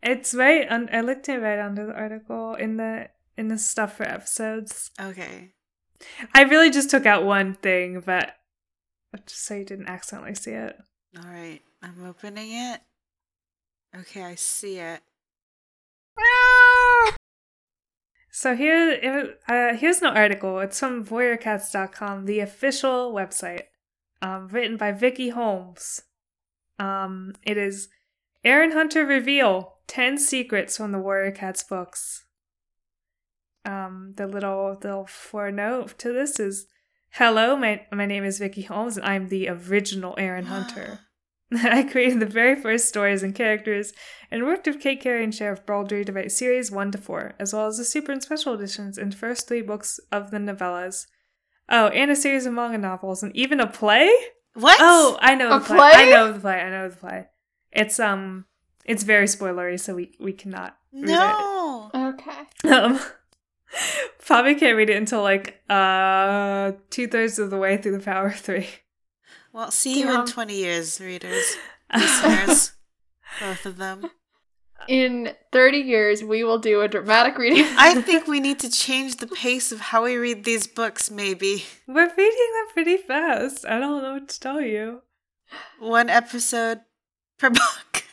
it's 0.06 0.34
right. 0.34 0.68
Un- 0.70 0.90
I 0.94 1.02
looked 1.02 1.28
it 1.28 1.40
right 1.40 1.60
under 1.60 1.88
the 1.88 1.94
article 1.94 2.54
in 2.56 2.78
the 2.78 3.10
in 3.38 3.48
the 3.48 3.58
stuff 3.58 3.98
for 3.98 4.04
episodes. 4.04 4.92
Okay. 5.02 5.52
I 6.34 6.44
really 6.44 6.70
just 6.70 6.90
took 6.90 7.06
out 7.06 7.26
one 7.26 7.56
thing, 7.56 8.02
but 8.06 8.36
just 9.26 9.46
so 9.46 9.56
you 9.56 9.66
didn't 9.66 9.88
accidentally 9.88 10.36
see 10.36 10.52
it. 10.52 10.78
All 11.18 11.30
right. 11.30 11.62
I'm 11.82 12.06
opening 12.06 12.52
it. 12.52 12.82
Okay, 13.98 14.24
I 14.24 14.36
see 14.36 14.78
it. 14.80 15.02
So 18.30 18.56
here, 18.56 19.38
uh, 19.48 19.76
here's 19.76 20.02
an 20.02 20.08
article. 20.08 20.60
It's 20.60 20.80
from 20.80 21.06
WarriorCats.com, 21.06 22.26
the 22.26 22.40
official 22.40 23.14
website, 23.14 23.64
um, 24.22 24.50
written 24.50 24.76
by 24.76 24.92
Vicky 24.92 25.30
Holmes. 25.30 26.02
Um, 26.80 27.34
it 27.44 27.58
is 27.58 27.90
Erin 28.44 28.72
Hunter 28.72 29.06
reveal 29.06 29.78
ten 29.88 30.18
secrets 30.18 30.78
from 30.78 30.92
the 30.92 31.00
Warrior 31.00 31.32
Cats 31.32 31.64
books. 31.64 32.26
Um, 33.64 34.14
the 34.18 34.28
little 34.28 34.78
little 34.82 35.06
footnote 35.08 35.98
to 36.00 36.12
this 36.12 36.40
is, 36.40 36.68
"Hello, 37.12 37.56
my 37.56 37.86
my 37.92 38.06
name 38.06 38.24
is 38.24 38.40
Vicky 38.40 38.64
Holmes, 38.64 38.98
and 38.98 39.06
I'm 39.06 39.30
the 39.30 39.50
original 39.50 40.16
Erin 40.18 40.46
Hunter." 40.46 41.00
I 41.54 41.84
created 41.84 42.20
the 42.20 42.26
very 42.26 42.56
first 42.56 42.88
stories 42.88 43.22
and 43.22 43.36
characters 43.36 43.94
and 44.32 44.46
worked 44.46 44.66
with 44.66 44.80
Kate 44.80 45.00
Cary 45.00 45.24
and 45.24 45.32
Cherith 45.32 45.66
Baldry 45.66 46.04
to 46.04 46.12
write 46.12 46.32
series 46.32 46.72
1 46.72 46.92
to 46.92 46.98
4, 46.98 47.36
as 47.40 47.54
well 47.54 47.68
as 47.68 47.78
the 47.78 47.86
super 47.86 48.12
and 48.12 48.22
special 48.22 48.54
editions 48.54 48.98
and 48.98 49.14
first 49.14 49.48
three 49.48 49.62
books 49.62 50.00
of 50.12 50.32
the 50.32 50.38
novellas. 50.38 51.06
Oh, 51.70 51.88
and 51.90 52.10
a 52.10 52.16
series 52.16 52.46
of 52.48 52.54
manga 52.54 52.80
novels, 52.80 53.22
and 53.22 53.36
even 53.36 53.60
a 53.60 53.68
play? 53.68 54.12
What? 54.56 54.78
Oh, 54.80 55.18
I 55.20 55.36
know 55.36 55.56
A 55.56 55.60
the 55.60 55.66
play. 55.66 55.92
I 55.94 56.10
know 56.10 56.32
the 56.32 56.40
play. 56.40 56.62
I 56.62 56.70
know 56.70 56.90
the 56.90 56.96
play. 56.96 57.28
It's 57.72 58.00
um 58.00 58.46
it's 58.86 59.04
very 59.04 59.26
spoilery, 59.26 59.80
so 59.80 59.96
we 59.96 60.16
we 60.20 60.34
cannot 60.34 60.78
read 60.94 61.08
no. 61.08 61.92
okay. 61.94 62.70
Um 62.72 63.00
probably 64.26 64.56
can't 64.56 64.78
read 64.78 64.90
it 64.90 64.96
until 64.96 65.22
like 65.22 65.62
uh 65.70 66.72
two 66.90 67.08
thirds 67.08 67.38
of 67.38 67.50
the 67.50 67.58
way 67.58 67.78
through 67.78 67.98
the 67.98 68.04
power 68.04 68.28
of 68.28 68.36
three. 68.36 68.68
Well, 69.52 69.72
see 69.72 70.00
you 70.02 70.14
in 70.14 70.26
20 70.26 70.54
years, 70.54 71.00
readers, 71.00 71.56
listeners, 71.94 72.74
both 73.40 73.66
of 73.66 73.78
them. 73.78 74.10
In 74.88 75.34
30 75.52 75.78
years, 75.80 76.24
we 76.24 76.44
will 76.44 76.60
do 76.60 76.82
a 76.82 76.88
dramatic 76.88 77.38
reading. 77.38 77.66
I 77.78 78.02
think 78.02 78.28
we 78.28 78.40
need 78.40 78.60
to 78.60 78.70
change 78.70 79.18
the 79.18 79.28
pace 79.28 79.72
of 79.72 79.80
how 79.80 80.04
we 80.04 80.16
read 80.16 80.44
these 80.44 80.68
books, 80.68 81.10
maybe. 81.10 81.66
We're 81.88 82.10
reading 82.16 82.52
them 82.54 82.74
pretty 82.74 82.98
fast. 82.98 83.66
I 83.66 83.80
don't 83.80 84.04
know 84.04 84.14
what 84.14 84.30
to 84.30 84.40
tell 84.40 84.62
you. 84.62 85.02
One 85.80 86.10
episode 86.10 86.82
per 87.38 87.50
book. 87.50 88.04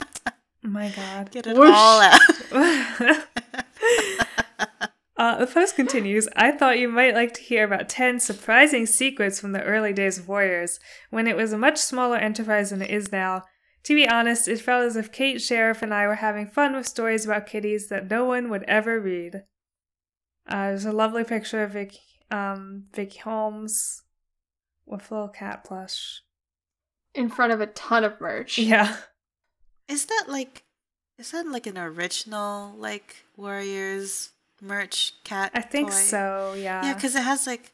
Oh 0.00 0.32
my 0.62 0.90
god. 0.90 1.30
Get 1.30 1.46
it 1.46 1.56
Whoosh. 1.56 1.70
all 1.72 2.00
out. 2.00 2.20
Uh, 5.16 5.38
the 5.38 5.46
post 5.46 5.76
continues 5.76 6.28
I 6.34 6.50
thought 6.50 6.80
you 6.80 6.88
might 6.88 7.14
like 7.14 7.34
to 7.34 7.40
hear 7.40 7.62
about 7.64 7.88
10 7.88 8.18
surprising 8.18 8.84
secrets 8.84 9.38
from 9.40 9.52
the 9.52 9.62
early 9.62 9.92
days 9.92 10.18
of 10.18 10.26
Warriors, 10.28 10.80
when 11.10 11.28
it 11.28 11.36
was 11.36 11.52
a 11.52 11.58
much 11.58 11.78
smaller 11.78 12.16
enterprise 12.16 12.70
than 12.70 12.82
it 12.82 12.90
is 12.90 13.12
now. 13.12 13.44
To 13.84 13.94
be 13.94 14.08
honest, 14.08 14.48
it 14.48 14.60
felt 14.60 14.84
as 14.84 14.96
if 14.96 15.12
Kate 15.12 15.38
Cherith 15.38 15.82
and 15.82 15.92
I 15.92 16.06
were 16.06 16.14
having 16.16 16.46
fun 16.46 16.74
with 16.74 16.88
stories 16.88 17.26
about 17.26 17.46
kitties 17.46 17.88
that 17.88 18.10
no 18.10 18.24
one 18.24 18.48
would 18.48 18.62
ever 18.64 18.98
read. 18.98 19.44
Uh, 20.46 20.68
there's 20.68 20.86
a 20.86 20.92
lovely 20.92 21.24
picture 21.24 21.62
of 21.62 21.72
Vicky, 21.72 22.00
um, 22.30 22.84
Vicky 22.94 23.18
Holmes 23.18 24.02
with 24.86 25.10
a 25.10 25.14
little 25.14 25.28
cat 25.28 25.64
plush. 25.64 26.22
In 27.14 27.28
front 27.28 27.52
of 27.52 27.60
a 27.60 27.66
ton 27.66 28.04
of 28.04 28.20
merch. 28.20 28.58
Yeah. 28.58 28.96
Is 29.86 30.06
that 30.06 30.24
like, 30.28 30.64
is 31.18 31.30
that 31.32 31.46
like 31.46 31.66
an 31.66 31.78
original, 31.78 32.74
like, 32.76 33.24
Warriors 33.36 34.30
merch 34.62 35.12
cat? 35.24 35.50
I 35.54 35.60
think 35.60 35.90
toy? 35.90 35.94
so, 35.94 36.54
yeah. 36.56 36.84
Yeah, 36.86 36.94
because 36.94 37.14
it 37.14 37.22
has 37.22 37.46
like, 37.46 37.72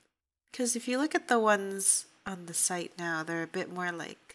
because 0.50 0.74
if 0.74 0.88
you 0.88 0.98
look 0.98 1.14
at 1.14 1.28
the 1.28 1.38
ones 1.38 2.06
on 2.26 2.46
the 2.46 2.54
site 2.54 2.92
now, 2.98 3.22
they're 3.22 3.44
a 3.44 3.46
bit 3.46 3.72
more 3.72 3.92
like, 3.92 4.30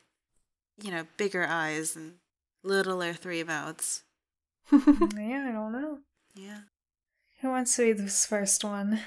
you 0.82 0.91
know, 0.91 1.05
bigger 1.17 1.45
eyes 1.47 1.95
and 1.95 2.15
littler 2.63 3.13
three 3.13 3.43
mouths. 3.43 4.03
yeah, 4.71 4.80
I 5.49 5.51
don't 5.51 5.71
know. 5.71 5.99
Yeah. 6.36 6.59
Who 7.41 7.49
wants 7.49 7.76
to 7.76 7.84
read 7.84 7.97
this 7.97 8.26
first 8.26 8.63
one? 8.63 8.99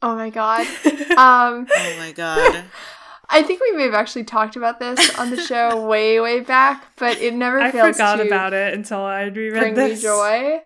oh 0.00 0.16
my 0.16 0.30
god. 0.30 0.66
Um, 1.12 1.66
Oh 1.76 1.94
my 1.98 2.12
god. 2.12 2.64
I 3.28 3.42
think 3.42 3.60
we 3.60 3.72
may 3.72 3.84
have 3.84 3.94
actually 3.94 4.24
talked 4.24 4.56
about 4.56 4.80
this 4.80 5.18
on 5.18 5.30
the 5.30 5.36
show 5.40 5.86
way, 5.86 6.20
way 6.20 6.40
back, 6.40 6.84
but 6.96 7.18
it 7.18 7.34
never 7.34 7.60
I 7.60 7.70
fails 7.70 7.96
forgot 7.96 8.20
about 8.20 8.52
it 8.54 8.72
until 8.74 9.00
I 9.00 9.24
reread 9.24 9.60
bring 9.60 9.74
this. 9.74 10.02
me 10.02 10.08
joy. 10.08 10.60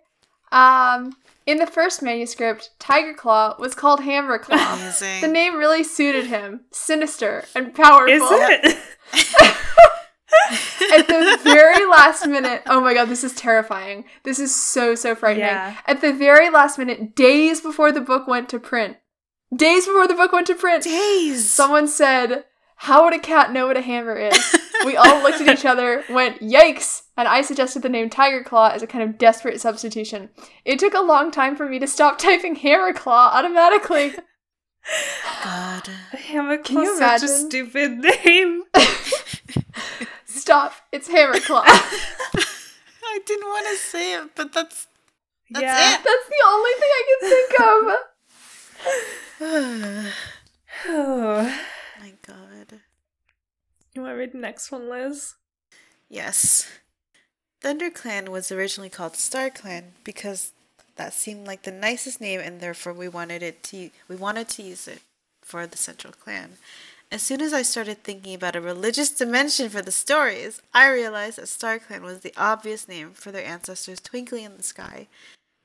Um, 0.53 1.13
in 1.47 1.59
the 1.59 1.67
first 1.67 2.03
manuscript, 2.03 2.71
Tiger 2.79 3.15
Claw 3.15 3.55
was 3.59 3.75
called 3.75 4.01
Hammer 4.01 4.39
Claw. 4.39 4.75
Amazing. 4.75 5.21
the 5.21 5.29
name 5.29 5.57
really 5.57 5.85
suited 5.85 6.27
him, 6.27 6.63
sinister 6.73 7.45
and 7.55 7.75
powerful. 7.75 8.13
Is 8.13 8.23
it? 8.25 8.79
At 10.93 11.07
the 11.09 11.39
very 11.43 11.87
last 11.87 12.27
minute, 12.27 12.63
oh 12.67 12.81
my 12.81 12.95
god, 12.95 13.09
this 13.09 13.25
is 13.25 13.35
terrifying. 13.35 14.05
This 14.25 14.39
is 14.39 14.55
so, 14.55 14.95
so 14.95 15.15
frightening. 15.15 15.47
Yeah. 15.47 15.77
At 15.87 16.01
the 16.01 16.13
very 16.13 16.51
last 16.51 16.79
minute, 16.79 17.15
days 17.15 17.61
before 17.61 17.93
the 17.93 18.01
book 18.01 18.27
went 18.27 18.49
to 18.51 18.59
print, 18.59 18.97
days 19.55 19.87
before 19.87 20.07
the 20.09 20.15
book 20.15 20.33
went 20.33 20.47
to 20.49 20.55
print, 20.55 20.85
Days. 20.85 21.49
someone 21.51 21.89
said, 21.89 22.45
How 22.77 23.05
would 23.05 23.15
a 23.15 23.19
cat 23.19 23.53
know 23.53 23.67
what 23.67 23.77
a 23.77 23.81
hammer 23.81 24.17
is? 24.17 24.57
we 24.85 24.97
all 24.97 25.23
looked 25.23 25.41
at 25.41 25.49
each 25.49 25.65
other, 25.65 26.05
went, 26.11 26.41
Yikes! 26.41 27.03
And 27.17 27.27
I 27.27 27.41
suggested 27.43 27.83
the 27.83 27.89
name 27.89 28.11
Tiger 28.11 28.45
Claw 28.45 28.69
as 28.69 28.83
a 28.83 28.87
kind 28.87 29.03
of 29.03 29.19
desperate 29.19 29.61
substitution. 29.61 30.29
It 30.65 30.79
took 30.79 30.95
a 30.95 31.01
long 31.01 31.31
time 31.31 31.57
for 31.57 31.67
me 31.69 31.79
to 31.79 31.87
stop 31.87 32.19
typing 32.19 32.55
Hammer 32.57 32.93
Claw 32.93 33.31
automatically. 33.33 34.13
God. 35.43 35.89
Hammer 36.13 36.59
Can 36.59 36.83
you 36.83 36.97
Claw's 36.97 37.21
such 37.21 37.31
a 37.31 37.33
stupid 37.33 38.05
name. 38.25 38.63
Stop, 40.27 40.75
it's 40.93 41.09
Hammer 41.09 41.41
Claw. 41.41 41.65
I 41.67 43.21
didn't 43.25 43.47
want 43.49 43.67
to 43.69 43.77
say 43.77 44.15
it, 44.15 44.31
but 44.37 44.53
that's 44.53 44.87
That's 45.51 45.63
yeah. 45.63 45.95
it. 45.95 46.01
That's 46.05 46.29
the 46.29 46.43
only 46.47 46.71
thing 46.79 46.91
I 46.93 47.03
can 47.09 47.21
think 47.31 47.51
of. 51.59 51.73
You 53.97 54.03
want 54.03 54.13
to 54.13 54.19
read 54.19 54.33
the 54.33 54.39
next 54.39 54.71
one, 54.71 54.91
Liz? 54.91 55.37
Yes. 56.11 56.69
ThunderClan 57.63 58.29
was 58.29 58.53
originally 58.53 58.91
called 58.91 59.17
Star 59.17 59.49
Clan 59.49 59.93
because 60.05 60.53
that 60.97 61.15
seemed 61.15 61.47
like 61.47 61.63
the 61.63 61.73
nicest 61.73 62.21
name 62.21 62.41
and 62.41 62.61
therefore 62.61 62.93
we 62.93 63.09
wanted 63.09 63.43
it 63.43 63.63
to 63.65 63.89
we 64.07 64.15
wanted 64.15 64.49
to 64.51 64.63
use 64.63 64.87
it 64.87 65.01
for 65.41 65.67
the 65.67 65.79
central 65.79 66.13
clan. 66.13 66.59
As 67.11 67.23
soon 67.23 67.41
as 67.41 67.55
I 67.55 67.63
started 67.63 68.05
thinking 68.05 68.35
about 68.35 68.55
a 68.55 68.61
religious 68.61 69.09
dimension 69.09 69.71
for 69.71 69.81
the 69.81 69.93
stories, 69.93 70.61
I 70.75 70.91
realized 70.91 71.39
that 71.39 71.47
StarClan 71.47 72.03
was 72.03 72.21
the 72.21 72.35
obvious 72.37 72.87
name 72.87 73.13
for 73.13 73.33
their 73.33 73.47
ancestors 73.47 74.01
twinkling 74.01 74.45
in 74.45 74.59
the 74.59 74.63
sky. 74.63 75.07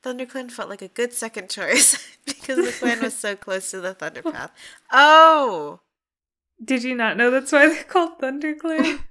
ThunderClan 0.06 0.52
felt 0.52 0.70
like 0.70 0.82
a 0.82 0.88
good 0.88 1.12
second 1.12 1.50
choice 1.58 2.16
because 2.26 2.66
the 2.66 2.72
clan 2.72 3.02
was 3.02 3.14
so 3.14 3.36
close 3.36 3.72
to 3.72 3.82
the 3.82 3.94
Thunder 3.94 4.22
Path. 4.22 4.52
Oh, 4.92 5.82
Did 6.64 6.84
you 6.84 6.96
not 6.96 7.18
know 7.18 7.32
that's 7.32 7.52
why 7.52 7.68
they're 7.68 7.84
called 7.84 8.20
ThunderClan? 8.20 9.04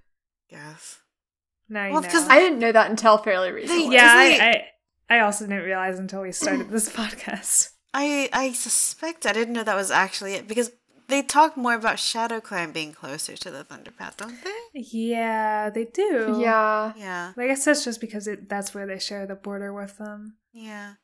yes. 0.49 0.99
now 1.69 1.87
you 1.87 1.93
Well, 1.93 2.03
because 2.03 2.29
I 2.29 2.39
didn't 2.39 2.59
know 2.61 2.73
that 2.73 2.91
until 2.91 3.19
fairly 3.19 3.51
recently. 3.53 3.93
yeah, 3.95 4.23
Isn't 4.23 4.41
I, 4.41 4.65
I, 5.11 5.17
I 5.17 5.21
also 5.21 5.47
didn't 5.47 5.65
realize 5.65 5.99
until 5.99 6.23
we 6.23 6.33
started 6.33 6.71
this 6.71 6.89
podcast. 6.97 7.71
I 7.93 8.29
I 8.33 8.53
suspect 8.53 9.27
I 9.27 9.33
didn't 9.33 9.55
know 9.55 9.65
that 9.65 9.75
was 9.77 9.91
actually 9.91 10.35
it 10.35 10.47
because 10.47 10.71
they 11.09 11.23
talk 11.23 11.57
more 11.57 11.75
about 11.75 11.99
Shadow 11.99 12.41
Clan 12.41 12.71
being 12.71 12.93
closer 12.93 13.37
to 13.37 13.51
the 13.51 13.65
Thunder 13.65 13.91
Path, 13.91 14.17
don't 14.19 14.39
they? 14.45 14.81
Yeah, 14.81 15.69
they 15.71 15.87
do. 15.87 16.37
Yeah. 16.41 16.93
Yeah, 16.97 17.33
I 17.37 17.47
guess 17.49 17.65
that's 17.65 17.85
just 17.85 18.01
because 18.01 18.29
it, 18.29 18.49
that's 18.49 18.73
where 18.75 18.87
they 18.87 19.01
share 19.01 19.27
the 19.27 19.35
border 19.35 19.73
with 19.73 19.99
them. 19.99 20.37
yeah. 20.53 20.95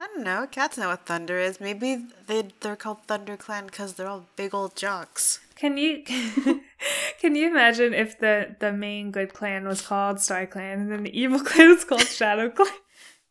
I 0.00 0.08
don't 0.08 0.24
know. 0.24 0.48
Cats 0.50 0.76
know 0.76 0.88
what 0.88 1.06
thunder 1.06 1.38
is. 1.38 1.60
Maybe 1.60 2.06
they 2.26 2.48
they're 2.60 2.74
called 2.74 3.04
Thunder 3.06 3.36
Clan 3.36 3.66
because 3.66 3.92
they're 3.94 4.08
all 4.08 4.26
big 4.34 4.52
old 4.52 4.74
jocks. 4.74 5.38
Can 5.62 5.76
you 5.76 6.02
can 7.20 7.36
you 7.36 7.46
imagine 7.48 7.94
if 7.94 8.18
the 8.18 8.56
the 8.58 8.72
main 8.72 9.12
good 9.12 9.32
clan 9.32 9.64
was 9.68 9.80
called 9.80 10.18
Star 10.18 10.44
Clan 10.44 10.80
and 10.80 10.90
then 10.90 11.04
the 11.04 11.16
evil 11.16 11.38
clan 11.44 11.68
was 11.68 11.84
called 11.84 12.02
Shadow 12.08 12.50
Clan? 12.50 12.68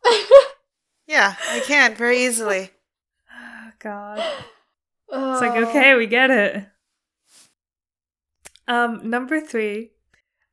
Yeah, 1.07 1.35
I 1.49 1.59
can 1.59 1.93
very 1.95 2.23
easily. 2.23 2.69
Oh, 3.29 3.71
God, 3.79 4.23
Oh. 5.11 5.33
it's 5.33 5.41
like 5.41 5.61
okay, 5.67 5.93
we 5.95 6.07
get 6.07 6.29
it. 6.31 6.67
Um, 8.65 9.09
number 9.09 9.41
three, 9.41 9.91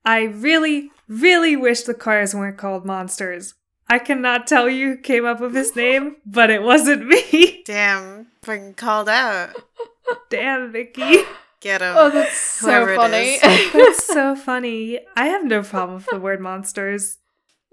I 0.05 0.23
really, 0.25 0.91
really 1.07 1.55
wish 1.55 1.83
the 1.83 1.95
cars 1.95 2.35
weren't 2.35 2.59
called 2.59 2.85
monsters. 2.87 3.55
I 3.89 4.01
cannot 4.01 4.49
tell 4.49 4.69
you 4.69 4.89
who 4.89 4.97
came 4.97 5.25
up 5.25 5.39
with 5.39 5.55
his 5.55 5.77
name, 5.77 6.17
but 6.27 6.51
it 6.51 6.65
wasn't 6.65 7.07
me. 7.07 7.63
Damn, 7.65 8.27
freaking 8.43 8.77
called 8.77 9.09
out. 9.09 9.51
Damn, 10.29 10.73
Vicky. 10.73 11.19
Get 11.61 11.81
him. 11.83 11.95
Oh, 11.97 12.11
that's 12.11 12.37
so 12.37 12.87
funny. 12.95 13.35
is. 13.35 13.41
That's 13.73 14.05
so 14.07 14.37
funny. 14.37 15.01
I 15.17 15.27
have 15.27 15.45
no 15.45 15.63
problem 15.63 15.97
with 15.97 16.07
the 16.07 16.21
word 16.21 16.41
monsters. 16.41 17.19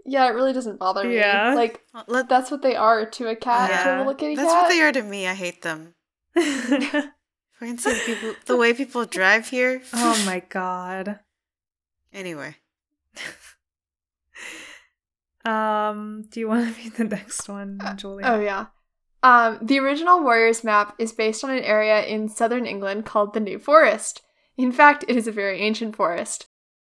yeah, 0.06 0.26
it 0.28 0.32
really 0.32 0.54
doesn't 0.54 0.80
bother 0.80 1.04
me. 1.04 1.18
Yeah. 1.18 1.54
Like 1.54 1.82
Let, 2.08 2.28
that's 2.28 2.50
what 2.50 2.62
they 2.64 2.76
are 2.76 3.06
to 3.06 3.28
a 3.28 3.36
cat, 3.36 3.70
to 3.70 3.76
Yeah. 3.76 3.98
a 3.98 4.00
little 4.00 4.16
kitty 4.16 4.36
that's 4.36 4.52
cat. 4.52 4.62
what 4.64 4.70
they 4.70 4.82
are 4.82 4.92
to 4.92 5.04
me. 5.04 5.28
I 5.28 5.34
hate 5.36 5.62
them. 5.62 5.94
Fucking 6.36 7.78
see 7.78 8.02
people 8.06 8.34
the 8.48 8.58
way 8.58 8.74
people 8.74 9.06
drive 9.06 9.50
here. 9.50 9.82
Oh 9.94 10.24
my 10.26 10.42
god. 10.50 11.20
Anyway, 12.12 12.56
Um, 15.46 16.26
do 16.30 16.40
you 16.40 16.48
want 16.48 16.76
to 16.76 16.82
read 16.82 16.94
the 16.96 17.04
next 17.04 17.48
one, 17.48 17.80
Julie? 17.98 18.24
Oh 18.24 18.40
yeah. 18.40 18.68
Um, 19.26 19.58
the 19.60 19.80
original 19.80 20.22
Warriors 20.22 20.64
map 20.64 20.94
is 21.00 21.12
based 21.12 21.44
on 21.44 21.50
an 21.50 21.64
area 21.64 22.06
in 22.06 22.30
southern 22.30 22.68
England 22.68 23.08
called 23.08 23.34
the 23.34 23.40
New 23.40 23.58
Forest. 23.58 24.22
In 24.56 24.72
fact, 24.72 25.04
it 25.08 25.18
is 25.18 25.26
a 25.26 25.32
very 25.32 25.62
ancient 25.62 25.96
forest. 25.96 26.46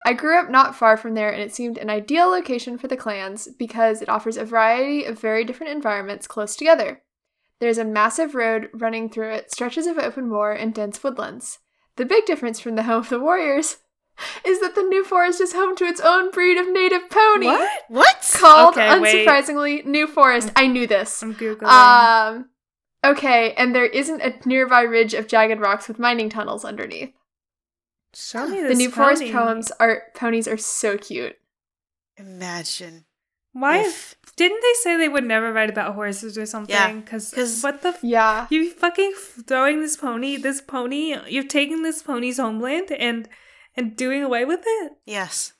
I 0.04 0.12
grew 0.12 0.38
up 0.38 0.50
not 0.50 0.76
far 0.76 0.98
from 0.98 1.14
there, 1.14 1.30
and 1.30 1.40
it 1.40 1.54
seemed 1.54 1.78
an 1.78 1.88
ideal 1.88 2.28
location 2.28 2.76
for 2.76 2.86
the 2.86 2.98
clans 2.98 3.48
because 3.58 4.02
it 4.02 4.10
offers 4.10 4.36
a 4.36 4.44
variety 4.44 5.04
of 5.04 5.18
very 5.18 5.42
different 5.42 5.72
environments 5.72 6.26
close 6.26 6.54
together. 6.54 7.00
There's 7.60 7.78
a 7.78 7.84
massive 7.84 8.34
road 8.34 8.68
running 8.74 9.08
through 9.08 9.32
it, 9.32 9.50
stretches 9.50 9.86
of 9.86 9.96
open 9.96 10.28
moor, 10.28 10.52
and 10.52 10.74
dense 10.74 11.02
woodlands. 11.02 11.60
The 11.96 12.04
big 12.04 12.26
difference 12.26 12.60
from 12.60 12.74
the 12.74 12.82
home 12.90 13.00
of 13.00 13.08
the 13.08 13.18
warriors 13.18 13.78
is 14.44 14.60
that 14.60 14.74
the 14.74 14.82
New 14.82 15.04
Forest 15.04 15.40
is 15.40 15.52
home 15.52 15.76
to 15.76 15.84
its 15.84 16.00
own 16.00 16.30
breed 16.30 16.58
of 16.58 16.68
native 16.70 17.08
pony. 17.10 17.46
What? 17.46 17.70
what? 17.88 18.30
Called, 18.34 18.74
Okay, 18.76 18.98
wait. 19.00 19.26
unsurprisingly, 19.26 19.84
New 19.84 20.06
Forest. 20.06 20.50
I 20.56 20.66
knew 20.66 20.86
this. 20.86 21.22
I'm 21.22 21.34
googling. 21.34 21.64
Um, 21.68 22.48
okay, 23.04 23.52
and 23.54 23.74
there 23.74 23.86
isn't 23.86 24.20
a 24.22 24.34
nearby 24.46 24.82
ridge 24.82 25.14
of 25.14 25.28
jagged 25.28 25.60
rocks 25.60 25.88
with 25.88 25.98
mining 25.98 26.28
tunnels 26.30 26.64
underneath. 26.64 27.12
Show 28.14 28.46
me 28.48 28.56
this 28.56 28.62
The 28.62 28.68
this 28.68 28.78
New 28.78 28.90
Forest 28.90 29.22
pony. 29.22 29.32
poems 29.32 29.70
are 29.80 30.02
ponies 30.14 30.48
are 30.48 30.56
so 30.56 30.96
cute. 30.98 31.36
Imagine. 32.16 33.04
Why? 33.52 33.78
if- 33.78 34.14
Didn't 34.36 34.60
they 34.62 34.72
say 34.82 34.96
they 34.96 35.08
would 35.08 35.24
never 35.24 35.52
write 35.52 35.70
about 35.70 35.94
horses 35.94 36.38
or 36.38 36.46
something? 36.46 36.72
Yeah, 36.74 36.92
Because 36.92 37.32
'cause- 37.32 37.60
what 37.62 37.82
the? 37.82 37.88
F- 37.88 37.98
Yeah. 38.04 38.46
you 38.50 38.70
fucking 38.70 39.14
throwing 39.46 39.80
this 39.80 39.96
pony, 39.96 40.36
this 40.36 40.60
pony. 40.60 41.16
You're 41.28 41.42
taking 41.44 41.82
this 41.82 42.02
pony's 42.02 42.36
homeland 42.38 42.92
and 42.92 43.28
and 43.78 43.96
doing 43.96 44.22
away 44.24 44.44
with 44.44 44.60
it. 44.66 44.92
Yes. 45.06 45.52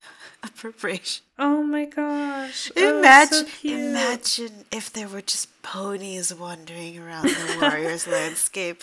Appropriation. 0.42 1.24
Oh 1.38 1.62
my 1.64 1.86
gosh! 1.86 2.70
Oh, 2.76 2.98
Imagine, 3.00 3.46
so 3.46 3.68
imagine 3.68 4.64
if 4.70 4.92
there 4.92 5.08
were 5.08 5.20
just 5.20 5.62
ponies 5.62 6.32
wandering 6.32 6.98
around 6.98 7.26
the 7.26 7.58
warriors 7.60 8.06
landscape. 8.06 8.82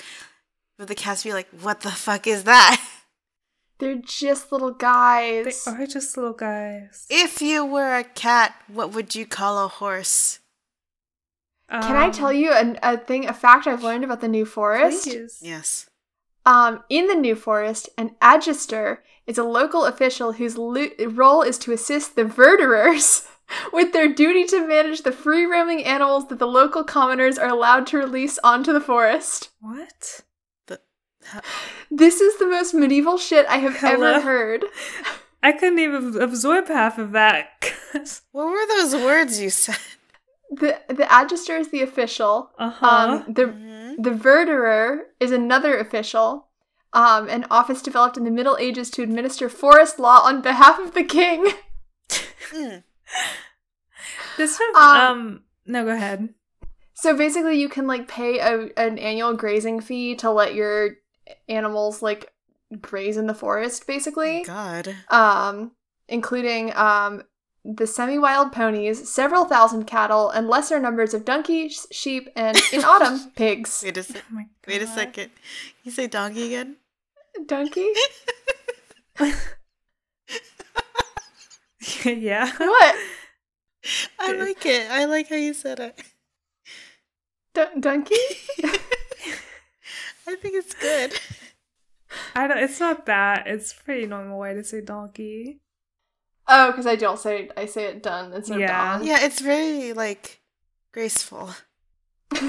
Would 0.77 0.89
the 0.89 0.95
cats 0.95 1.23
be 1.23 1.31
like, 1.31 1.47
"What 1.61 1.81
the 1.81 1.91
fuck 1.91 2.27
is 2.27 2.43
that?" 2.43 2.83
They're 3.79 3.95
just 3.95 4.51
little 4.51 4.71
guys. 4.71 5.63
They 5.63 5.71
are 5.71 5.87
just 5.87 6.15
little 6.15 6.33
guys. 6.33 7.07
If 7.09 7.41
you 7.41 7.65
were 7.65 7.95
a 7.95 8.03
cat, 8.03 8.53
what 8.67 8.91
would 8.93 9.15
you 9.15 9.25
call 9.25 9.65
a 9.65 9.67
horse? 9.67 10.39
Can 11.67 11.95
I 11.95 12.07
um, 12.07 12.11
tell 12.11 12.33
you 12.33 12.51
a, 12.51 12.75
a 12.83 12.97
thing, 12.97 13.27
a 13.27 13.33
fact 13.33 13.65
I've 13.65 13.81
learned 13.81 14.03
about 14.03 14.19
the 14.19 14.27
New 14.27 14.45
Forest? 14.45 15.05
Please. 15.05 15.39
Yes. 15.41 15.89
Um, 16.45 16.83
in 16.89 17.07
the 17.07 17.15
New 17.15 17.35
Forest, 17.35 17.89
an 17.97 18.15
agister 18.21 18.99
is 19.27 19.37
a 19.37 19.43
local 19.43 19.85
official 19.85 20.33
whose 20.33 20.57
lo- 20.57 20.87
role 21.09 21.41
is 21.43 21.57
to 21.59 21.71
assist 21.71 22.15
the 22.15 22.23
verderers 22.25 23.27
with 23.73 23.93
their 23.93 24.07
duty 24.11 24.45
to 24.45 24.67
manage 24.67 25.03
the 25.03 25.11
free 25.11 25.45
roaming 25.45 25.83
animals 25.85 26.27
that 26.29 26.39
the 26.39 26.47
local 26.47 26.83
commoners 26.83 27.37
are 27.37 27.49
allowed 27.49 27.85
to 27.87 27.97
release 27.97 28.39
onto 28.43 28.73
the 28.73 28.81
forest. 28.81 29.49
What? 29.59 30.21
The, 30.67 30.79
ha- 31.27 31.41
This 31.91 32.21
is 32.21 32.39
the 32.39 32.47
most 32.47 32.73
medieval 32.73 33.17
shit 33.17 33.45
I 33.47 33.57
have 33.57 33.75
Hello? 33.77 34.13
ever 34.15 34.21
heard. 34.21 34.65
I 35.43 35.51
couldn't 35.51 35.79
even 35.79 36.19
absorb 36.21 36.67
half 36.67 36.97
of 36.97 37.11
that. 37.11 37.47
what 38.31 38.45
were 38.45 38.67
those 38.67 38.93
words 38.95 39.39
you 39.39 39.49
said? 39.49 39.77
The 40.51 40.79
the 40.87 41.03
agister 41.05 41.57
is 41.59 41.69
the 41.69 41.81
official. 41.81 42.51
uh 42.59 42.69
huh. 42.69 43.23
Um, 43.25 43.33
the 43.33 43.43
Mhm. 43.45 43.80
The 44.01 44.11
verderer 44.11 44.99
is 45.19 45.31
another 45.31 45.77
official. 45.77 46.47
Um, 46.93 47.29
an 47.29 47.45
office 47.49 47.81
developed 47.81 48.17
in 48.17 48.25
the 48.25 48.31
Middle 48.31 48.57
Ages 48.59 48.89
to 48.91 49.03
administer 49.03 49.47
forest 49.47 49.97
law 49.97 50.21
on 50.23 50.41
behalf 50.41 50.77
of 50.77 50.93
the 50.93 51.03
king. 51.03 51.53
Mm. 52.53 52.83
this 54.37 54.59
one. 54.59 54.83
um, 54.83 55.01
Um. 55.01 55.43
No, 55.65 55.85
go 55.85 55.91
ahead. 55.91 56.29
So 56.93 57.15
basically, 57.15 57.59
you 57.59 57.69
can 57.69 57.87
like 57.87 58.07
pay 58.07 58.39
a, 58.39 58.69
an 58.77 58.97
annual 58.97 59.33
grazing 59.35 59.79
fee 59.79 60.15
to 60.15 60.31
let 60.31 60.53
your 60.53 60.97
animals 61.47 62.01
like 62.01 62.33
graze 62.81 63.17
in 63.17 63.27
the 63.27 63.33
forest, 63.33 63.87
basically. 63.87 64.43
God. 64.43 64.95
Um, 65.09 65.71
including 66.07 66.75
um 66.75 67.23
the 67.63 67.85
semi-wild 67.85 68.51
ponies, 68.51 69.09
several 69.09 69.45
thousand 69.45 69.85
cattle, 69.85 70.29
and 70.29 70.47
lesser 70.47 70.79
numbers 70.79 71.13
of 71.13 71.25
donkeys, 71.25 71.85
sheep, 71.91 72.29
and 72.35 72.57
in 72.73 72.83
autumn 72.83 73.31
pigs. 73.35 73.81
Wait 73.83 73.97
a 73.97 74.03
sec. 74.03 74.23
Oh 74.33 74.43
Wait 74.67 74.81
a 74.81 74.87
second. 74.87 75.31
You 75.83 75.91
say 75.91 76.07
donkey 76.07 76.47
again? 76.47 76.77
Donkey? 77.45 77.91
yeah. 82.05 82.51
What? 82.57 82.95
I 84.19 84.33
like 84.33 84.65
it. 84.65 84.89
I 84.91 85.05
like 85.05 85.29
how 85.29 85.35
you 85.35 85.53
said 85.53 85.79
it. 85.79 86.01
D- 87.53 87.79
donkey? 87.79 88.15
I 90.27 90.35
think 90.35 90.55
it's 90.55 90.73
good. 90.73 91.13
I 92.35 92.47
don't. 92.47 92.57
It's 92.57 92.79
not 92.79 93.05
that. 93.05 93.47
It's 93.47 93.73
pretty 93.73 94.05
normal 94.05 94.39
way 94.39 94.53
to 94.53 94.63
say 94.63 94.81
donkey. 94.81 95.59
Oh, 96.53 96.67
because 96.71 96.85
I 96.85 96.95
don't 96.97 97.17
say 97.17 97.49
I 97.55 97.65
say 97.65 97.85
it 97.85 98.03
done 98.03 98.33
instead 98.33 98.59
Yeah. 98.59 98.97
of 98.99 99.03
Yeah, 99.05 99.19
it's 99.21 99.39
very 99.39 99.93
like 99.93 100.41
graceful. 100.91 101.51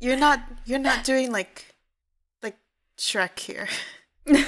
You're 0.00 0.16
not 0.16 0.40
you're 0.64 0.78
not 0.78 1.04
doing 1.04 1.30
like 1.30 1.74
like 2.42 2.56
Shrek 2.98 3.38
here. 3.38 3.68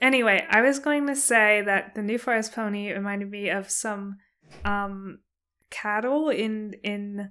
Anyway, 0.00 0.44
I 0.50 0.60
was 0.60 0.78
going 0.80 1.06
to 1.06 1.16
say 1.16 1.62
that 1.62 1.94
the 1.94 2.02
New 2.02 2.18
Forest 2.18 2.54
pony 2.54 2.92
reminded 2.92 3.30
me 3.30 3.48
of 3.48 3.70
some 3.70 4.18
um 4.64 5.20
cattle 5.70 6.28
in 6.28 6.74
in 6.82 7.30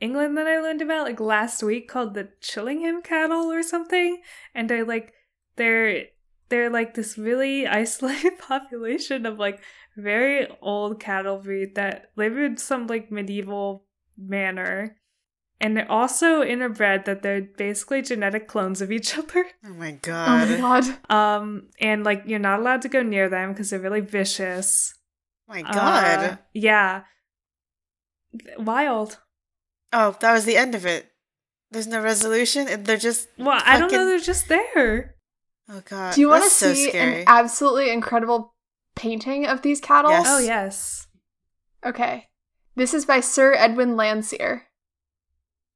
England 0.00 0.36
that 0.38 0.46
I 0.46 0.60
learned 0.60 0.80
about 0.82 1.04
like 1.06 1.20
last 1.20 1.62
week 1.62 1.88
called 1.88 2.14
the 2.14 2.28
Chillingham 2.40 3.02
cattle 3.02 3.52
or 3.52 3.62
something. 3.62 4.22
And 4.54 4.68
they're 4.70 4.84
like 4.84 5.12
they're 5.56 6.04
they're 6.48 6.70
like 6.70 6.94
this 6.94 7.18
really 7.18 7.66
isolated 7.82 8.38
population 8.38 9.26
of 9.26 9.38
like 9.38 9.60
very 9.96 10.46
old 10.60 11.00
cattle 11.00 11.38
breed 11.38 11.74
that 11.74 12.10
live 12.16 12.36
in 12.36 12.56
some 12.56 12.86
like 12.86 13.10
medieval 13.10 13.84
manor. 14.16 14.96
And 15.58 15.74
they're 15.74 15.90
also 15.90 16.42
interbred 16.42 17.06
that 17.06 17.22
they're 17.22 17.40
basically 17.40 18.02
genetic 18.02 18.46
clones 18.46 18.82
of 18.82 18.92
each 18.92 19.16
other. 19.18 19.46
Oh 19.64 19.72
my 19.72 19.92
god. 19.92 20.48
oh 20.50 20.58
god. 20.58 20.84
my 20.84 20.96
god. 21.08 21.12
Um, 21.12 21.68
and 21.80 22.04
like 22.04 22.24
you're 22.26 22.38
not 22.38 22.60
allowed 22.60 22.82
to 22.82 22.88
go 22.88 23.02
near 23.02 23.28
them 23.28 23.52
because 23.52 23.70
they're 23.70 23.80
really 23.80 24.00
vicious. 24.00 24.94
my 25.48 25.62
god. 25.62 26.18
Uh, 26.18 26.36
yeah. 26.52 27.04
Wild. 28.58 29.18
oh, 29.94 30.14
that 30.20 30.32
was 30.32 30.44
the 30.44 30.56
end 30.56 30.74
of 30.74 30.84
it. 30.84 31.10
There's 31.70 31.86
no 31.86 32.02
resolution. 32.02 32.68
and 32.68 32.84
They're 32.84 32.96
just 32.96 33.28
Well, 33.38 33.60
I 33.64 33.78
don't 33.78 33.90
know. 33.90 34.06
They're 34.06 34.18
just 34.18 34.48
there. 34.48 35.15
Oh 35.68 35.82
god. 35.84 36.14
Do 36.14 36.20
you 36.20 36.28
want 36.28 36.44
to 36.44 36.50
so 36.50 36.72
see 36.74 36.88
scary. 36.88 37.20
an 37.20 37.24
absolutely 37.26 37.90
incredible 37.90 38.54
painting 38.94 39.46
of 39.46 39.62
these 39.62 39.80
cattle? 39.80 40.10
Yes. 40.10 40.26
Oh 40.28 40.38
yes. 40.38 41.06
Okay. 41.84 42.28
This 42.74 42.92
is 42.94 43.04
by 43.06 43.20
Sir 43.20 43.54
Edwin 43.54 43.96
Landseer. 43.96 44.62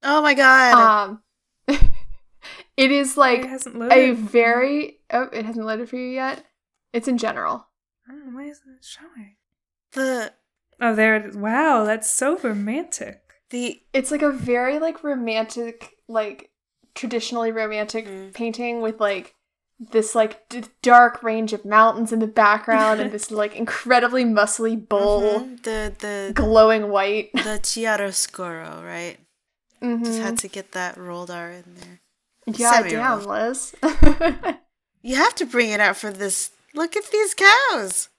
oh 0.03 0.23
my 0.23 0.35
god. 0.35 0.75
Um 0.75 1.23
it 2.77 2.91
is 2.91 3.17
like 3.17 3.41
it 3.41 3.47
hasn't 3.49 3.93
a 3.93 4.13
very 4.13 4.99
oh, 5.11 5.29
it 5.33 5.45
hasn't 5.45 5.67
loaded 5.67 5.89
for 5.89 5.97
you 5.97 6.11
yet. 6.11 6.45
It's 6.93 7.09
in 7.09 7.19
general. 7.19 7.67
Oh, 8.11 8.31
why 8.33 8.45
isn't 8.45 8.73
it 8.77 8.85
showing? 8.85 9.37
the 9.93 10.33
Oh, 10.83 10.95
there 10.95 11.15
it 11.17 11.27
is. 11.27 11.37
Wow, 11.37 11.85
that's 11.85 12.11
so 12.11 12.39
romantic. 12.39 13.21
the 13.51 13.81
It's 13.93 14.11
like 14.11 14.23
a 14.23 14.31
very 14.33 14.79
like 14.79 15.05
romantic, 15.05 15.97
like 16.09 16.51
traditionally 16.95 17.53
romantic 17.53 18.07
Mm. 18.07 18.33
painting 18.35 18.81
with 18.81 18.99
like 19.01 19.35
this 19.81 20.15
like 20.15 20.47
d- 20.51 20.65
dark 20.83 21.23
range 21.23 21.53
of 21.55 21.65
mountains 21.65 22.13
in 22.13 22.19
the 22.19 22.27
background 22.27 23.01
and 23.01 23.11
this 23.13 23.31
like 23.31 23.57
incredibly 23.65 24.25
muscly 24.25 24.77
bull 24.77 25.41
Mhm, 25.41 25.63
the 25.63 25.95
the 25.99 26.33
glowing 26.35 26.91
white. 26.91 27.33
the 27.33 27.59
chiaroscuro, 27.63 28.85
right? 28.85 29.17
Just 29.83 30.21
Mhm. 30.21 30.23
had 30.23 30.39
to 30.41 30.49
get 30.49 30.73
that 30.73 30.99
rolled 30.99 31.31
R 31.31 31.51
in 31.51 31.75
there. 31.77 32.01
Yeah, 32.47 32.83
damn, 32.83 33.25
Liz. 33.25 33.75
You 35.03 35.17
have 35.17 35.35
to 35.37 35.47
bring 35.47 35.71
it 35.71 35.81
out 35.81 35.97
for 35.97 36.11
this. 36.13 36.51
Look 36.75 36.95
at 36.95 37.07
these 37.11 37.33
cows. 37.35 38.11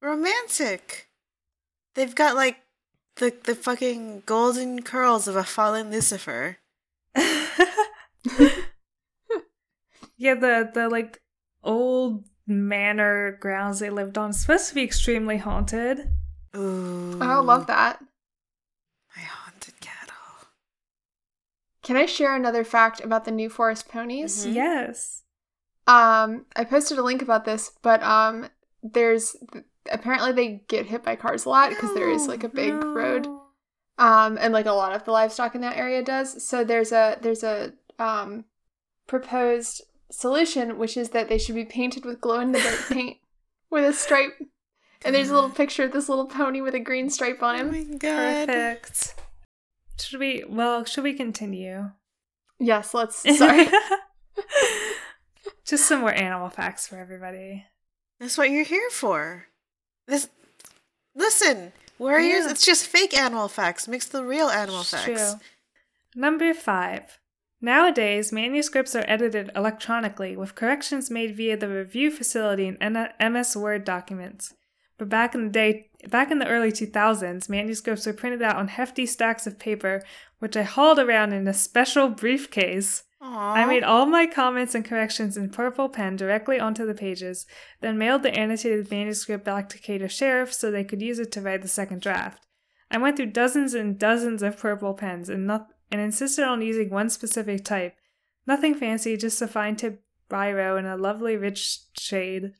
Romantic. 0.00 1.08
They've 1.96 2.14
got 2.14 2.36
like 2.36 2.58
the 3.16 3.34
the 3.44 3.56
fucking 3.56 4.22
golden 4.24 4.82
curls 4.82 5.26
of 5.26 5.34
a 5.34 5.42
fallen 5.42 5.90
Lucifer. 5.90 6.58
yeah, 10.22 10.34
the 10.34 10.70
the 10.72 10.88
like 10.88 11.20
old 11.64 12.24
manor 12.46 13.36
grounds 13.40 13.80
they 13.80 13.90
lived 13.90 14.16
on 14.16 14.32
supposed 14.32 14.68
to 14.68 14.74
be 14.74 14.82
extremely 14.82 15.38
haunted. 15.38 16.08
Ooh. 16.56 17.18
I 17.20 17.36
love 17.38 17.66
that. 17.66 18.00
My 19.16 19.22
haunted 19.22 19.80
cattle. 19.80 20.14
Can 21.82 21.96
I 21.96 22.06
share 22.06 22.34
another 22.36 22.62
fact 22.64 23.00
about 23.00 23.24
the 23.24 23.30
New 23.32 23.50
Forest 23.50 23.88
ponies? 23.88 24.46
Mhm. 24.46 24.54
Yes. 24.54 25.22
Um, 25.88 26.46
I 26.54 26.64
posted 26.64 26.98
a 26.98 27.02
link 27.02 27.22
about 27.22 27.44
this, 27.44 27.72
but 27.82 28.00
um, 28.04 28.48
there's 28.82 29.34
apparently 29.90 30.30
they 30.32 30.62
get 30.68 30.86
hit 30.86 31.02
by 31.02 31.16
cars 31.16 31.44
a 31.44 31.48
lot 31.48 31.70
because 31.70 31.92
there 31.94 32.08
is 32.08 32.28
like 32.28 32.44
a 32.44 32.48
big 32.48 32.72
No. 32.74 32.92
road. 32.94 33.26
um 33.98 34.38
and 34.40 34.52
like 34.54 34.66
a 34.66 34.72
lot 34.72 34.92
of 34.94 35.04
the 35.04 35.10
livestock 35.10 35.54
in 35.56 35.60
that 35.60 35.76
area 35.76 36.02
does 36.02 36.42
so 36.46 36.64
there's 36.64 36.92
a 36.92 37.18
there's 37.20 37.42
a 37.44 37.72
um 37.98 38.44
proposed 39.06 39.82
solution 40.12 40.78
which 40.78 40.96
is 40.96 41.08
that 41.10 41.28
they 41.28 41.38
should 41.38 41.54
be 41.54 41.64
painted 41.64 42.04
with 42.04 42.20
glow 42.20 42.38
in 42.40 42.52
the 42.52 42.60
dark 42.60 42.88
paint 42.90 43.16
with 43.70 43.84
a 43.84 43.92
stripe 43.92 44.34
and 45.04 45.14
there's 45.14 45.30
a 45.30 45.34
little 45.34 45.50
picture 45.50 45.82
of 45.84 45.92
this 45.92 46.08
little 46.08 46.26
pony 46.26 46.60
with 46.60 46.74
a 46.74 46.78
green 46.78 47.10
stripe 47.10 47.42
on 47.42 47.56
him. 47.56 47.68
Oh 47.70 47.72
him 47.72 47.90
my 47.90 47.96
god. 47.96 48.46
Perfect. 48.48 49.14
Should 50.00 50.20
we? 50.20 50.44
Well, 50.48 50.84
should 50.84 51.02
we 51.04 51.14
continue? 51.14 51.90
yes 52.60 52.94
let's 52.94 53.16
sorry 53.38 53.66
Just 55.64 55.86
some 55.86 56.00
more 56.00 56.12
animal 56.12 56.48
facts 56.50 56.86
for 56.88 56.96
everybody. 56.98 57.64
That's 58.20 58.36
what 58.38 58.50
you're 58.50 58.64
here 58.64 58.90
for. 58.90 59.46
This 60.06 60.28
listen, 61.14 61.72
warriors, 61.98 62.44
Yeah. 62.44 62.50
it's 62.50 62.64
just 62.64 62.86
fake 62.86 63.16
animal 63.18 63.48
facts. 63.48 63.88
Mix 63.88 64.06
the 64.06 64.24
real 64.24 64.48
animal 64.48 64.80
It's 64.82 64.90
facts. 64.90 65.04
true. 65.06 65.40
Number 66.14 66.52
five. 66.54 67.18
Nowadays, 67.64 68.32
manuscripts 68.32 68.96
are 68.96 69.04
edited 69.06 69.52
electronically 69.54 70.36
with 70.36 70.56
corrections 70.56 71.12
made 71.12 71.36
via 71.36 71.56
the 71.56 71.68
review 71.68 72.10
facility 72.10 72.66
in 72.66 73.08
MS 73.20 73.56
Word 73.56 73.84
documents. 73.84 74.52
But 74.98 75.08
back 75.08 75.32
in 75.36 75.44
the 75.44 75.50
day, 75.50 75.90
back 76.08 76.32
in 76.32 76.40
the 76.40 76.48
early 76.48 76.72
2000s, 76.72 77.48
manuscripts 77.48 78.04
were 78.04 78.12
printed 78.12 78.42
out 78.42 78.56
on 78.56 78.66
hefty 78.66 79.06
stacks 79.06 79.46
of 79.46 79.60
paper, 79.60 80.02
which 80.40 80.56
I 80.56 80.62
hauled 80.62 80.98
around 80.98 81.32
in 81.32 81.46
a 81.46 81.54
special 81.54 82.08
briefcase. 82.08 83.04
Aww. 83.22 83.28
I 83.28 83.64
made 83.66 83.84
all 83.84 84.06
my 84.06 84.26
comments 84.26 84.74
and 84.74 84.84
corrections 84.84 85.36
in 85.36 85.48
purple 85.50 85.88
pen 85.88 86.16
directly 86.16 86.58
onto 86.58 86.84
the 86.84 86.94
pages, 86.94 87.46
then 87.80 87.96
mailed 87.96 88.24
the 88.24 88.34
annotated 88.36 88.90
manuscript 88.90 89.44
back 89.44 89.68
to 89.68 89.78
Cato 89.78 90.08
Cherith 90.08 90.52
so 90.52 90.72
they 90.72 90.82
could 90.82 91.00
use 91.00 91.20
it 91.20 91.30
to 91.32 91.40
write 91.40 91.62
the 91.62 91.68
second 91.68 92.00
draft. 92.00 92.44
I 92.90 92.98
went 92.98 93.16
through 93.16 93.26
dozens 93.26 93.72
and 93.72 93.96
dozens 93.98 94.42
of 94.42 94.58
purple 94.58 94.94
pens 94.94 95.28
and 95.28 95.46
not 95.46 95.68
and 95.92 96.00
insisted 96.00 96.44
on 96.44 96.62
using 96.62 96.90
one 96.90 97.10
specific 97.10 97.64
type. 97.64 97.94
Nothing 98.46 98.74
fancy, 98.74 99.16
just 99.16 99.40
a 99.42 99.46
fine 99.46 99.76
tip 99.76 100.02
biro 100.28 100.78
in 100.78 100.86
a 100.86 100.96
lovely 100.96 101.36
rich 101.36 101.80
shade. 101.98 102.54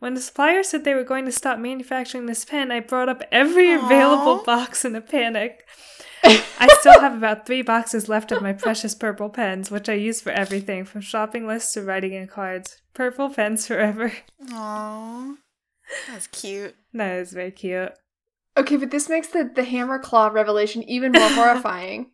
When 0.00 0.14
the 0.14 0.20
supplier 0.20 0.64
said 0.64 0.82
they 0.84 0.94
were 0.94 1.04
going 1.04 1.24
to 1.26 1.32
stop 1.32 1.60
manufacturing 1.60 2.26
this 2.26 2.44
pen, 2.44 2.72
I 2.72 2.80
brought 2.80 3.08
up 3.08 3.22
every 3.30 3.72
available 3.72 4.42
box 4.44 4.84
in 4.84 4.96
a 4.96 5.00
panic. 5.00 5.64
I 6.24 6.68
still 6.80 7.00
have 7.00 7.16
about 7.16 7.46
three 7.46 7.62
boxes 7.62 8.08
left 8.08 8.32
of 8.32 8.42
my 8.42 8.52
precious 8.52 8.96
purple 8.96 9.28
pens, 9.28 9.70
which 9.70 9.88
I 9.88 9.94
use 9.94 10.20
for 10.20 10.30
everything 10.30 10.84
from 10.84 11.00
shopping 11.00 11.46
lists 11.46 11.72
to 11.74 11.82
writing 11.82 12.12
in 12.14 12.26
cards. 12.26 12.82
Purple 12.94 13.30
pens 13.30 13.66
forever. 13.66 14.12
Aww. 14.48 15.36
That's 16.08 16.26
cute. 16.26 16.74
That 16.94 17.18
is 17.18 17.32
very 17.32 17.50
cute. 17.52 17.92
okay 18.56 18.76
but 18.76 18.90
this 18.90 19.08
makes 19.08 19.28
the 19.28 19.50
the 19.54 19.64
hammer 19.64 19.98
claw 19.98 20.26
revelation 20.28 20.82
even 20.82 21.12
more 21.12 21.28
horrifying 21.40 22.10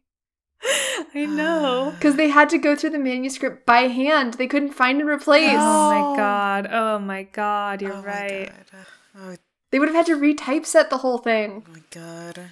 I 1.14 1.24
know. 1.26 1.92
because 1.96 2.16
they 2.16 2.28
had 2.28 2.48
to 2.50 2.58
go 2.58 2.74
through 2.76 2.90
the 2.90 2.98
manuscript 2.98 3.64
by 3.64 3.82
hand 3.82 4.34
they 4.34 4.46
couldn't 4.46 4.72
find 4.72 5.00
and 5.00 5.08
replace 5.08 5.52
Oh 5.54 5.90
Oh. 5.90 6.10
my 6.10 6.16
god. 6.16 6.68
Oh 6.70 6.98
my 6.98 7.22
god. 7.24 7.82
You're 7.82 7.92
oh 7.94 8.02
right. 8.02 8.50
My 8.50 8.78
god. 8.78 8.86
Oh 9.16 9.36
they 9.70 9.78
would 9.78 9.88
have 9.88 9.96
had 9.96 10.06
to 10.06 10.16
retypeset 10.16 10.88
the 10.90 10.98
whole 10.98 11.18
thing 11.18 11.64
Oh 11.66 11.72
my 11.72 11.82
god. 11.90 12.50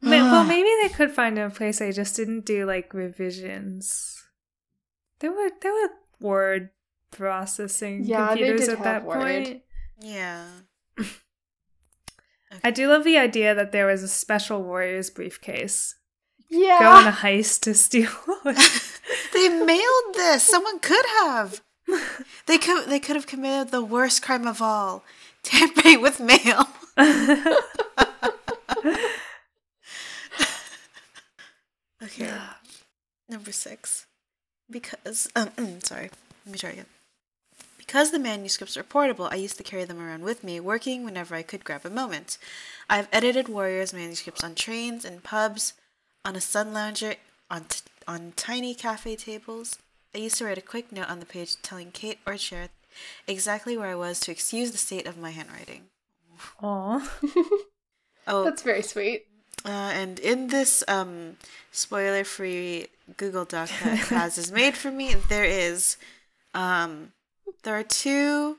Ma- 0.00 0.10
well, 0.10 0.44
maybe 0.48 0.68
they 0.82 0.88
could 0.88 1.10
find 1.12 1.38
a 1.38 1.50
place 1.50 1.78
they 1.78 1.92
just 1.92 2.16
didn't 2.16 2.44
do 2.46 2.64
like 2.66 2.92
revisions. 2.94 4.22
There 5.20 5.32
were 5.32 5.50
there 5.60 5.72
were 5.72 5.90
word 6.20 6.70
processing 7.10 8.04
Yeah, 8.04 8.28
they 8.34 8.36
computers 8.40 8.66
did 8.68 8.78
at 8.78 8.84
that 8.84 9.04
Word. 9.04 9.20
point. 9.20 9.62
Yeah. 10.00 10.46
I 12.64 12.70
do 12.70 12.88
love 12.88 13.04
the 13.04 13.18
idea 13.18 13.54
that 13.54 13.72
there 13.72 13.86
was 13.86 14.02
a 14.02 14.08
special 14.08 14.62
Warriors 14.62 15.10
briefcase. 15.10 15.94
Yeah 16.48 16.78
Go 16.80 16.90
on 16.90 17.06
a 17.06 17.12
heist 17.12 17.60
to 17.62 17.74
steal. 17.74 18.10
They 19.32 19.48
mailed 19.48 20.14
this. 20.14 20.42
Someone 20.42 20.80
could 20.80 21.04
have. 21.20 21.62
They 22.46 22.58
could 22.58 22.88
they 22.88 23.00
could 23.00 23.16
have 23.16 23.26
committed 23.26 23.70
the 23.70 23.82
worst 23.84 24.20
crime 24.22 24.46
of 24.46 24.60
all, 24.60 25.02
tampering 25.42 26.02
with 26.02 26.20
mail. 26.20 26.68
okay. 32.02 32.30
Number 33.28 33.52
six. 33.52 34.06
Because 34.70 35.28
um 35.34 35.80
sorry. 35.82 36.10
Let 36.44 36.52
me 36.52 36.58
try 36.58 36.70
again. 36.70 36.86
Because 37.78 38.10
the 38.10 38.18
manuscripts 38.18 38.76
are 38.76 38.82
portable, 38.82 39.28
I 39.30 39.36
used 39.36 39.56
to 39.56 39.62
carry 39.62 39.84
them 39.84 40.00
around 40.00 40.22
with 40.22 40.44
me, 40.44 40.60
working 40.60 41.04
whenever 41.04 41.34
I 41.34 41.42
could 41.42 41.64
grab 41.64 41.86
a 41.86 41.90
moment. 41.90 42.36
I've 42.90 43.08
edited 43.12 43.48
Warriors 43.48 43.94
manuscripts 43.94 44.44
on 44.44 44.54
trains, 44.54 45.06
in 45.06 45.20
pubs, 45.20 45.72
on 46.24 46.36
a 46.36 46.40
sun 46.40 46.72
lounger, 46.72 47.14
on, 47.50 47.64
t- 47.64 47.80
on 48.06 48.32
tiny 48.36 48.74
cafe 48.74 49.16
tables. 49.16 49.78
I 50.14 50.18
used 50.18 50.38
to 50.38 50.44
write 50.44 50.58
a 50.58 50.62
quick 50.62 50.90
note 50.92 51.08
on 51.10 51.20
the 51.20 51.26
page 51.26 51.56
telling 51.62 51.90
Kate 51.90 52.18
or 52.26 52.36
Cherith 52.36 52.70
exactly 53.26 53.76
where 53.76 53.88
I 53.90 53.94
was 53.94 54.18
to 54.20 54.32
excuse 54.32 54.72
the 54.72 54.78
state 54.78 55.06
of 55.06 55.16
my 55.18 55.30
handwriting. 55.30 55.84
Aw. 56.62 57.10
Oh, 58.30 58.44
That's 58.44 58.60
very 58.62 58.82
sweet. 58.82 59.24
uh, 59.64 59.68
and 59.70 60.18
in 60.18 60.48
this 60.48 60.84
um, 60.86 61.38
spoiler-free 61.72 62.88
Google 63.16 63.46
Doc 63.46 63.70
that 63.82 63.98
Kaz 64.08 64.36
has 64.36 64.52
made 64.52 64.76
for 64.76 64.90
me, 64.90 65.14
there 65.30 65.44
is 65.46 65.96
um, 66.52 67.12
there 67.62 67.74
are 67.78 67.82
two 67.82 68.58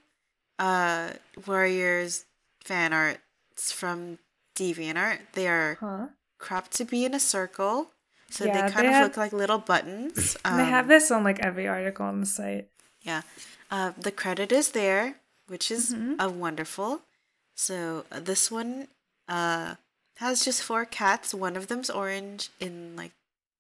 uh, 0.58 1.12
Warriors 1.46 2.26
fan 2.64 2.94
arts 2.94 3.72
from 3.72 4.18
DeviantArt. 4.56 5.20
They 5.34 5.48
are 5.48 5.78
Huh. 5.80 6.08
Cropped 6.40 6.72
to 6.78 6.86
be 6.86 7.06
in 7.06 7.14
a 7.14 7.20
circle, 7.20 7.92
so 8.32 8.46
Yeah, 8.46 8.54
they 8.68 8.74
kind 8.74 8.86
they 8.86 8.88
of 8.88 8.94
have- 8.94 9.04
look 9.08 9.18
like 9.18 9.34
little 9.34 9.60
buttons. 9.60 10.34
they 10.44 10.50
Um, 10.50 10.60
have 10.60 10.88
this 10.88 11.12
on 11.12 11.24
like 11.24 11.40
every 11.40 11.68
article 11.68 12.06
on 12.06 12.20
the 12.22 12.26
site. 12.26 12.68
Yeah. 13.02 13.22
Uh, 13.72 13.92
the 13.98 14.12
credit 14.12 14.52
is 14.52 14.70
there, 14.72 15.16
which 15.48 15.70
is 15.70 15.94
Mhm. 15.94 16.16
uh, 16.24 16.30
wonderful. 16.30 17.02
So 17.56 18.06
uh, 18.12 18.20
this 18.20 18.50
one 18.50 18.88
uh, 19.28 19.76
has 20.16 20.44
just 20.44 20.64
four 20.64 20.86
cats. 20.86 21.34
One 21.36 21.56
of 21.56 21.68
them's 21.68 21.90
orange 21.90 22.50
in 22.60 22.96
like 22.96 23.12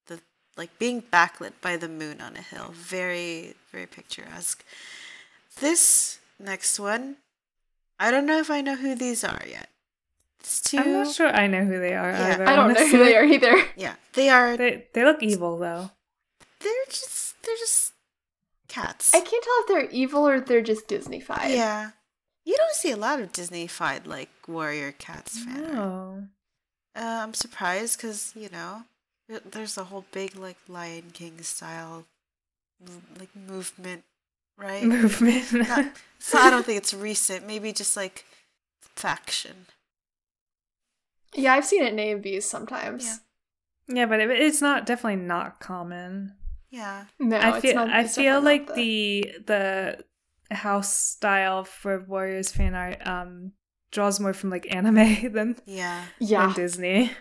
the 0.07 0.19
like 0.57 0.79
being 0.79 1.01
backlit 1.03 1.53
by 1.61 1.77
the 1.77 1.87
moon 1.87 2.19
on 2.21 2.35
a 2.35 2.41
hill. 2.41 2.71
Very 2.73 3.55
very 3.71 3.85
picturesque. 3.85 4.63
This 5.59 6.19
next 6.39 6.79
one, 6.79 7.17
I 7.99 8.09
don't 8.11 8.25
know 8.25 8.39
if 8.39 8.49
I 8.49 8.61
know 8.61 8.75
who 8.75 8.95
these 8.95 9.23
are 9.23 9.43
yet. 9.45 9.69
It's 10.39 10.61
two. 10.61 10.77
I'm 10.77 10.91
not 10.93 11.13
sure 11.13 11.27
I 11.27 11.47
know 11.47 11.63
who 11.65 11.79
they 11.79 11.93
are 11.95 12.11
Yeah, 12.11 12.33
either. 12.33 12.47
I 12.47 12.55
don't 12.55 12.73
know 12.73 12.87
who 12.87 12.97
they 13.03 13.15
are 13.15 13.23
either. 13.25 13.55
Yeah, 13.75 13.95
they 14.13 14.29
are. 14.29 14.55
They 14.57 14.87
they 14.93 15.03
look 15.03 15.21
evil 15.21 15.57
though. 15.57 15.91
They're 16.61 16.85
just 16.89 17.41
they're 17.43 17.57
just 17.57 17.93
cats. 18.67 19.13
I 19.13 19.19
can't 19.19 19.43
tell 19.43 19.53
if 19.61 19.67
they're 19.67 19.89
evil 19.91 20.27
or 20.27 20.35
if 20.35 20.45
they're 20.45 20.61
just 20.61 20.87
Disney-fied. 20.87 21.51
Yeah. 21.51 21.91
You 22.45 22.55
don't 22.57 22.73
see 22.75 22.91
a 22.91 22.97
lot 22.97 23.19
of 23.19 23.31
Disney-fied 23.31 24.07
like 24.07 24.29
warrior 24.47 24.91
cats 24.91 25.39
fan 25.43 25.63
art. 25.65 25.75
Oh. 25.77 26.23
Uh, 26.95 27.01
I'm 27.23 27.33
surprised 27.33 27.97
because 27.97 28.33
you 28.35 28.49
know 28.49 28.83
there's 29.51 29.77
a 29.77 29.83
whole 29.85 30.05
big 30.11 30.35
like 30.35 30.57
Lion 30.67 31.11
King 31.13 31.41
style 31.41 32.05
like 33.19 33.29
movement, 33.35 34.03
right? 34.57 34.83
Movement. 34.97 35.51
Not- 35.53 35.91
so 36.19 36.37
I 36.39 36.49
don't 36.49 36.65
think 36.65 36.77
it's 36.77 36.93
recent. 36.93 37.45
Maybe 37.45 37.71
just 37.73 37.95
like 37.97 38.25
faction. 38.81 39.67
Yeah, 41.35 41.53
I've 41.53 41.65
seen 41.65 41.83
it 41.83 41.93
in 41.93 41.99
A 41.99 42.11
and 42.11 42.21
B's 42.21 42.45
sometimes. 42.45 43.05
Yeah. 43.87 43.95
yeah, 44.01 44.05
but 44.05 44.19
it, 44.19 44.29
it's 44.31 44.61
not 44.61 44.85
definitely 44.85 45.23
not 45.23 45.59
common. 45.59 46.33
Yeah. 46.71 47.05
No, 47.19 47.37
I 47.37 47.49
it's 47.49 47.61
feel 47.61 47.75
not, 47.75 47.89
I 47.89 48.07
feel 48.07 48.41
like 48.41 48.73
the 48.75 49.35
the 49.45 50.03
house 50.51 50.93
style 50.93 51.63
for 51.63 51.99
Warriors 52.03 52.51
fan 52.51 52.73
art 52.75 53.05
um 53.05 53.53
draws 53.91 54.19
more 54.19 54.33
from 54.33 54.49
like 54.49 54.73
anime 54.73 55.31
than, 55.33 55.55
Yeah. 55.65 56.05
yeah. 56.19 56.47
than 56.47 56.55
Disney. 56.55 57.11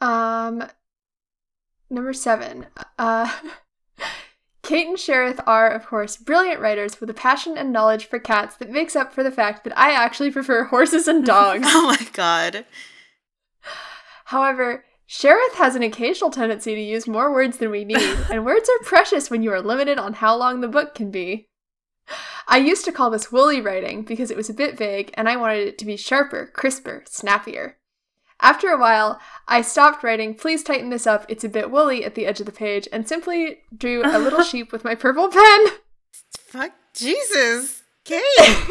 Um, 0.00 0.64
number 1.90 2.12
seven. 2.12 2.66
Uh, 2.98 3.30
Kate 4.68 4.86
and 4.86 4.98
Cherith 4.98 5.40
are, 5.46 5.70
of 5.70 5.86
course, 5.86 6.18
brilliant 6.18 6.60
writers 6.60 7.00
with 7.00 7.08
a 7.08 7.14
passion 7.14 7.56
and 7.56 7.72
knowledge 7.72 8.04
for 8.04 8.18
cats 8.18 8.54
that 8.56 8.68
makes 8.68 8.94
up 8.94 9.14
for 9.14 9.22
the 9.22 9.30
fact 9.30 9.64
that 9.64 9.72
I 9.78 9.92
actually 9.92 10.30
prefer 10.30 10.64
horses 10.64 11.08
and 11.08 11.24
dogs. 11.26 11.66
Oh 11.68 11.86
my 11.86 12.06
god. 12.12 12.66
However, 14.26 14.84
Cherith 15.06 15.54
has 15.54 15.74
an 15.74 15.82
occasional 15.82 16.30
tendency 16.30 16.74
to 16.74 16.80
use 16.82 17.08
more 17.08 17.32
words 17.32 17.56
than 17.56 17.70
we 17.70 17.86
need, 17.86 17.96
and 18.30 18.44
words 18.44 18.68
are 18.68 18.84
precious 18.84 19.30
when 19.30 19.42
you 19.42 19.50
are 19.52 19.62
limited 19.62 19.98
on 19.98 20.12
how 20.12 20.36
long 20.36 20.60
the 20.60 20.68
book 20.68 20.94
can 20.94 21.10
be. 21.10 21.46
I 22.46 22.58
used 22.58 22.84
to 22.84 22.92
call 22.92 23.08
this 23.08 23.32
woolly 23.32 23.62
writing 23.62 24.02
because 24.02 24.30
it 24.30 24.36
was 24.36 24.50
a 24.50 24.54
bit 24.54 24.76
vague 24.76 25.10
and 25.14 25.30
I 25.30 25.36
wanted 25.36 25.66
it 25.66 25.78
to 25.78 25.86
be 25.86 25.96
sharper, 25.96 26.50
crisper, 26.52 27.04
snappier. 27.06 27.77
After 28.40 28.68
a 28.68 28.78
while, 28.78 29.20
I 29.48 29.62
stopped 29.62 30.04
writing, 30.04 30.34
please 30.34 30.62
tighten 30.62 30.90
this 30.90 31.06
up, 31.06 31.26
it's 31.28 31.42
a 31.44 31.48
bit 31.48 31.70
woolly 31.70 32.04
at 32.04 32.14
the 32.14 32.24
edge 32.26 32.38
of 32.40 32.46
the 32.46 32.52
page, 32.52 32.86
and 32.92 33.08
simply 33.08 33.58
drew 33.76 34.02
a 34.04 34.18
little 34.18 34.42
sheep 34.44 34.70
with 34.72 34.84
my 34.84 34.94
purple 34.94 35.28
pen. 35.28 35.66
Fuck 36.38 36.72
Jesus. 36.94 37.82
Kate. 38.04 38.22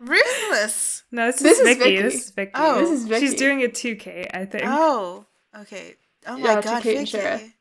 Ruthless. 0.00 1.04
No, 1.10 1.26
this, 1.26 1.40
This 1.40 1.58
is 1.58 1.68
is 1.68 1.76
Vicky. 1.76 1.96
Vicky. 1.96 2.02
This 2.02 2.14
is 2.14 2.30
Vicky. 2.30 2.52
Oh. 2.54 2.80
This 2.80 2.90
is 2.90 3.06
Vicky. 3.06 3.26
She's 3.26 3.34
doing 3.34 3.62
a 3.62 3.68
2K, 3.68 4.30
I 4.34 4.44
think. 4.46 4.64
Oh. 4.66 5.26
Okay. 5.60 5.94
Oh 6.26 6.38
my 6.38 6.48
Yeah, 6.50 6.60
to 6.60 6.62
god, 6.68 6.82
Kate 6.82 6.96
and 6.98 7.08
Vicky. 7.10 7.52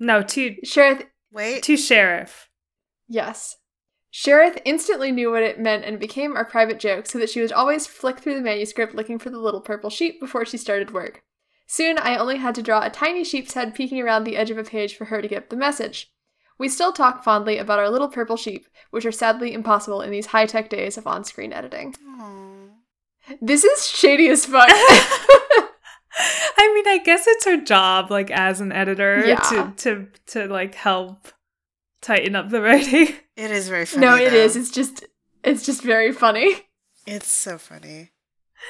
No, 0.00 0.22
to 0.22 0.56
Cherith. 0.64 1.06
Wait. 1.32 1.62
to 1.64 1.76
Cherith. 1.76 2.48
Yes. 3.08 3.56
Cherith 4.16 4.60
instantly 4.64 5.10
knew 5.10 5.32
what 5.32 5.42
it 5.42 5.58
meant 5.58 5.84
and 5.84 5.98
became 5.98 6.36
our 6.36 6.44
private 6.44 6.78
joke, 6.78 7.06
so 7.06 7.18
that 7.18 7.28
she 7.28 7.40
would 7.40 7.50
always 7.50 7.88
flick 7.88 8.20
through 8.20 8.36
the 8.36 8.40
manuscript 8.40 8.94
looking 8.94 9.18
for 9.18 9.28
the 9.28 9.40
little 9.40 9.60
purple 9.60 9.90
sheep 9.90 10.20
before 10.20 10.44
she 10.44 10.56
started 10.56 10.92
work. 10.92 11.24
Soon, 11.66 11.98
I 11.98 12.16
only 12.16 12.36
had 12.36 12.54
to 12.54 12.62
draw 12.62 12.86
a 12.86 12.90
tiny 12.90 13.24
sheep's 13.24 13.54
head 13.54 13.74
peeking 13.74 14.00
around 14.00 14.22
the 14.22 14.36
edge 14.36 14.52
of 14.52 14.58
a 14.58 14.62
page 14.62 14.94
for 14.94 15.06
her 15.06 15.20
to 15.20 15.26
get 15.26 15.50
the 15.50 15.56
message. 15.56 16.12
We 16.58 16.68
still 16.68 16.92
talk 16.92 17.24
fondly 17.24 17.58
about 17.58 17.80
our 17.80 17.90
little 17.90 18.06
purple 18.06 18.36
sheep, 18.36 18.68
which 18.92 19.04
are 19.04 19.10
sadly 19.10 19.52
impossible 19.52 20.00
in 20.00 20.12
these 20.12 20.26
high 20.26 20.46
tech 20.46 20.70
days 20.70 20.96
of 20.96 21.08
on 21.08 21.24
screen 21.24 21.52
editing. 21.52 21.96
Aw. 22.20 23.34
This 23.42 23.64
is 23.64 23.84
shady 23.88 24.28
as 24.28 24.46
fuck. 24.46 24.66
I 24.70 25.70
mean, 26.72 26.86
I 26.86 27.00
guess 27.04 27.26
it's 27.26 27.46
her 27.46 27.56
job, 27.56 28.12
like 28.12 28.30
as 28.30 28.60
an 28.60 28.70
editor, 28.70 29.24
Yeah. 29.26 29.40
to 29.40 29.72
to 29.78 30.06
to 30.26 30.46
like 30.46 30.76
help 30.76 31.26
tighten 32.04 32.36
up 32.36 32.50
the 32.50 32.60
writing. 32.60 33.08
It 33.36 33.50
is 33.50 33.68
very 33.68 33.84
funny. 33.84 34.06
no, 34.06 34.14
it 34.14 34.30
though. 34.30 34.36
is. 34.36 34.54
It's 34.56 34.70
just, 34.70 35.04
it's 35.42 35.66
just 35.66 35.82
very 35.82 36.12
funny. 36.12 36.68
It's 37.04 37.26
so 37.28 37.58
funny. 37.58 38.12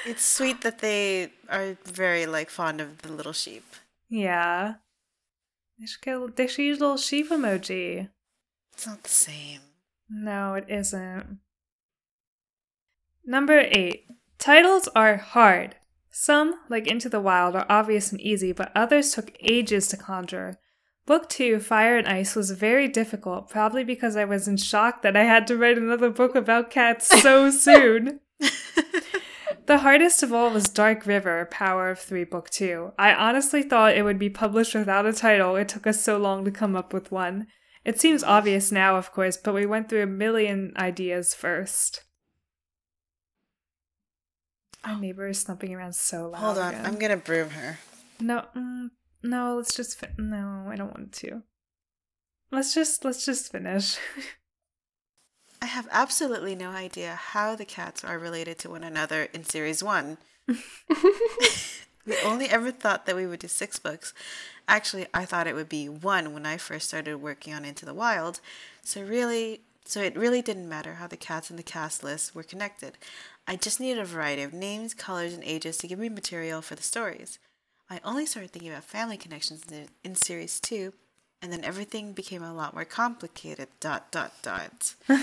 It's 0.07 0.25
sweet 0.25 0.61
that 0.61 0.79
they 0.79 1.31
are 1.49 1.77
very 1.85 2.25
like 2.25 2.49
fond 2.49 2.81
of 2.81 3.03
the 3.03 3.11
little 3.11 3.31
sheep. 3.31 3.63
Yeah, 4.09 4.75
they 5.79 5.85
should 5.85 6.01
get 6.01 6.35
they 6.35 6.47
should 6.47 6.65
use 6.65 6.79
a 6.79 6.81
little 6.81 6.97
sheep 6.97 7.29
emoji. 7.29 8.09
It's 8.73 8.87
not 8.87 9.03
the 9.03 9.09
same. 9.09 9.61
No, 10.09 10.55
it 10.55 10.65
isn't. 10.67 11.39
Number 13.25 13.59
eight. 13.71 14.05
Titles 14.37 14.89
are 14.95 15.17
hard. 15.17 15.75
Some, 16.11 16.55
like 16.69 16.87
Into 16.87 17.09
the 17.09 17.19
Wild, 17.19 17.55
are 17.55 17.65
obvious 17.69 18.11
and 18.11 18.19
easy, 18.21 18.51
but 18.51 18.71
others 18.75 19.13
took 19.13 19.31
ages 19.41 19.87
to 19.89 19.97
conjure. 19.97 20.59
Book 21.05 21.29
two, 21.29 21.59
Fire 21.59 21.97
and 21.97 22.07
Ice, 22.07 22.35
was 22.35 22.51
very 22.51 22.87
difficult, 22.87 23.49
probably 23.49 23.83
because 23.83 24.15
I 24.15 24.25
was 24.25 24.47
in 24.47 24.57
shock 24.57 25.01
that 25.03 25.15
I 25.15 25.23
had 25.23 25.45
to 25.47 25.57
write 25.57 25.77
another 25.77 26.09
book 26.09 26.35
about 26.35 26.71
cats 26.71 27.07
so 27.21 27.49
soon. 27.51 28.19
The 29.65 29.79
hardest 29.79 30.21
of 30.21 30.31
all 30.31 30.51
was 30.51 30.65
Dark 30.65 31.07
River, 31.07 31.47
Power 31.49 31.89
of 31.89 31.97
Three, 31.97 32.23
Book 32.23 32.51
Two. 32.51 32.91
I 32.99 33.13
honestly 33.13 33.63
thought 33.63 33.97
it 33.97 34.03
would 34.03 34.19
be 34.19 34.29
published 34.29 34.75
without 34.75 35.07
a 35.07 35.13
title. 35.13 35.55
It 35.55 35.69
took 35.69 35.87
us 35.87 36.01
so 36.01 36.17
long 36.17 36.45
to 36.45 36.51
come 36.51 36.75
up 36.75 36.93
with 36.93 37.11
one. 37.11 37.47
It 37.83 37.99
seems 37.99 38.23
obvious 38.23 38.71
now, 38.71 38.95
of 38.95 39.11
course, 39.11 39.37
but 39.37 39.55
we 39.55 39.65
went 39.65 39.89
through 39.89 40.03
a 40.03 40.07
million 40.07 40.71
ideas 40.77 41.33
first. 41.33 42.03
Our 44.83 44.99
neighbor 44.99 45.27
is 45.27 45.41
thumping 45.41 45.73
around 45.73 45.95
so 45.95 46.29
loud. 46.29 46.39
Hold 46.41 46.57
on, 46.59 46.73
again. 46.75 46.85
I'm 46.85 46.99
gonna 46.99 47.17
broom 47.17 47.49
her. 47.49 47.79
No, 48.19 48.45
mm, 48.55 48.89
no. 49.29 49.57
Let's 49.57 49.75
just 49.75 50.03
no. 50.17 50.67
I 50.69 50.75
don't 50.75 50.97
want 50.97 51.11
to. 51.13 51.43
Let's 52.51 52.73
just 52.73 53.03
let's 53.03 53.25
just 53.25 53.51
finish. 53.51 53.97
I 55.61 55.67
have 55.67 55.87
absolutely 55.91 56.53
no 56.55 56.69
idea 56.69 57.15
how 57.15 57.55
the 57.55 57.65
cats 57.65 58.03
are 58.03 58.19
related 58.19 58.59
to 58.59 58.69
one 58.69 58.83
another 58.83 59.29
in 59.33 59.43
series 59.43 59.83
one. 59.83 60.17
we 60.47 62.15
only 62.23 62.47
ever 62.49 62.71
thought 62.71 63.05
that 63.05 63.15
we 63.15 63.25
would 63.25 63.39
do 63.39 63.47
six 63.47 63.79
books. 63.79 64.13
Actually, 64.67 65.07
I 65.13 65.25
thought 65.25 65.47
it 65.47 65.55
would 65.55 65.69
be 65.69 65.89
one 65.89 66.33
when 66.33 66.45
I 66.45 66.57
first 66.57 66.89
started 66.89 67.17
working 67.17 67.53
on 67.53 67.65
Into 67.65 67.85
the 67.85 67.93
Wild. 67.93 68.41
So 68.83 69.01
really, 69.01 69.61
so 69.85 70.01
it 70.01 70.15
really 70.15 70.41
didn't 70.41 70.69
matter 70.69 70.95
how 70.95 71.07
the 71.07 71.17
cats 71.17 71.49
in 71.49 71.57
the 71.57 71.63
cast 71.63 72.03
list 72.03 72.35
were 72.35 72.43
connected. 72.43 72.97
I 73.47 73.55
just 73.55 73.79
needed 73.79 74.01
a 74.01 74.05
variety 74.05 74.43
of 74.43 74.53
names, 74.53 74.93
colors, 74.93 75.33
and 75.33 75.43
ages 75.43 75.77
to 75.77 75.87
give 75.87 75.99
me 75.99 76.09
material 76.09 76.61
for 76.61 76.75
the 76.75 76.83
stories. 76.83 77.39
I 77.89 77.99
only 78.03 78.25
started 78.25 78.51
thinking 78.51 78.71
about 78.71 78.83
family 78.83 79.17
connections 79.17 79.63
in, 79.71 79.87
in 80.03 80.15
series 80.15 80.59
two 80.59 80.93
and 81.41 81.51
then 81.51 81.63
everything 81.63 82.13
became 82.13 82.41
a 82.41 82.53
lot 82.53 82.73
more 82.73 82.85
complicated. 82.85 83.67
Dot 83.79 84.11
dot 84.11 84.33
dot. 84.41 84.95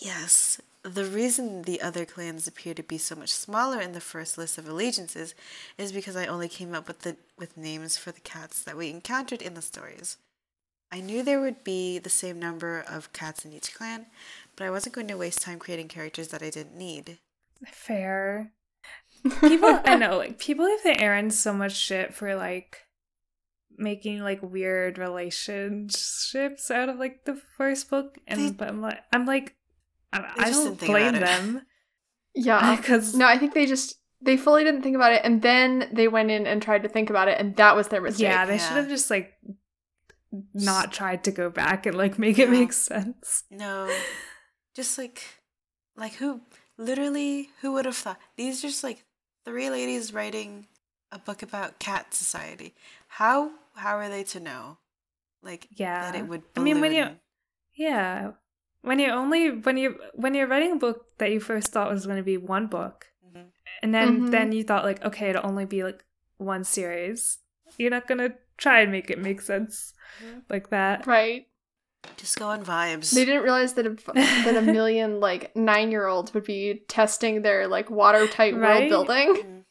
Yes, 0.00 0.60
the 0.82 1.04
reason 1.04 1.62
the 1.62 1.80
other 1.80 2.04
clans 2.04 2.46
appear 2.46 2.72
to 2.74 2.82
be 2.82 2.98
so 2.98 3.16
much 3.16 3.32
smaller 3.32 3.80
in 3.80 3.92
the 3.92 4.00
first 4.00 4.38
list 4.38 4.56
of 4.56 4.68
allegiances 4.68 5.34
is 5.76 5.92
because 5.92 6.16
I 6.16 6.26
only 6.26 6.48
came 6.48 6.74
up 6.74 6.86
with 6.86 7.00
the 7.00 7.16
with 7.36 7.56
names 7.56 7.96
for 7.96 8.12
the 8.12 8.20
cats 8.20 8.62
that 8.62 8.76
we 8.76 8.90
encountered 8.90 9.42
in 9.42 9.54
the 9.54 9.62
stories. 9.62 10.16
I 10.90 11.00
knew 11.00 11.22
there 11.22 11.40
would 11.40 11.64
be 11.64 11.98
the 11.98 12.08
same 12.10 12.38
number 12.38 12.84
of 12.88 13.12
cats 13.12 13.44
in 13.44 13.52
each 13.52 13.74
clan, 13.74 14.06
but 14.56 14.66
I 14.66 14.70
wasn't 14.70 14.94
going 14.94 15.08
to 15.08 15.16
waste 15.16 15.42
time 15.42 15.58
creating 15.58 15.88
characters 15.88 16.28
that 16.28 16.42
I 16.42 16.50
didn't 16.50 16.78
need. 16.78 17.18
Fair. 17.66 18.52
People, 19.40 19.80
I 19.84 19.96
know, 19.98 20.16
like 20.18 20.38
people 20.38 20.66
give 20.66 20.82
the 20.84 21.00
Erin 21.00 21.30
so 21.30 21.52
much 21.52 21.76
shit 21.76 22.14
for 22.14 22.34
like 22.34 22.78
making 23.76 24.20
like 24.20 24.42
weird 24.42 24.98
relationships 24.98 26.70
out 26.70 26.88
of 26.88 26.96
like 26.98 27.24
the 27.24 27.40
first 27.56 27.88
book, 27.90 28.18
and 28.26 28.40
They- 28.40 28.52
but 28.52 28.68
I'm 28.68 28.80
like, 28.80 28.98
I'm 29.12 29.26
like, 29.26 29.54
I, 30.12 30.18
I 30.38 30.44
just 30.46 30.52
don't 30.64 30.64
didn't 30.64 30.78
think 30.78 30.90
blame 30.92 31.12
them 31.14 31.62
Yeah. 32.34 32.76
because 32.76 33.14
No, 33.14 33.26
I 33.26 33.38
think 33.38 33.54
they 33.54 33.66
just 33.66 33.96
they 34.20 34.36
fully 34.36 34.64
didn't 34.64 34.82
think 34.82 34.96
about 34.96 35.12
it 35.12 35.20
and 35.24 35.42
then 35.42 35.90
they 35.92 36.08
went 36.08 36.30
in 36.30 36.46
and 36.46 36.60
tried 36.62 36.82
to 36.82 36.88
think 36.88 37.08
about 37.10 37.28
it 37.28 37.38
and 37.38 37.54
that 37.56 37.76
was 37.76 37.88
their 37.88 38.00
mistake. 38.00 38.22
yeah, 38.24 38.46
they 38.46 38.56
Yeah. 38.56 38.66
should 38.68 38.76
have 38.78 38.88
just 38.88 39.10
like 39.10 39.34
not 40.54 40.92
tried 40.92 41.24
to 41.24 41.30
go 41.30 41.50
back 41.50 41.86
and 41.86 41.96
like 41.96 42.18
make 42.18 42.38
it 42.38 42.50
make 42.50 42.72
sense. 42.72 43.44
No, 43.50 43.88
just 44.74 44.98
like, 44.98 45.22
like 45.96 46.14
who? 46.14 46.40
Literally, 46.78 47.50
who 47.60 47.72
would 47.72 47.84
have 47.86 47.96
thought? 47.96 48.18
These 48.36 48.62
just 48.62 48.82
like 48.84 49.04
three 49.48 49.70
ladies 49.70 50.12
writing 50.12 50.66
a 51.10 51.18
book 51.18 51.42
about 51.42 51.78
cat 51.78 52.12
society. 52.12 52.74
How 53.08 53.50
how 53.74 53.96
are 53.96 54.08
they 54.08 54.24
to 54.24 54.40
know? 54.40 54.78
Like 55.42 55.68
Yeah, 55.70 56.02
that 56.02 56.14
it 56.14 56.28
would. 56.28 56.42
Be. 56.52 56.60
I 56.60 56.64
mean, 56.64 56.80
when 56.80 56.92
you 56.92 57.06
yeah, 57.74 58.32
when 58.82 58.98
you 58.98 59.08
only 59.10 59.50
when 59.50 59.76
you 59.76 59.98
when 60.14 60.34
you're 60.34 60.46
writing 60.46 60.72
a 60.72 60.76
book 60.76 61.06
that 61.18 61.32
you 61.32 61.40
first 61.40 61.72
thought 61.72 61.90
was 61.90 62.04
going 62.06 62.18
to 62.18 62.22
be 62.22 62.36
one 62.36 62.66
book, 62.66 63.06
Mhm. 63.26 63.46
and 63.82 63.94
then 63.94 64.22
Mhm. 64.22 64.30
then 64.30 64.52
you 64.52 64.64
thought 64.64 64.84
like 64.84 65.02
okay 65.04 65.30
it'll 65.30 65.46
only 65.46 65.64
be 65.64 65.82
like 65.82 66.04
one 66.36 66.62
series 66.62 67.38
you're 67.78 67.90
not 67.90 68.06
gonna 68.06 68.30
try 68.56 68.80
and 68.80 68.92
make 68.92 69.10
it 69.10 69.18
make 69.18 69.40
sense 69.40 69.92
Mhm. 70.22 70.42
like 70.48 70.70
that 70.70 71.04
Right. 71.06 71.47
Just 72.16 72.38
go 72.38 72.48
on 72.48 72.64
vibes. 72.64 73.12
They 73.12 73.24
didn't 73.24 73.42
realize 73.42 73.74
that 73.74 73.86
a, 73.86 73.90
that 74.14 74.56
a 74.56 74.62
million 74.72 75.20
like 75.20 75.52
9-year-olds 75.54 76.34
would 76.34 76.44
be 76.44 76.82
testing 76.88 77.42
their 77.42 77.66
like 77.68 77.90
watertight 77.90 78.54
Right? 78.56 78.90
world 78.90 79.06
building 79.06 79.34
Mhm. 79.36 79.64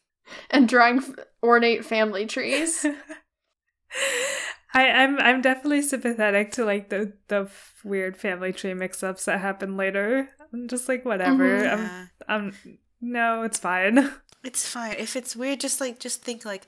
and 0.52 0.68
drawing 0.70 0.98
f- 1.00 1.12
ornate 1.44 1.86
family 1.86 2.26
trees. 2.26 2.86
I, 4.74 4.90
I'm 4.90 5.18
I'm 5.20 5.42
definitely 5.42 5.82
sympathetic 5.82 6.52
to 6.54 6.66
like 6.66 6.90
the 6.90 7.14
the 7.30 7.44
f- 7.44 7.74
weird 7.84 8.18
family 8.18 8.52
tree 8.54 8.74
mix-ups 8.74 9.26
that 9.26 9.40
happen 9.40 9.78
later. 9.78 10.30
I'm 10.54 10.68
just 10.68 10.88
like 10.88 11.06
whatever. 11.06 11.62
Mhm. 11.62 11.72
I'm 11.74 12.10
I'm 12.28 12.78
no, 13.02 13.44
it's 13.44 13.60
fine. 13.60 14.12
It's 14.44 14.68
fine. 14.70 14.96
If 15.00 15.16
it's 15.16 15.36
weird, 15.36 15.60
just 15.60 15.82
like 15.82 16.00
just 16.00 16.22
think 16.24 16.46
like 16.46 16.64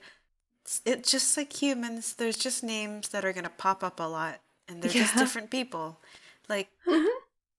it's- 0.64 0.82
it's 0.84 1.10
just 1.10 1.36
like 1.36 1.52
humans. 1.52 2.14
There's 2.14 2.36
just 2.36 2.64
names 2.64 3.10
that 3.10 3.24
are 3.24 3.32
gonna 3.32 3.48
pop 3.56 3.84
up 3.84 4.00
a 4.00 4.08
lot, 4.08 4.40
and 4.70 4.80
they're 4.82 4.90
just 4.90 5.16
different 5.16 5.50
people. 5.50 5.98
Like, 6.48 6.68
Mhm. 6.86 7.06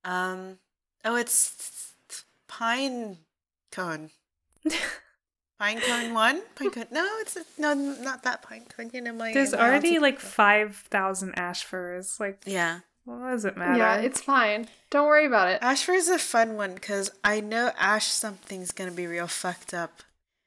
um, 0.06 0.58
oh, 1.06 1.16
it's 1.16 1.94
pine 2.48 3.18
cone. 3.72 4.10
Pine 5.60 5.80
cone 5.80 6.14
one. 6.16 6.42
Pine 6.56 6.72
cone. 6.72 6.88
No, 6.90 7.08
it's 7.20 7.38
no, 7.60 7.76
not 7.76 8.24
that 8.24 8.42
pine 8.42 8.66
cone. 8.76 8.90
You 8.94 9.02
know 9.02 9.14
my. 9.14 9.32
There's 9.32 9.54
already 9.54 10.00
like 10.00 10.20
five 10.20 10.76
thousand 10.90 11.36
Ashfurs. 11.38 12.20
Like, 12.20 12.42
Yeah, 12.48 12.80
what 13.06 13.30
does 13.30 13.46
it 13.46 13.56
matter? 13.56 13.78
yeah, 13.78 13.98
it's 13.98 14.22
fine. 14.22 14.68
Don't 14.90 15.06
worry 15.08 15.28
about 15.28 15.50
it. 15.50 15.60
Ashfur 15.62 15.94
is 15.94 16.10
a 16.10 16.18
fun 16.18 16.56
one 16.56 16.74
because 16.74 17.12
I 17.24 17.42
know 17.42 17.70
Ash 17.78 18.08
something's 18.08 18.72
gonna 18.72 18.90
be 18.90 19.06
real 19.06 19.28
fucked 19.28 19.72
up, 19.76 20.02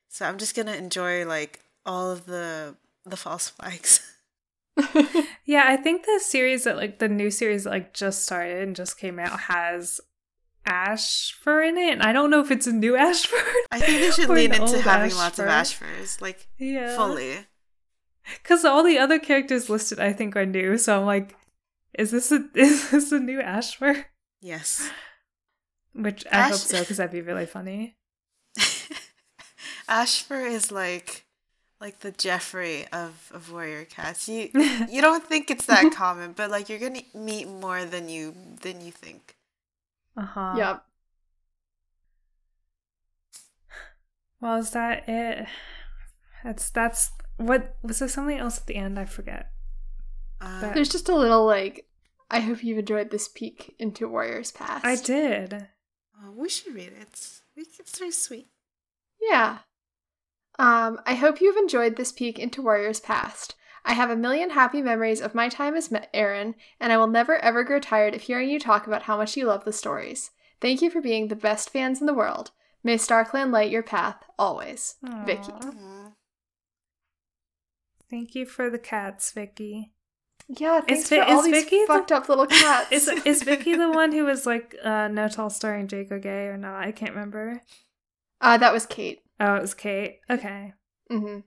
so 0.09 0.27
I'm 0.27 0.37
just 0.37 0.57
gonna 0.57 0.75
enjoy 0.75 1.25
like 1.25 1.61
all 1.87 2.11
of 2.11 2.27
the 2.27 2.75
the 3.07 3.17
false 3.17 3.49
flags. 3.51 4.01
Yeah, 5.47 5.65
I 5.67 5.77
think 5.77 6.07
the 6.07 6.21
series 6.23 6.65
that 6.65 6.77
like 6.77 6.99
the 6.99 7.09
new 7.09 7.31
series 7.31 7.65
that 7.65 7.71
like 7.71 7.93
just 7.95 8.25
started 8.25 8.63
and 8.63 8.75
just 8.75 8.99
came 8.99 9.19
out 9.19 9.41
has 9.41 10.01
Ashfur 10.65 11.63
in 11.63 11.77
it. 11.77 11.93
And 11.93 12.03
I 12.03 12.13
don't 12.15 12.31
know 12.31 12.41
if 12.41 12.51
it's 12.51 12.67
a 12.67 12.73
new 12.73 12.97
Ashfur. 13.09 13.37
I 13.71 13.79
think 13.81 14.01
they 14.01 14.11
should 14.11 14.31
lean 14.31 14.55
into 14.55 14.81
having 14.81 15.11
ash 15.11 15.17
lots 15.17 15.39
of 15.39 15.47
Ashfurs, 15.47 16.21
like 16.23 16.49
Yeah. 16.59 16.97
fully. 16.97 17.47
Because 18.43 18.65
all 18.65 18.83
the 18.83 18.99
other 18.99 19.19
characters 19.19 19.69
listed 19.69 20.01
I 20.01 20.15
think 20.15 20.35
are 20.35 20.47
new, 20.47 20.79
so 20.79 20.99
I'm 20.99 21.05
like, 21.07 21.37
is 21.99 22.11
this 22.11 22.33
a 22.33 22.43
is 22.55 22.91
this 22.91 23.13
a 23.13 23.21
new 23.21 23.41
Ashfur? 23.41 24.07
Yes. 24.41 24.91
Which 25.95 26.25
I 26.33 26.49
hope 26.49 26.55
so, 26.57 26.81
because 26.81 26.97
that'd 26.97 27.13
be 27.13 27.21
really 27.21 27.47
funny. 27.47 27.97
Ashfur 29.89 30.41
is 30.41 30.73
like 30.73 31.24
like 31.85 32.01
the 32.01 32.11
Jeffrey 32.13 32.87
of, 32.93 33.31
of 33.35 33.53
warrior 33.53 33.85
cats. 33.85 34.27
You 34.29 34.49
you 34.91 35.01
don't 35.03 35.23
think 35.25 35.51
it's 35.51 35.67
that 35.67 35.93
common, 35.95 36.33
but 36.33 36.51
like 36.51 36.69
you're 36.71 36.79
gonna 36.79 37.03
meet 37.15 37.47
more 37.47 37.85
than 37.85 38.09
you 38.09 38.35
than 38.63 38.81
you 38.81 38.91
think. 38.91 39.37
Uh-huh. 40.17 40.55
Yep. 40.57 40.85
Well, 44.41 44.57
is 44.57 44.71
that 44.71 45.09
it? 45.09 45.47
That's 46.43 46.71
that's 46.71 47.13
what 47.37 47.77
was 47.83 47.99
there 47.99 48.09
something 48.09 48.39
else 48.39 48.59
at 48.59 48.67
the 48.67 48.77
end? 48.77 48.99
I 48.99 49.05
forget. 49.05 49.51
Uh, 50.41 50.61
That- 50.63 50.75
There's 50.75 50.89
just 50.89 51.09
a 51.09 51.15
little 51.17 51.45
like 51.45 51.87
I 52.31 52.41
hope 52.41 52.65
you've 52.65 52.79
enjoyed 52.79 53.11
this 53.11 53.29
peek 53.29 53.75
into 53.79 54.09
Warriors 54.09 54.51
Past. 54.53 54.85
I 54.87 54.97
did. 54.97 55.69
oh, 56.23 56.31
we 56.33 56.49
should 56.49 56.75
read 56.75 56.89
it. 56.99 57.03
It's, 57.03 57.79
it's 57.79 57.99
very 57.99 58.11
sweet. 58.11 58.49
Yeah. 59.21 59.59
Um, 60.59 61.01
I 61.05 61.15
hope 61.15 61.41
you've 61.41 61.57
enjoyed 61.57 61.97
this 61.97 62.13
peek 62.13 62.39
into 62.39 62.63
Warriors 62.63 63.01
Past. 63.01 63.55
I 63.85 63.93
have 63.95 64.09
a 64.11 64.17
million 64.17 64.51
happy 64.51 64.81
memories 64.81 65.21
of 65.21 65.35
my 65.35 65.49
time 65.49 65.75
as 65.75 65.93
Erin, 66.15 66.55
and 66.81 66.93
I 66.93 66.97
will 66.97 67.07
never 67.07 67.37
ever 67.39 67.65
grow 67.65 67.81
tired 67.81 68.15
of 68.15 68.23
hearing 68.23 68.49
you 68.49 68.59
talk 68.59 68.87
about 68.87 69.03
how 69.03 69.17
much 69.17 69.37
you 69.37 69.47
love 69.47 69.65
the 69.65 69.73
stories. 69.73 70.31
Thank 70.61 70.81
you 70.81 70.91
for 70.91 71.01
being 71.03 71.29
the 71.29 71.37
best 71.37 71.71
fans 71.71 72.01
in 72.01 72.07
the 72.07 72.15
world. 72.15 72.53
May 72.83 72.97
StarClan 72.97 73.51
light 73.53 73.71
your 73.71 73.83
path 73.83 74.25
always. 74.39 74.97
Vicky. 75.27 75.53
Aw. 75.53 75.61
Aw. 75.69 76.11
Thank 78.11 78.35
you 78.35 78.47
for 78.47 78.71
the 78.71 78.79
cats, 78.79 79.33
Vicky. 79.33 79.91
Yeah, 80.49 80.81
thanks 80.83 81.09
Vi- 81.09 81.17
for 81.19 81.25
all 81.25 81.39
is 81.41 81.47
these 81.47 81.65
Vicky 81.65 81.81
the- 81.81 81.87
fucked 81.87 82.13
up 82.13 82.29
little 82.29 82.47
cats. 82.63 82.93
Is 82.93 83.09
is 83.09 83.43
Vicky 83.43 83.75
the 83.75 83.91
one 83.93 84.13
who 84.13 84.25
was 84.25 84.47
like 84.47 84.77
uh 84.85 85.09
no 85.09 85.29
tall 85.29 85.51
starring 85.51 85.89
Jake 85.89 86.11
Gay 86.23 86.47
or 86.47 86.57
not? 86.57 86.83
I 86.85 86.93
can't 86.93 87.13
remember. 87.15 87.63
uh, 88.41 88.57
that 88.59 88.73
was 88.73 88.87
Kate. 88.87 89.21
Oh, 89.47 89.57
it 89.57 89.61
was 89.63 89.75
Kate. 89.75 90.21
Okay. 90.31 90.73
hmm 91.11 91.39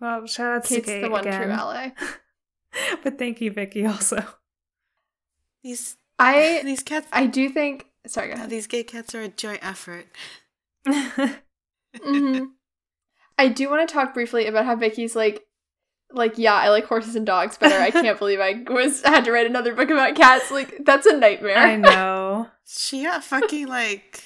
Well, 0.00 0.26
shout 0.26 0.56
out 0.56 0.64
to 0.64 0.74
Kate's 0.74 0.86
Kate 0.86 1.02
the 1.02 1.10
one 1.10 1.20
again. 1.26 1.42
true 1.42 1.50
ally. 1.52 1.90
but 3.02 3.18
thank 3.18 3.40
you, 3.40 3.50
Vicky, 3.50 3.86
also. 3.86 4.22
These 5.62 5.96
I 6.18 6.60
these 6.64 6.82
cats 6.82 7.06
I 7.12 7.26
do 7.26 7.48
think. 7.48 7.86
Sorry, 8.06 8.28
go 8.28 8.34
ahead. 8.34 8.50
these 8.50 8.66
gay 8.66 8.84
cats 8.84 9.14
are 9.14 9.22
a 9.22 9.28
joint 9.28 9.60
effort. 9.62 10.06
hmm 10.86 12.44
I 13.38 13.48
do 13.48 13.68
want 13.68 13.86
to 13.86 13.92
talk 13.92 14.14
briefly 14.14 14.46
about 14.46 14.64
how 14.64 14.76
Vicky's 14.76 15.14
like, 15.14 15.44
like 16.10 16.38
yeah, 16.38 16.54
I 16.54 16.68
like 16.70 16.86
horses 16.86 17.16
and 17.16 17.26
dogs 17.26 17.58
better. 17.58 17.76
I 17.76 17.90
can't 17.90 18.18
believe 18.18 18.40
I 18.40 18.62
was 18.68 19.02
had 19.02 19.24
to 19.26 19.32
write 19.32 19.46
another 19.46 19.74
book 19.74 19.90
about 19.90 20.14
cats. 20.14 20.50
Like 20.50 20.84
that's 20.84 21.06
a 21.06 21.16
nightmare. 21.16 21.56
I 21.58 21.76
know. 21.76 22.48
She 22.66 23.02
got 23.04 23.24
fucking 23.24 23.66
like 23.66 24.22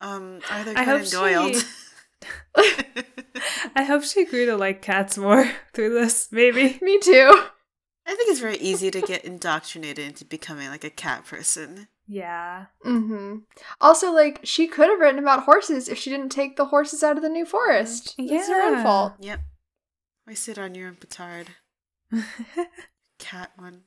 um 0.00 0.40
either 0.50 0.72
I 0.76 0.82
hope 0.84 1.04
Conan 1.10 1.10
Doyle. 1.10 1.52
she- 1.52 1.66
I 3.76 3.84
hope 3.84 4.02
she 4.04 4.24
grew 4.24 4.46
to 4.46 4.56
like 4.56 4.82
cats 4.82 5.16
more 5.18 5.50
through 5.74 5.94
this, 5.94 6.28
maybe. 6.32 6.78
Me 6.82 6.98
too. 6.98 7.30
I 8.06 8.14
think 8.14 8.30
it's 8.30 8.40
very 8.40 8.56
easy 8.56 8.90
to 8.90 9.00
get 9.02 9.24
indoctrinated 9.24 10.06
into 10.06 10.24
becoming 10.24 10.68
like 10.68 10.84
a 10.84 10.90
cat 10.90 11.26
person. 11.26 11.88
Yeah. 12.06 12.66
hmm 12.82 13.38
Also, 13.82 14.10
like 14.12 14.40
she 14.42 14.66
could 14.66 14.88
have 14.88 14.98
written 14.98 15.18
about 15.18 15.42
horses 15.44 15.88
if 15.88 15.98
she 15.98 16.08
didn't 16.10 16.30
take 16.30 16.56
the 16.56 16.64
horses 16.66 17.02
out 17.02 17.16
of 17.18 17.22
the 17.22 17.28
New 17.28 17.44
Forest. 17.44 18.14
It's 18.16 18.48
her 18.48 18.62
own 18.62 18.82
fault. 18.82 19.12
Yep. 19.20 19.40
I 20.26 20.34
sit 20.34 20.58
on 20.58 20.74
your 20.74 20.88
own 20.88 20.96
petard. 20.96 21.48
Cat 23.18 23.50
one. 23.56 23.82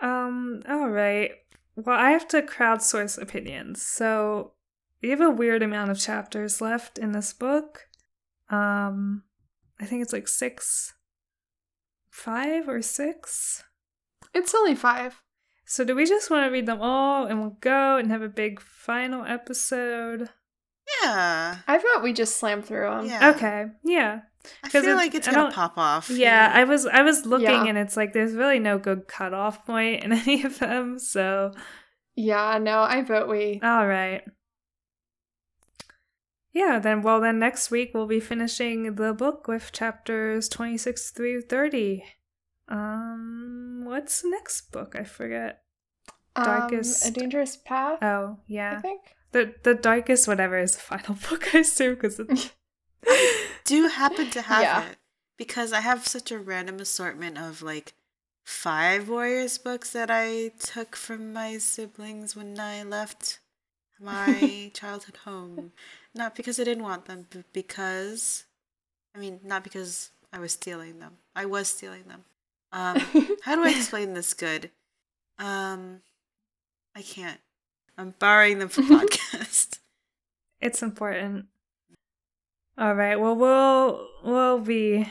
um, 0.00 0.62
all 0.68 0.88
right. 0.88 1.32
Well, 1.76 1.98
I 1.98 2.10
have 2.10 2.26
to 2.28 2.42
crowdsource 2.42 3.20
opinions. 3.20 3.82
So, 3.82 4.52
we 5.02 5.10
have 5.10 5.20
a 5.20 5.30
weird 5.30 5.62
amount 5.62 5.90
of 5.90 5.98
chapters 5.98 6.60
left 6.60 6.98
in 6.98 7.12
this 7.12 7.32
book. 7.32 7.86
Um, 8.50 9.24
I 9.80 9.84
think 9.86 10.02
it's 10.02 10.12
like 10.12 10.28
six, 10.28 10.94
five 12.10 12.68
or 12.68 12.82
six. 12.82 13.64
It's 14.34 14.54
only 14.54 14.74
five. 14.74 15.20
So, 15.64 15.84
do 15.84 15.94
we 15.94 16.04
just 16.06 16.30
want 16.30 16.46
to 16.46 16.52
read 16.52 16.66
them 16.66 16.80
all 16.80 17.26
and 17.26 17.40
we'll 17.40 17.56
go 17.60 17.96
and 17.96 18.10
have 18.10 18.22
a 18.22 18.28
big 18.28 18.60
final 18.60 19.24
episode? 19.24 20.28
Yeah. 21.02 21.58
I 21.66 21.78
thought 21.78 22.02
we 22.02 22.12
just 22.12 22.36
slammed 22.36 22.64
through 22.66 22.90
them. 22.90 23.06
Yeah. 23.06 23.30
Okay. 23.30 23.66
Yeah. 23.84 24.20
I 24.64 24.68
'Cause 24.68 24.82
feel 24.82 24.92
it- 24.94 24.96
like 24.96 25.14
it's 25.14 25.28
I 25.28 25.32
gonna 25.32 25.52
pop 25.52 25.78
off. 25.78 26.10
you 26.10 26.16
Yeah, 26.16 26.48
know? 26.48 26.60
I 26.60 26.64
was 26.64 26.84
I 26.86 27.02
was 27.02 27.24
looking 27.24 27.46
Yeah. 27.46 27.64
and 27.66 27.78
it's 27.78 27.96
like 27.96 28.12
there's 28.12 28.34
really 28.34 28.58
no 28.58 28.76
good 28.76 29.06
cutoff 29.06 29.64
point 29.64 30.02
in 30.02 30.12
any 30.12 30.42
of 30.42 30.58
them. 30.58 30.98
So 30.98 31.52
Yeah, 32.16 32.58
no, 32.60 32.80
I 32.80 33.02
vote 33.02 33.28
we. 33.28 33.60
all 33.62 33.86
right. 33.86 34.22
Yeah, 36.52 36.78
then 36.78 37.02
well 37.02 37.20
then 37.20 37.38
next 37.38 37.70
week 37.70 37.92
we'll 37.94 38.06
be 38.06 38.20
finishing 38.20 38.94
the 38.96 39.12
book 39.14 39.48
with 39.48 39.72
chapters 39.72 40.48
26 40.48 41.10
through 41.10 41.42
30. 41.42 42.04
Um 42.68 43.82
what's 43.84 44.22
the 44.22 44.30
next 44.30 44.70
book? 44.72 44.94
I 44.98 45.04
forget. 45.04 45.62
Darkest- 46.34 47.04
Um, 47.04 47.08
a 47.08 47.12
dangerous 47.12 47.56
path. 47.56 48.02
Oh, 48.02 48.38
yeah. 48.46 48.76
I 48.78 48.80
think. 48.80 49.02
The 49.32 49.54
the 49.62 49.74
darkest 49.74 50.28
whatever 50.28 50.58
is 50.58 50.72
the 50.74 50.80
final 50.80 51.14
book 51.30 51.54
I 51.54 51.58
assume 51.58 51.94
because 51.94 52.18
it's 52.20 52.50
do 53.64 53.88
happen 53.88 54.30
to 54.30 54.42
have 54.42 54.62
Yeah. 54.62 54.88
it 54.90 54.96
because 55.38 55.72
I 55.72 55.80
have 55.80 56.06
such 56.06 56.30
a 56.30 56.38
random 56.38 56.78
assortment 56.80 57.38
of 57.38 57.62
like 57.62 57.94
five 58.44 59.08
Warriors 59.08 59.56
books 59.58 59.90
that 59.92 60.10
I 60.10 60.52
took 60.58 60.96
from 60.96 61.32
my 61.32 61.58
siblings 61.58 62.34
when 62.36 62.58
I 62.60 62.82
left 62.82 63.40
my 64.02 64.70
childhood 64.74 65.18
home. 65.24 65.72
Not 66.14 66.34
because 66.34 66.60
I 66.60 66.64
didn't 66.64 66.84
want 66.84 67.06
them, 67.06 67.26
but 67.30 67.50
because 67.52 68.44
I 69.14 69.18
mean, 69.18 69.40
not 69.44 69.64
because 69.64 70.10
I 70.32 70.38
was 70.38 70.52
stealing 70.52 70.98
them. 70.98 71.18
I 71.36 71.46
was 71.46 71.68
stealing 71.68 72.04
them. 72.04 72.24
Um, 72.72 72.96
how 73.42 73.54
do 73.54 73.64
I 73.64 73.70
explain 73.70 74.14
this 74.14 74.34
good? 74.34 74.70
Um, 75.38 76.00
I 76.96 77.02
can't. 77.02 77.40
I'm 77.98 78.14
borrowing 78.18 78.58
them 78.58 78.68
for 78.68 78.82
podcast. 78.82 79.78
It's 80.60 80.82
important. 80.82 81.46
All 82.78 82.94
right. 82.94 83.16
Well, 83.16 83.36
we'll 83.36 84.08
we'll 84.24 84.60
be 84.60 85.06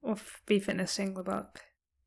we'll 0.00 0.18
be 0.46 0.58
finishing 0.58 1.14
the 1.14 1.22
book, 1.22 1.60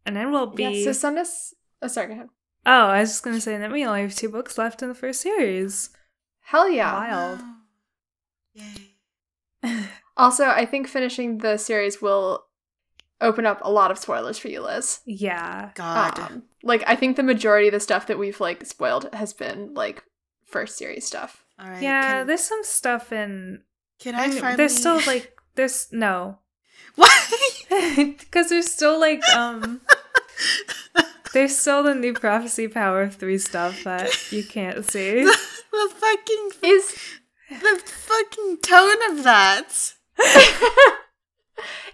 and 0.06 0.16
then 0.16 0.32
we'll 0.32 0.48
be. 0.48 0.64
yeah, 0.64 0.86
so 0.86 0.92
send 0.94 1.20
us. 1.20 1.54
Oh, 1.82 1.88
sorry, 1.88 2.08
go 2.08 2.14
ahead. 2.14 2.30
oh, 2.66 2.88
I 2.88 3.02
was 3.02 3.10
just 3.10 3.24
gonna 3.24 3.42
say 3.42 3.58
that 3.58 3.72
we 3.72 3.86
only 3.86 4.02
have 4.02 4.16
two 4.16 4.30
books 4.30 4.58
left 4.58 4.82
in 4.82 4.90
the 4.90 4.96
first 4.96 5.22
series. 5.22 5.92
Hell 6.50 6.68
yeah. 6.70 6.94
Wild. 6.94 7.40
Wow. 7.42 7.56
Yay. 9.64 9.86
Also, 10.18 10.46
I 10.48 10.66
think 10.66 10.88
finishing 10.88 11.38
the 11.38 11.58
series 11.58 12.02
will 12.02 12.46
open 13.22 13.46
up 13.46 13.60
a 13.62 13.70
lot 13.72 13.92
of 13.92 14.00
spoilers 14.00 14.40
for 14.40 14.48
you, 14.48 14.62
Liz. 14.62 15.02
yeah. 15.06 15.70
God. 15.76 16.18
Um, 16.20 16.44
like, 16.64 16.84
I 16.88 16.96
think 16.96 17.18
the 17.18 17.24
majority 17.24 17.68
of 17.68 17.74
the 17.74 17.80
stuff 17.80 18.08
that 18.08 18.18
we've 18.18 18.40
like 18.40 18.66
spoiled 18.66 19.14
has 19.14 19.32
been 19.32 19.76
like 19.76 20.04
first 20.46 20.76
series 20.76 21.06
stuff. 21.06 21.46
All 21.60 21.70
right. 21.70 21.84
Yeah. 21.84 22.02
Can, 22.20 22.28
There's 22.28 22.44
some 22.44 22.64
stuff 22.64 23.12
in. 23.12 23.62
can 24.00 24.16
I 24.16 24.24
I, 24.24 24.28
mean, 24.30 24.40
finally? 24.40 24.58
there's 24.58 24.76
still 24.76 25.00
like 25.06 25.38
there's 25.56 25.88
no 25.92 26.40
Why? 26.96 28.16
because 28.18 28.50
there's 28.50 28.72
still 28.72 29.00
like 29.00 29.22
um 29.36 29.82
there's 31.34 31.58
still 31.58 31.84
the 31.84 31.96
new 31.96 32.14
prophecy 32.14 32.68
power 32.68 33.04
of 33.04 33.16
three 33.16 33.38
stuff 33.38 33.84
that 33.84 34.32
you 34.32 34.44
can't 34.44 34.90
see. 34.90 35.24
the, 35.24 35.38
the 35.72 35.90
fucking 35.96 36.50
Is 36.64 36.96
the 37.50 37.82
fucking 37.86 38.58
tone 38.62 39.12
of 39.12 39.24
that. 39.24 39.94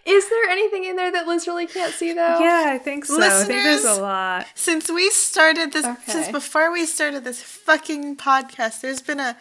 is 0.05 0.29
there 0.29 0.49
anything 0.49 0.83
in 0.85 0.95
there 0.95 1.11
that 1.11 1.27
Liz 1.27 1.47
really 1.47 1.67
can't 1.67 1.93
see 1.93 2.13
though? 2.13 2.39
Yeah, 2.39 2.65
I 2.67 2.77
think 2.77 3.05
so. 3.05 3.21
I 3.21 3.43
think 3.43 3.63
there's 3.63 3.85
a 3.85 4.01
lot. 4.01 4.47
Since 4.55 4.89
we 4.89 5.09
started 5.09 5.73
this, 5.73 5.85
since 6.05 6.29
before 6.29 6.71
we 6.71 6.85
started 6.85 7.23
this 7.23 7.41
fucking 7.41 8.17
podcast, 8.17 8.81
there's 8.81 9.01
been 9.01 9.19
a, 9.19 9.37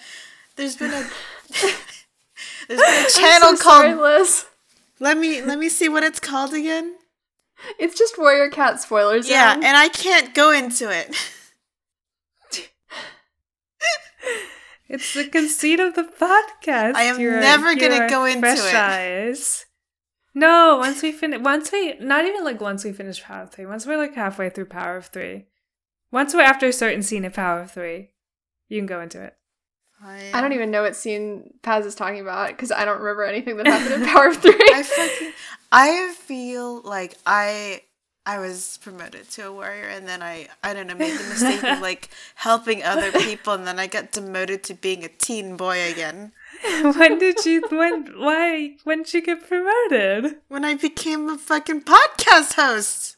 there's 0.56 0.76
been 0.76 0.92
a, 0.92 1.04
there's 2.68 2.80
been 2.80 3.06
a 3.06 3.10
channel 3.10 3.56
so 3.56 3.62
called. 3.62 3.84
sorry, 3.84 3.94
Liz. 3.94 4.46
Let 5.00 5.18
me 5.18 5.42
let 5.42 5.58
me 5.58 5.68
see 5.68 5.88
what 5.88 6.02
it's 6.04 6.20
called 6.20 6.54
again. 6.54 6.94
It's 7.78 7.98
just 7.98 8.18
Warrior 8.18 8.48
Cat 8.50 8.80
spoilers. 8.80 9.28
Yeah, 9.28 9.54
and 9.54 9.76
I 9.76 9.88
can't 9.88 10.34
go 10.34 10.50
into 10.50 10.90
it. 10.90 11.14
It's 14.86 15.14
the 15.14 15.26
conceit 15.26 15.80
of 15.80 15.94
the 15.94 16.02
podcast. 16.04 16.94
I 16.94 17.04
am 17.04 17.18
You're- 17.18 17.40
never 17.40 17.74
gonna 17.74 18.08
go 18.08 18.26
into 18.26 18.46
it. 18.46 18.74
Eyes. 18.74 19.64
No, 20.34 20.76
once 20.78 21.02
we 21.02 21.10
finish, 21.10 21.40
once 21.40 21.72
we, 21.72 21.94
not 22.00 22.24
even 22.26 22.44
like 22.44 22.60
once 22.60 22.84
we 22.84 22.92
finish 22.92 23.22
Power 23.22 23.44
of 23.44 23.50
Three, 23.50 23.66
once 23.66 23.86
we're 23.86 23.96
like 23.96 24.14
halfway 24.14 24.50
through 24.50 24.66
Power 24.66 24.96
of 24.96 25.06
Three, 25.06 25.46
once 26.12 26.34
we're 26.34 26.42
after 26.42 26.66
a 26.66 26.72
certain 26.72 27.02
scene 27.02 27.24
of 27.24 27.32
Power 27.32 27.60
of 27.60 27.70
Three, 27.70 28.10
you 28.68 28.78
can 28.78 28.86
go 28.86 29.00
into 29.00 29.22
it. 29.22 29.36
I 30.02 30.40
don't 30.40 30.52
even 30.52 30.70
know 30.70 30.82
what 30.82 30.96
scene 30.96 31.54
Paz 31.62 31.86
is 31.86 31.94
talking 31.94 32.20
about 32.20 32.48
because 32.48 32.70
I 32.70 32.84
don't 32.84 33.00
remember 33.00 33.24
anything 33.24 33.56
that 33.56 33.66
happened 33.66 34.02
in 34.02 34.08
Power 34.12 34.28
of 34.28 34.36
Three. 34.36 34.54
I 34.72 34.82
fucking 34.82 35.32
I 35.72 36.14
feel 36.18 36.82
like 36.82 37.14
I 37.26 37.82
I 38.26 38.38
was 38.38 38.78
promoted 38.82 39.30
to 39.32 39.48
a 39.48 39.52
warrior 39.52 39.86
and 39.86 40.06
then 40.06 40.22
I 40.22 40.48
I 40.62 40.74
don't 40.74 40.86
know 40.86 40.94
made 40.94 41.18
the 41.18 41.24
mistake 41.24 41.64
of 41.64 41.80
like 41.80 42.10
helping 42.36 42.82
other 42.82 43.12
people 43.12 43.54
and 43.54 43.66
then 43.66 43.78
I 43.78 43.86
got 43.86 44.12
demoted 44.12 44.62
to 44.64 44.74
being 44.74 45.04
a 45.04 45.08
teen 45.08 45.56
boy 45.56 45.90
again 45.90 46.32
when 46.82 47.18
did 47.18 47.44
you, 47.44 47.62
when, 47.70 48.06
why, 48.18 48.76
when 48.84 49.02
did 49.02 49.14
you 49.14 49.22
get 49.22 49.46
promoted? 49.46 50.36
when 50.48 50.64
I 50.64 50.74
became 50.74 51.28
a 51.28 51.36
fucking 51.38 51.82
podcast 51.82 52.54
host. 52.54 53.16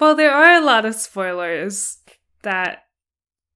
Well, 0.00 0.14
there 0.14 0.32
are 0.32 0.54
a 0.60 0.64
lot 0.64 0.84
of 0.86 0.94
spoilers 0.94 1.98
that 2.42 2.84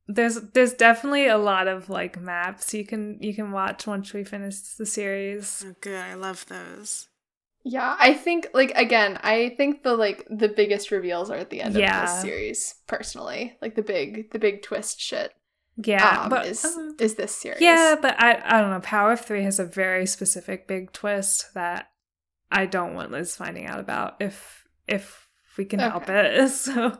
there's 0.06 0.34
there's 0.52 0.74
definitely 0.74 1.26
a 1.26 1.38
lot 1.38 1.66
of 1.66 1.88
like 1.88 2.20
maps 2.20 2.74
you 2.74 2.84
can 2.84 3.18
you 3.22 3.34
can 3.34 3.50
watch 3.52 3.86
once 3.86 4.12
we 4.12 4.22
finish 4.24 4.60
the 4.76 4.84
series. 4.86 5.64
Oh, 5.66 5.74
good, 5.80 5.96
I 5.98 6.14
love 6.14 6.44
those. 6.48 7.08
yeah, 7.64 7.96
I 7.98 8.12
think 8.12 8.48
like 8.52 8.72
again, 8.76 9.18
I 9.22 9.54
think 9.56 9.82
the 9.82 9.96
like 9.96 10.26
the 10.28 10.48
biggest 10.48 10.90
reveals 10.90 11.30
are 11.30 11.36
at 11.38 11.48
the 11.48 11.62
end 11.62 11.74
Yeah. 11.74 12.02
of 12.02 12.08
this 12.10 12.20
series. 12.20 12.74
Personally, 12.86 13.56
like 13.62 13.74
the 13.76 13.82
big 13.82 14.30
the 14.32 14.38
big 14.38 14.62
twist 14.62 15.00
shit. 15.00 15.32
Yeah, 15.76 16.20
um, 16.24 16.28
but 16.28 16.46
is 16.46 16.64
um, 16.64 16.94
is 17.00 17.14
this 17.14 17.34
series? 17.34 17.60
yeah, 17.62 17.96
but 18.00 18.14
I 18.22 18.40
I 18.44 18.60
don't 18.60 18.70
know. 18.70 18.80
Power 18.80 19.12
of 19.12 19.20
Three 19.22 19.42
has 19.44 19.58
a 19.58 19.64
very 19.64 20.04
specific 20.06 20.68
big 20.68 20.92
twist 20.92 21.52
that 21.54 21.88
I 22.52 22.66
don't 22.66 22.94
want 22.94 23.10
Liz 23.10 23.34
finding 23.34 23.66
out 23.66 23.80
about 23.80 24.16
if 24.20 24.66
if 24.86 25.23
we 25.56 25.64
can 25.64 25.80
help 25.80 26.08
it. 26.08 26.50
So 26.50 26.98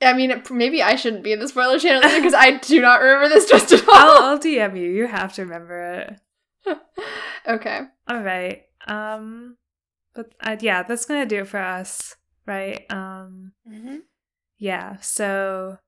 I 0.00 0.14
mean, 0.14 0.30
it, 0.30 0.50
maybe 0.50 0.82
I 0.82 0.96
shouldn't 0.96 1.22
be 1.22 1.32
in 1.32 1.38
the 1.38 1.48
spoiler 1.48 1.78
channel 1.78 2.02
because 2.02 2.34
I 2.34 2.58
do 2.58 2.80
not 2.80 3.00
remember 3.00 3.28
this 3.28 3.46
twist 3.50 3.72
at 3.72 3.84
I'll, 3.88 4.10
all. 4.10 4.22
I'll 4.30 4.38
DM 4.38 4.76
you. 4.78 4.90
You 4.90 5.06
have 5.06 5.32
to 5.34 5.42
remember 5.42 6.18
it. 6.66 6.78
okay. 7.48 7.80
All 8.08 8.20
right. 8.20 8.64
Um, 8.86 9.56
but 10.14 10.34
uh, 10.40 10.56
yeah, 10.60 10.82
that's 10.82 11.06
gonna 11.06 11.26
do 11.26 11.40
it 11.40 11.48
for 11.48 11.60
us, 11.60 12.16
right? 12.46 12.84
Um. 12.90 13.52
Mm-hmm. 13.68 13.98
Yeah, 14.58 14.98
so 15.00 15.78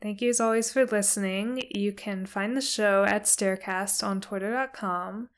thank 0.00 0.22
you 0.22 0.30
as 0.30 0.40
always 0.40 0.72
for 0.72 0.86
listening. 0.86 1.62
You 1.74 1.92
can 1.92 2.24
find 2.24 2.56
the 2.56 2.62
show 2.62 3.04
at 3.04 3.24
Staircast 3.24 4.02
on 4.02 4.22
twitter.com. 4.22 5.28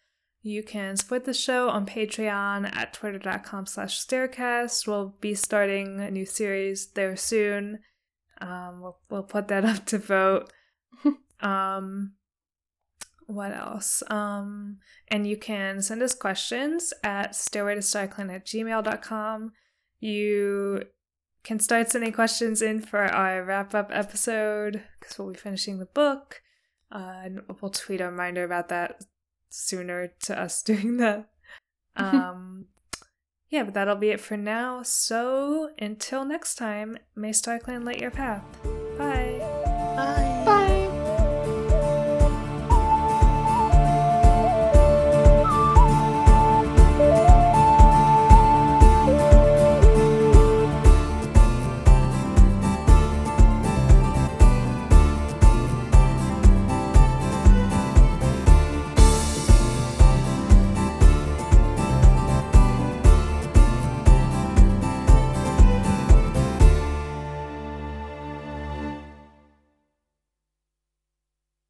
You 0.43 0.62
can 0.62 0.97
support 0.97 1.24
the 1.24 1.35
show 1.35 1.69
on 1.69 1.85
Patreon 1.85 2.74
at 2.74 2.93
twitter.com 2.93 3.66
slash 3.66 4.05
staircast. 4.05 4.86
We'll 4.86 5.16
be 5.20 5.35
starting 5.35 6.01
a 6.01 6.10
new 6.10 6.27
series 6.27 6.89
there 6.93 7.16
soon. 7.16 7.81
Um, 8.40 8.81
we'll, 8.81 8.98
we'll 9.10 9.24
put 9.24 9.48
that 9.48 9.65
up 9.65 9.85
to 9.86 9.98
vote. 9.98 10.52
um, 11.40 12.12
what 13.27 13.52
else? 13.52 14.02
Um, 14.09 14.78
and 15.09 15.27
you 15.27 15.36
can 15.36 15.82
send 15.82 16.02
us 16.02 16.15
questions 16.15 16.94
at 17.02 17.35
stairway 17.35 17.74
to 17.74 17.81
starclan 17.81 18.35
at 18.35 18.47
gmail.com. 18.47 19.52
You 20.01 20.85
can 21.43 21.59
start 21.59 21.90
sending 21.90 22.12
questions 22.12 22.62
in 22.62 22.81
for 22.81 23.01
our 23.01 23.43
wrap 23.43 23.74
up 23.74 23.90
episode 23.93 24.82
because 24.98 25.19
we'll 25.19 25.32
be 25.32 25.39
finishing 25.39 25.78
the 25.78 25.86
book. 25.86 26.43
Uh, 26.90 27.20
and 27.24 27.40
we'll 27.60 27.70
tweet 27.70 28.01
a 28.01 28.06
reminder 28.06 28.44
about 28.44 28.69
that 28.69 29.02
sooner 29.50 30.08
to 30.24 30.40
us 30.40 30.62
doing 30.70 30.98
that. 30.98 31.28
Um, 31.96 32.66
yeah, 33.50 33.64
but 33.64 33.74
that'll 33.74 33.96
be 33.96 34.10
it 34.10 34.20
for 34.20 34.36
now. 34.36 34.82
So 34.82 35.70
until 35.78 36.24
next 36.24 36.56
time, 36.56 36.98
may 37.16 37.30
StarClan 37.30 37.84
light 37.84 38.00
your 38.00 38.10
path. 38.10 38.44
Bye. 38.96 39.38
Bye. 39.96 40.38